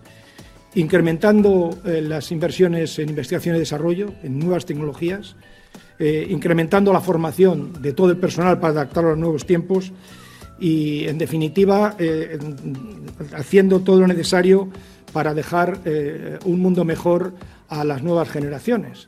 incrementando 0.74 1.78
eh, 1.84 2.02
las 2.02 2.32
inversiones 2.32 2.98
en 2.98 3.10
investigación 3.10 3.54
y 3.54 3.60
desarrollo, 3.60 4.12
en 4.24 4.40
nuevas 4.40 4.66
tecnologías, 4.66 5.36
incrementando 6.00 6.92
la 6.92 7.00
formación 7.00 7.82
de 7.82 7.92
todo 7.92 8.10
el 8.10 8.16
personal 8.18 8.60
para 8.60 8.72
adaptarlo 8.72 9.10
a 9.10 9.12
los 9.12 9.20
nuevos 9.20 9.46
tiempos 9.46 9.92
y, 10.60 11.08
en 11.08 11.18
definitiva, 11.18 11.96
haciendo 13.36 13.80
todo 13.80 13.98
lo 13.98 14.06
necesario 14.06 14.68
para 15.12 15.34
dejar 15.34 15.80
un 16.44 16.60
mundo 16.60 16.84
mejor 16.84 17.34
a 17.68 17.82
las 17.82 18.04
nuevas 18.04 18.28
generaciones. 18.28 19.06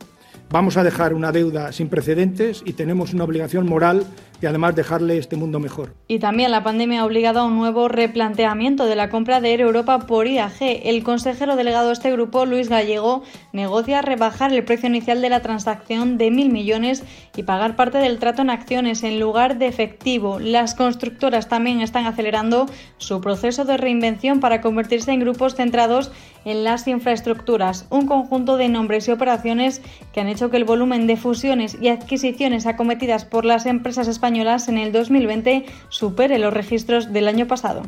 Vamos 0.51 0.75
a 0.75 0.83
dejar 0.83 1.13
una 1.13 1.31
deuda 1.31 1.71
sin 1.71 1.87
precedentes 1.87 2.61
y 2.65 2.73
tenemos 2.73 3.13
una 3.13 3.23
obligación 3.23 3.69
moral 3.69 4.05
y 4.41 4.47
además 4.47 4.75
dejarle 4.75 5.17
este 5.17 5.35
mundo 5.35 5.59
mejor. 5.59 5.93
Y 6.07 6.17
también 6.19 6.51
la 6.51 6.63
pandemia 6.63 7.01
ha 7.01 7.05
obligado 7.05 7.41
a 7.41 7.45
un 7.45 7.55
nuevo 7.55 7.87
replanteamiento 7.87 8.85
de 8.87 8.95
la 8.95 9.09
compra 9.09 9.39
de 9.39 9.53
Air 9.53 9.61
Europa 9.61 9.99
por 9.99 10.27
IAG. 10.27 10.55
El 10.59 11.03
consejero 11.03 11.55
delegado 11.55 11.87
de 11.87 11.93
este 11.93 12.11
grupo, 12.11 12.45
Luis 12.45 12.67
Gallego, 12.67 13.21
negocia 13.53 14.01
rebajar 14.01 14.51
el 14.51 14.63
precio 14.63 14.89
inicial 14.89 15.21
de 15.21 15.29
la 15.29 15.41
transacción 15.41 16.17
de 16.17 16.31
mil 16.31 16.51
millones 16.51 17.03
y 17.35 17.43
pagar 17.43 17.75
parte 17.75 17.99
del 17.99 18.17
trato 18.17 18.41
en 18.41 18.49
acciones 18.49 19.03
en 19.03 19.19
lugar 19.19 19.59
de 19.59 19.67
efectivo. 19.67 20.39
Las 20.39 20.73
constructoras 20.73 21.47
también 21.47 21.81
están 21.81 22.07
acelerando 22.07 22.65
su 22.97 23.21
proceso 23.21 23.63
de 23.63 23.77
reinvención 23.77 24.39
para 24.39 24.61
convertirse 24.61 25.11
en 25.11 25.19
grupos 25.19 25.55
centrados 25.55 26.11
en 26.45 26.63
las 26.63 26.87
infraestructuras, 26.87 27.85
un 27.91 28.07
conjunto 28.07 28.57
de 28.57 28.67
nombres 28.67 29.07
y 29.07 29.11
operaciones 29.11 29.83
que 30.11 30.21
han 30.21 30.27
hecho 30.27 30.49
que 30.49 30.57
el 30.57 30.65
volumen 30.65 31.05
de 31.05 31.15
fusiones 31.15 31.77
y 31.79 31.89
adquisiciones 31.89 32.65
acometidas 32.65 33.25
por 33.25 33.45
las 33.45 33.67
empresas 33.67 34.07
españolas 34.07 34.30
en 34.35 34.77
el 34.77 34.91
2020 34.91 35.65
supere 35.89 36.39
los 36.39 36.53
registros 36.53 37.11
del 37.11 37.27
año 37.27 37.47
pasado. 37.47 37.83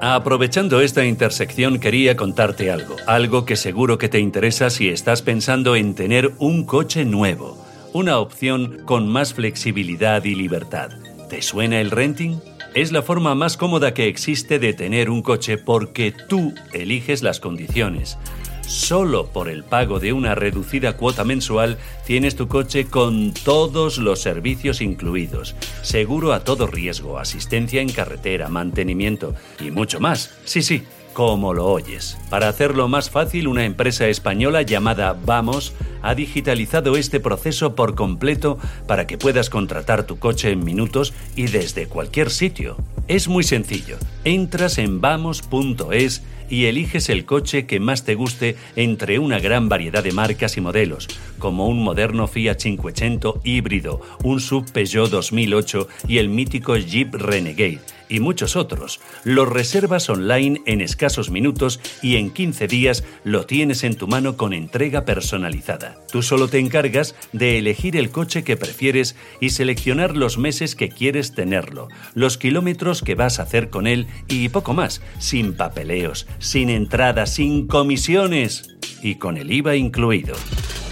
Aprovechando 0.00 0.80
esta 0.80 1.04
intersección 1.04 1.80
quería 1.80 2.16
contarte 2.16 2.70
algo, 2.70 2.96
algo 3.06 3.44
que 3.44 3.56
seguro 3.56 3.98
que 3.98 4.08
te 4.08 4.20
interesa 4.20 4.70
si 4.70 4.88
estás 4.88 5.22
pensando 5.22 5.74
en 5.74 5.94
tener 5.94 6.32
un 6.38 6.64
coche 6.64 7.04
nuevo, 7.04 7.56
una 7.92 8.18
opción 8.18 8.82
con 8.84 9.08
más 9.08 9.34
flexibilidad 9.34 10.22
y 10.24 10.34
libertad. 10.34 10.90
¿Te 11.28 11.42
suena 11.42 11.80
el 11.80 11.90
renting? 11.90 12.38
Es 12.76 12.92
la 12.92 13.00
forma 13.00 13.34
más 13.34 13.56
cómoda 13.56 13.94
que 13.94 14.06
existe 14.06 14.58
de 14.58 14.74
tener 14.74 15.08
un 15.08 15.22
coche 15.22 15.56
porque 15.56 16.12
tú 16.12 16.52
eliges 16.74 17.22
las 17.22 17.40
condiciones. 17.40 18.18
Solo 18.66 19.28
por 19.28 19.48
el 19.48 19.64
pago 19.64 19.98
de 19.98 20.12
una 20.12 20.34
reducida 20.34 20.98
cuota 20.98 21.24
mensual 21.24 21.78
tienes 22.04 22.36
tu 22.36 22.48
coche 22.48 22.84
con 22.84 23.32
todos 23.32 23.96
los 23.96 24.20
servicios 24.20 24.82
incluidos. 24.82 25.56
Seguro 25.80 26.34
a 26.34 26.44
todo 26.44 26.66
riesgo, 26.66 27.18
asistencia 27.18 27.80
en 27.80 27.90
carretera, 27.90 28.50
mantenimiento 28.50 29.34
y 29.58 29.70
mucho 29.70 29.98
más. 29.98 30.34
Sí, 30.44 30.60
sí, 30.60 30.82
como 31.16 31.54
lo 31.54 31.64
oyes. 31.64 32.18
Para 32.28 32.46
hacerlo 32.50 32.88
más 32.88 33.08
fácil, 33.08 33.48
una 33.48 33.64
empresa 33.64 34.06
española 34.06 34.60
llamada 34.60 35.18
Vamos 35.24 35.72
ha 36.02 36.14
digitalizado 36.14 36.94
este 36.94 37.20
proceso 37.20 37.74
por 37.74 37.94
completo 37.94 38.58
para 38.86 39.06
que 39.06 39.16
puedas 39.16 39.48
contratar 39.48 40.04
tu 40.04 40.18
coche 40.18 40.50
en 40.50 40.62
minutos 40.62 41.14
y 41.34 41.46
desde 41.46 41.86
cualquier 41.86 42.28
sitio. 42.28 42.76
Es 43.08 43.28
muy 43.28 43.44
sencillo. 43.44 43.96
Entras 44.24 44.76
en 44.76 45.00
vamos.es 45.00 46.22
y 46.50 46.66
eliges 46.66 47.08
el 47.08 47.24
coche 47.24 47.64
que 47.64 47.80
más 47.80 48.04
te 48.04 48.14
guste 48.14 48.56
entre 48.76 49.18
una 49.18 49.38
gran 49.38 49.70
variedad 49.70 50.04
de 50.04 50.12
marcas 50.12 50.58
y 50.58 50.60
modelos, 50.60 51.08
como 51.38 51.66
un 51.66 51.82
moderno 51.82 52.26
Fiat 52.26 52.58
500 52.58 53.36
híbrido, 53.42 54.02
un 54.22 54.38
sub 54.38 54.70
Peugeot 54.70 55.08
2008 55.08 55.88
y 56.08 56.18
el 56.18 56.28
mítico 56.28 56.76
Jeep 56.76 57.14
Renegade 57.14 57.95
y 58.08 58.20
muchos 58.20 58.56
otros. 58.56 59.00
Lo 59.24 59.44
reservas 59.44 60.08
online 60.08 60.62
en 60.66 60.80
escasos 60.80 61.30
minutos 61.30 61.80
y 62.02 62.16
en 62.16 62.30
15 62.30 62.66
días 62.68 63.04
lo 63.24 63.46
tienes 63.46 63.84
en 63.84 63.96
tu 63.96 64.06
mano 64.06 64.36
con 64.36 64.52
entrega 64.52 65.04
personalizada. 65.04 65.96
Tú 66.10 66.22
solo 66.22 66.48
te 66.48 66.58
encargas 66.58 67.14
de 67.32 67.58
elegir 67.58 67.96
el 67.96 68.10
coche 68.10 68.44
que 68.44 68.56
prefieres 68.56 69.16
y 69.40 69.50
seleccionar 69.50 70.16
los 70.16 70.38
meses 70.38 70.74
que 70.74 70.88
quieres 70.88 71.34
tenerlo, 71.34 71.88
los 72.14 72.38
kilómetros 72.38 73.02
que 73.02 73.14
vas 73.14 73.38
a 73.38 73.42
hacer 73.42 73.70
con 73.70 73.86
él 73.86 74.06
y 74.28 74.48
poco 74.48 74.74
más, 74.74 75.02
sin 75.18 75.54
papeleos, 75.54 76.26
sin 76.38 76.70
entrada, 76.70 77.26
sin 77.26 77.66
comisiones 77.66 78.76
y 79.02 79.16
con 79.16 79.36
el 79.36 79.52
IVA 79.52 79.76
incluido. 79.76 80.34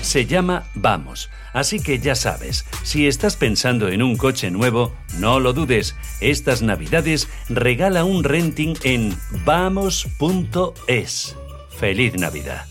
Se 0.03 0.27
llama 0.27 0.71
Vamos. 0.75 1.31
Así 1.55 1.81
que 1.81 2.01
ya 2.01 2.17
sabes, 2.17 2.67
si 2.83 3.07
estás 3.07 3.37
pensando 3.37 3.89
en 3.89 4.03
un 4.03 4.17
coche 4.17 4.51
nuevo, 4.51 4.93
no 5.19 5.39
lo 5.41 5.53
dudes. 5.53 5.95
Estas 6.21 6.61
navidades 6.63 7.29
regala 7.49 8.05
un 8.05 8.25
renting 8.25 8.75
en 8.83 9.17
vamos.es. 9.47 11.37
Feliz 11.71 12.15
Navidad. 12.15 12.67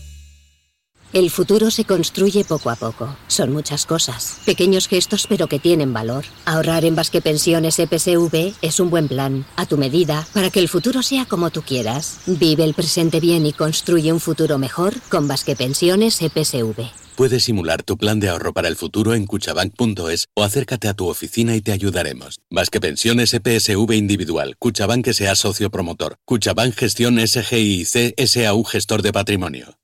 El 1.14 1.30
futuro 1.30 1.70
se 1.70 1.84
construye 1.84 2.44
poco 2.44 2.70
a 2.70 2.74
poco. 2.76 3.16
Son 3.28 3.52
muchas 3.52 3.86
cosas. 3.86 4.40
Pequeños 4.44 4.88
gestos 4.88 5.28
pero 5.28 5.46
que 5.46 5.60
tienen 5.60 5.92
valor. 5.92 6.24
Ahorrar 6.44 6.84
en 6.84 6.96
Basque 6.96 7.22
Pensiones 7.22 7.78
EPSV 7.78 8.52
es 8.60 8.80
un 8.80 8.90
buen 8.90 9.06
plan. 9.06 9.46
A 9.54 9.64
tu 9.64 9.78
medida, 9.78 10.26
para 10.34 10.50
que 10.50 10.58
el 10.58 10.68
futuro 10.68 11.02
sea 11.02 11.24
como 11.24 11.50
tú 11.50 11.62
quieras. 11.62 12.18
Vive 12.26 12.64
el 12.64 12.74
presente 12.74 13.20
bien 13.20 13.46
y 13.46 13.52
construye 13.52 14.12
un 14.12 14.20
futuro 14.20 14.58
mejor 14.58 14.94
con 15.08 15.28
Basque 15.28 15.54
Pensiones 15.54 16.20
EPSV. 16.20 17.03
Puedes 17.16 17.44
simular 17.44 17.84
tu 17.84 17.96
plan 17.96 18.18
de 18.18 18.28
ahorro 18.28 18.52
para 18.52 18.66
el 18.66 18.74
futuro 18.74 19.14
en 19.14 19.26
cuchabank.es 19.26 20.26
o 20.34 20.42
acércate 20.42 20.88
a 20.88 20.94
tu 20.94 21.06
oficina 21.06 21.54
y 21.54 21.60
te 21.60 21.70
ayudaremos. 21.70 22.40
Más 22.50 22.70
que 22.70 22.80
pensiones 22.80 23.32
EPSV 23.34 23.92
individual, 23.94 24.56
Cuchabank 24.58 25.08
sea 25.12 25.36
socio 25.36 25.70
promotor, 25.70 26.16
Cuchabank 26.24 26.74
Gestión 26.74 27.24
SGIC 27.24 28.14
SAU 28.26 28.64
Gestor 28.64 29.02
de 29.02 29.12
Patrimonio. 29.12 29.83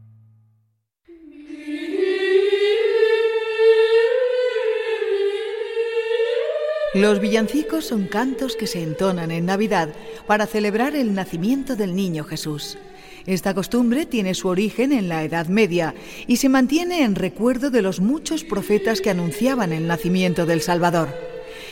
Los 6.93 7.21
villancicos 7.21 7.85
son 7.85 8.07
cantos 8.07 8.57
que 8.57 8.67
se 8.67 8.83
entonan 8.83 9.31
en 9.31 9.45
Navidad 9.45 9.87
para 10.27 10.45
celebrar 10.45 10.93
el 10.93 11.13
nacimiento 11.13 11.77
del 11.77 11.95
niño 11.95 12.25
Jesús. 12.25 12.77
Esta 13.25 13.53
costumbre 13.53 14.05
tiene 14.05 14.33
su 14.33 14.49
origen 14.49 14.91
en 14.91 15.07
la 15.07 15.23
Edad 15.23 15.47
Media 15.47 15.95
y 16.27 16.35
se 16.35 16.49
mantiene 16.49 17.03
en 17.03 17.15
recuerdo 17.15 17.69
de 17.69 17.81
los 17.81 18.01
muchos 18.01 18.43
profetas 18.43 18.99
que 18.99 19.09
anunciaban 19.09 19.71
el 19.71 19.87
nacimiento 19.87 20.45
del 20.45 20.59
Salvador. 20.59 21.07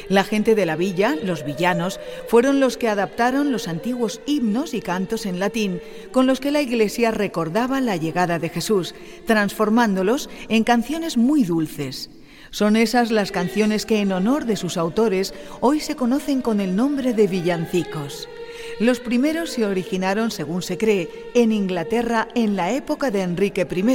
La 0.08 0.24
gente 0.24 0.56
de 0.56 0.66
la 0.66 0.78
villa, 0.78 1.18
los 1.22 1.44
villanos, 1.44 2.00
fueron 2.30 2.62
los 2.62 2.78
que 2.78 2.88
adaptaron 2.88 3.52
los 3.52 3.68
antiguos 3.68 4.22
himnos 4.26 4.74
y 4.74 4.80
cantos 4.80 5.26
en 5.26 5.38
latín 5.40 5.82
con 6.14 6.28
los 6.28 6.40
que 6.40 6.52
la 6.52 6.62
Iglesia 6.62 7.12
recordaba 7.12 7.82
la 7.82 7.98
llegada 7.98 8.40
de 8.40 8.48
Jesús, 8.48 8.96
transformándolos 9.26 10.30
en 10.48 10.64
canciones 10.64 11.18
muy 11.18 11.44
dulces. 11.44 12.10
Son 12.52 12.76
esas 12.76 13.12
las 13.12 13.32
canciones 13.32 13.86
que 13.86 14.00
en 14.00 14.12
honor 14.12 14.46
de 14.46 14.56
sus 14.56 14.78
autores 14.78 15.34
hoy 15.60 15.80
se 15.80 15.96
conocen 15.96 16.42
con 16.42 16.60
el 16.60 16.76
nombre 16.76 17.14
de 17.14 17.28
villancicos. 17.28 18.28
Los 18.80 19.00
primeros 19.00 19.52
se 19.52 19.66
originaron, 19.66 20.32
según 20.32 20.62
se 20.62 20.78
cree, 20.78 21.10
en 21.34 21.52
Inglaterra 21.52 22.28
en 22.36 22.56
la 22.56 22.72
época 22.72 23.12
de 23.12 23.22
Enrique 23.22 23.68
I. 23.70 23.86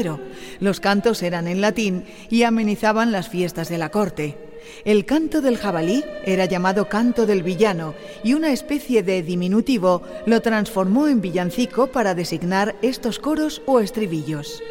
Los 0.61 0.80
cantos 0.80 1.22
eran 1.22 1.48
en 1.48 1.61
latín 1.61 2.05
y 2.30 2.42
amenizaban 2.42 3.12
las 3.12 3.28
fiestas 3.28 3.68
de 3.68 3.78
la 3.78 3.90
corte. 3.90 4.36
El 4.84 5.05
canto 5.05 5.40
del 5.40 5.59
jabalí 5.59 6.05
era 6.24 6.46
llamado 6.46 6.88
canto 6.88 7.26
del 7.26 7.42
villano 7.42 7.94
y 8.22 8.34
una 8.34 8.52
especie 8.52 9.02
de 9.02 9.22
diminutivo 9.22 10.02
lo 10.26 10.40
transformó 10.40 11.09
en 11.09 11.20
villancico 11.20 11.88
para 11.88 12.14
designar 12.14 12.74
estos 12.82 13.18
coros 13.18 13.62
o 13.66 13.80
estribillos. 13.80 14.62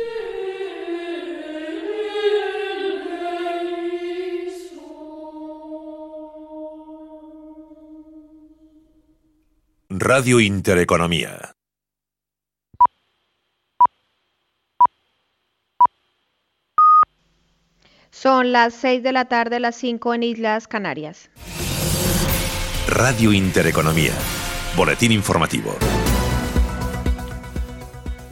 Radio 10.05 10.41
Intereconomía. 10.41 11.55
Son 18.11 18.51
las 18.51 18.73
6 18.73 19.01
de 19.01 19.13
la 19.13 19.29
tarde, 19.29 19.61
las 19.61 19.77
5 19.77 20.13
en 20.15 20.23
Islas 20.23 20.67
Canarias. 20.67 21.29
Radio 22.89 23.31
Intereconomía. 23.31 24.11
Boletín 24.75 25.13
informativo. 25.13 25.73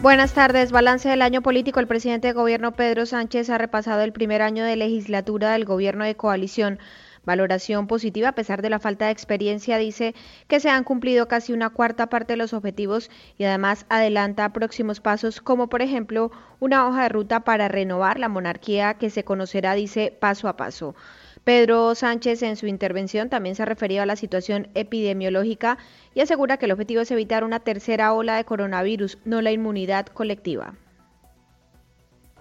Buenas 0.02 0.34
tardes. 0.34 0.74
Balance 0.74 1.08
del 1.08 1.22
año 1.22 1.42
político. 1.42 1.80
El 1.80 1.88
presidente 1.88 2.28
de 2.28 2.34
gobierno 2.34 2.74
Pedro 2.74 3.06
Sánchez 3.06 3.50
ha 3.50 3.58
repasado 3.58 4.02
el 4.02 4.12
primer 4.12 4.42
año 4.42 4.66
de 4.66 4.76
legislatura 4.76 5.54
del 5.54 5.64
gobierno 5.64 6.04
de 6.04 6.16
coalición. 6.16 6.80
Valoración 7.24 7.86
positiva 7.86 8.30
a 8.30 8.36
pesar 8.36 8.62
de 8.62 8.70
la 8.70 8.80
falta 8.80 9.06
de 9.06 9.12
experiencia, 9.12 9.78
dice 9.78 10.16
que 10.48 10.60
se 10.60 10.70
han 10.70 10.84
cumplido 10.84 11.28
casi 11.28 11.54
una 11.54 11.70
cuarta 11.70 12.08
parte 12.08 12.34
de 12.34 12.38
los 12.38 12.54
objetivos 12.54 13.12
y 13.38 13.44
además 13.44 13.86
adelanta 13.90 14.54
próximos 14.54 15.02
pasos 15.02 15.40
como 15.40 15.68
por 15.68 15.84
ejemplo 15.84 16.32
una 16.60 16.88
hoja 16.88 17.04
de 17.04 17.10
ruta 17.10 17.42
para 17.42 17.68
renovar 17.68 18.20
la 18.20 18.28
monarquía 18.28 18.96
que 18.96 19.12
se 19.12 19.24
conocerá, 19.24 19.76
dice, 19.76 20.18
paso 20.20 20.48
a 20.48 20.58
paso. 20.58 20.96
Pedro 21.44 21.96
Sánchez 21.96 22.44
en 22.44 22.56
su 22.56 22.68
intervención 22.68 23.30
también 23.30 23.56
se 23.56 23.64
ha 23.64 23.66
referido 23.66 24.04
a 24.04 24.06
la 24.06 24.16
situación 24.16 24.70
epidemiológica 24.76 25.78
y 26.14 26.22
asegura 26.22 26.58
que 26.58 26.66
el 26.66 26.72
objetivo 26.72 27.02
es 27.02 27.12
evitar 27.12 27.44
una 27.44 27.60
tercera 27.60 28.14
ola 28.14 28.36
de 28.36 28.46
coronavirus, 28.46 29.18
no 29.26 29.42
la 29.42 29.52
inmunidad 29.52 30.08
colectiva. 30.08 30.76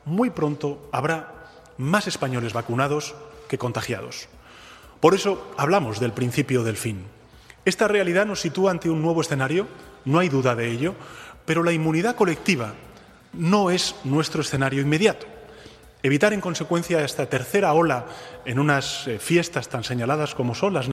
Muy 0.04 0.30
pronto 0.30 0.88
habrá 0.92 1.34
más 1.78 2.06
españoles 2.06 2.52
vacunados 2.52 3.14
que 3.48 3.58
contagiados. 3.58 4.28
Por 5.00 5.14
eso 5.14 5.50
hablamos 5.56 5.98
del 5.98 6.12
principio 6.12 6.62
del 6.62 6.76
fin. 6.76 7.04
Esta 7.64 7.88
realidad 7.88 8.26
nos 8.26 8.40
sitúa 8.40 8.70
ante 8.70 8.90
un 8.90 9.02
nuevo 9.02 9.20
escenario, 9.20 9.66
no 10.04 10.18
hay 10.18 10.28
duda 10.28 10.54
de 10.54 10.70
ello, 10.70 10.94
pero 11.44 11.62
la 11.62 11.72
inmunidad 11.72 12.16
colectiva 12.16 12.74
no 13.32 13.70
es 13.70 13.94
nuestro 14.04 14.42
escenario 14.42 14.82
inmediato. 14.82 15.26
Evitar 16.02 16.32
en 16.32 16.40
consecuencia 16.40 17.04
esta 17.04 17.26
tercera 17.26 17.72
ola 17.74 18.06
en 18.46 18.58
unas 18.58 19.06
eh, 19.06 19.18
fiestas 19.18 19.68
tan 19.68 19.84
señaladas 19.84 20.34
como 20.34 20.54
son 20.54 20.72
las 20.72 20.88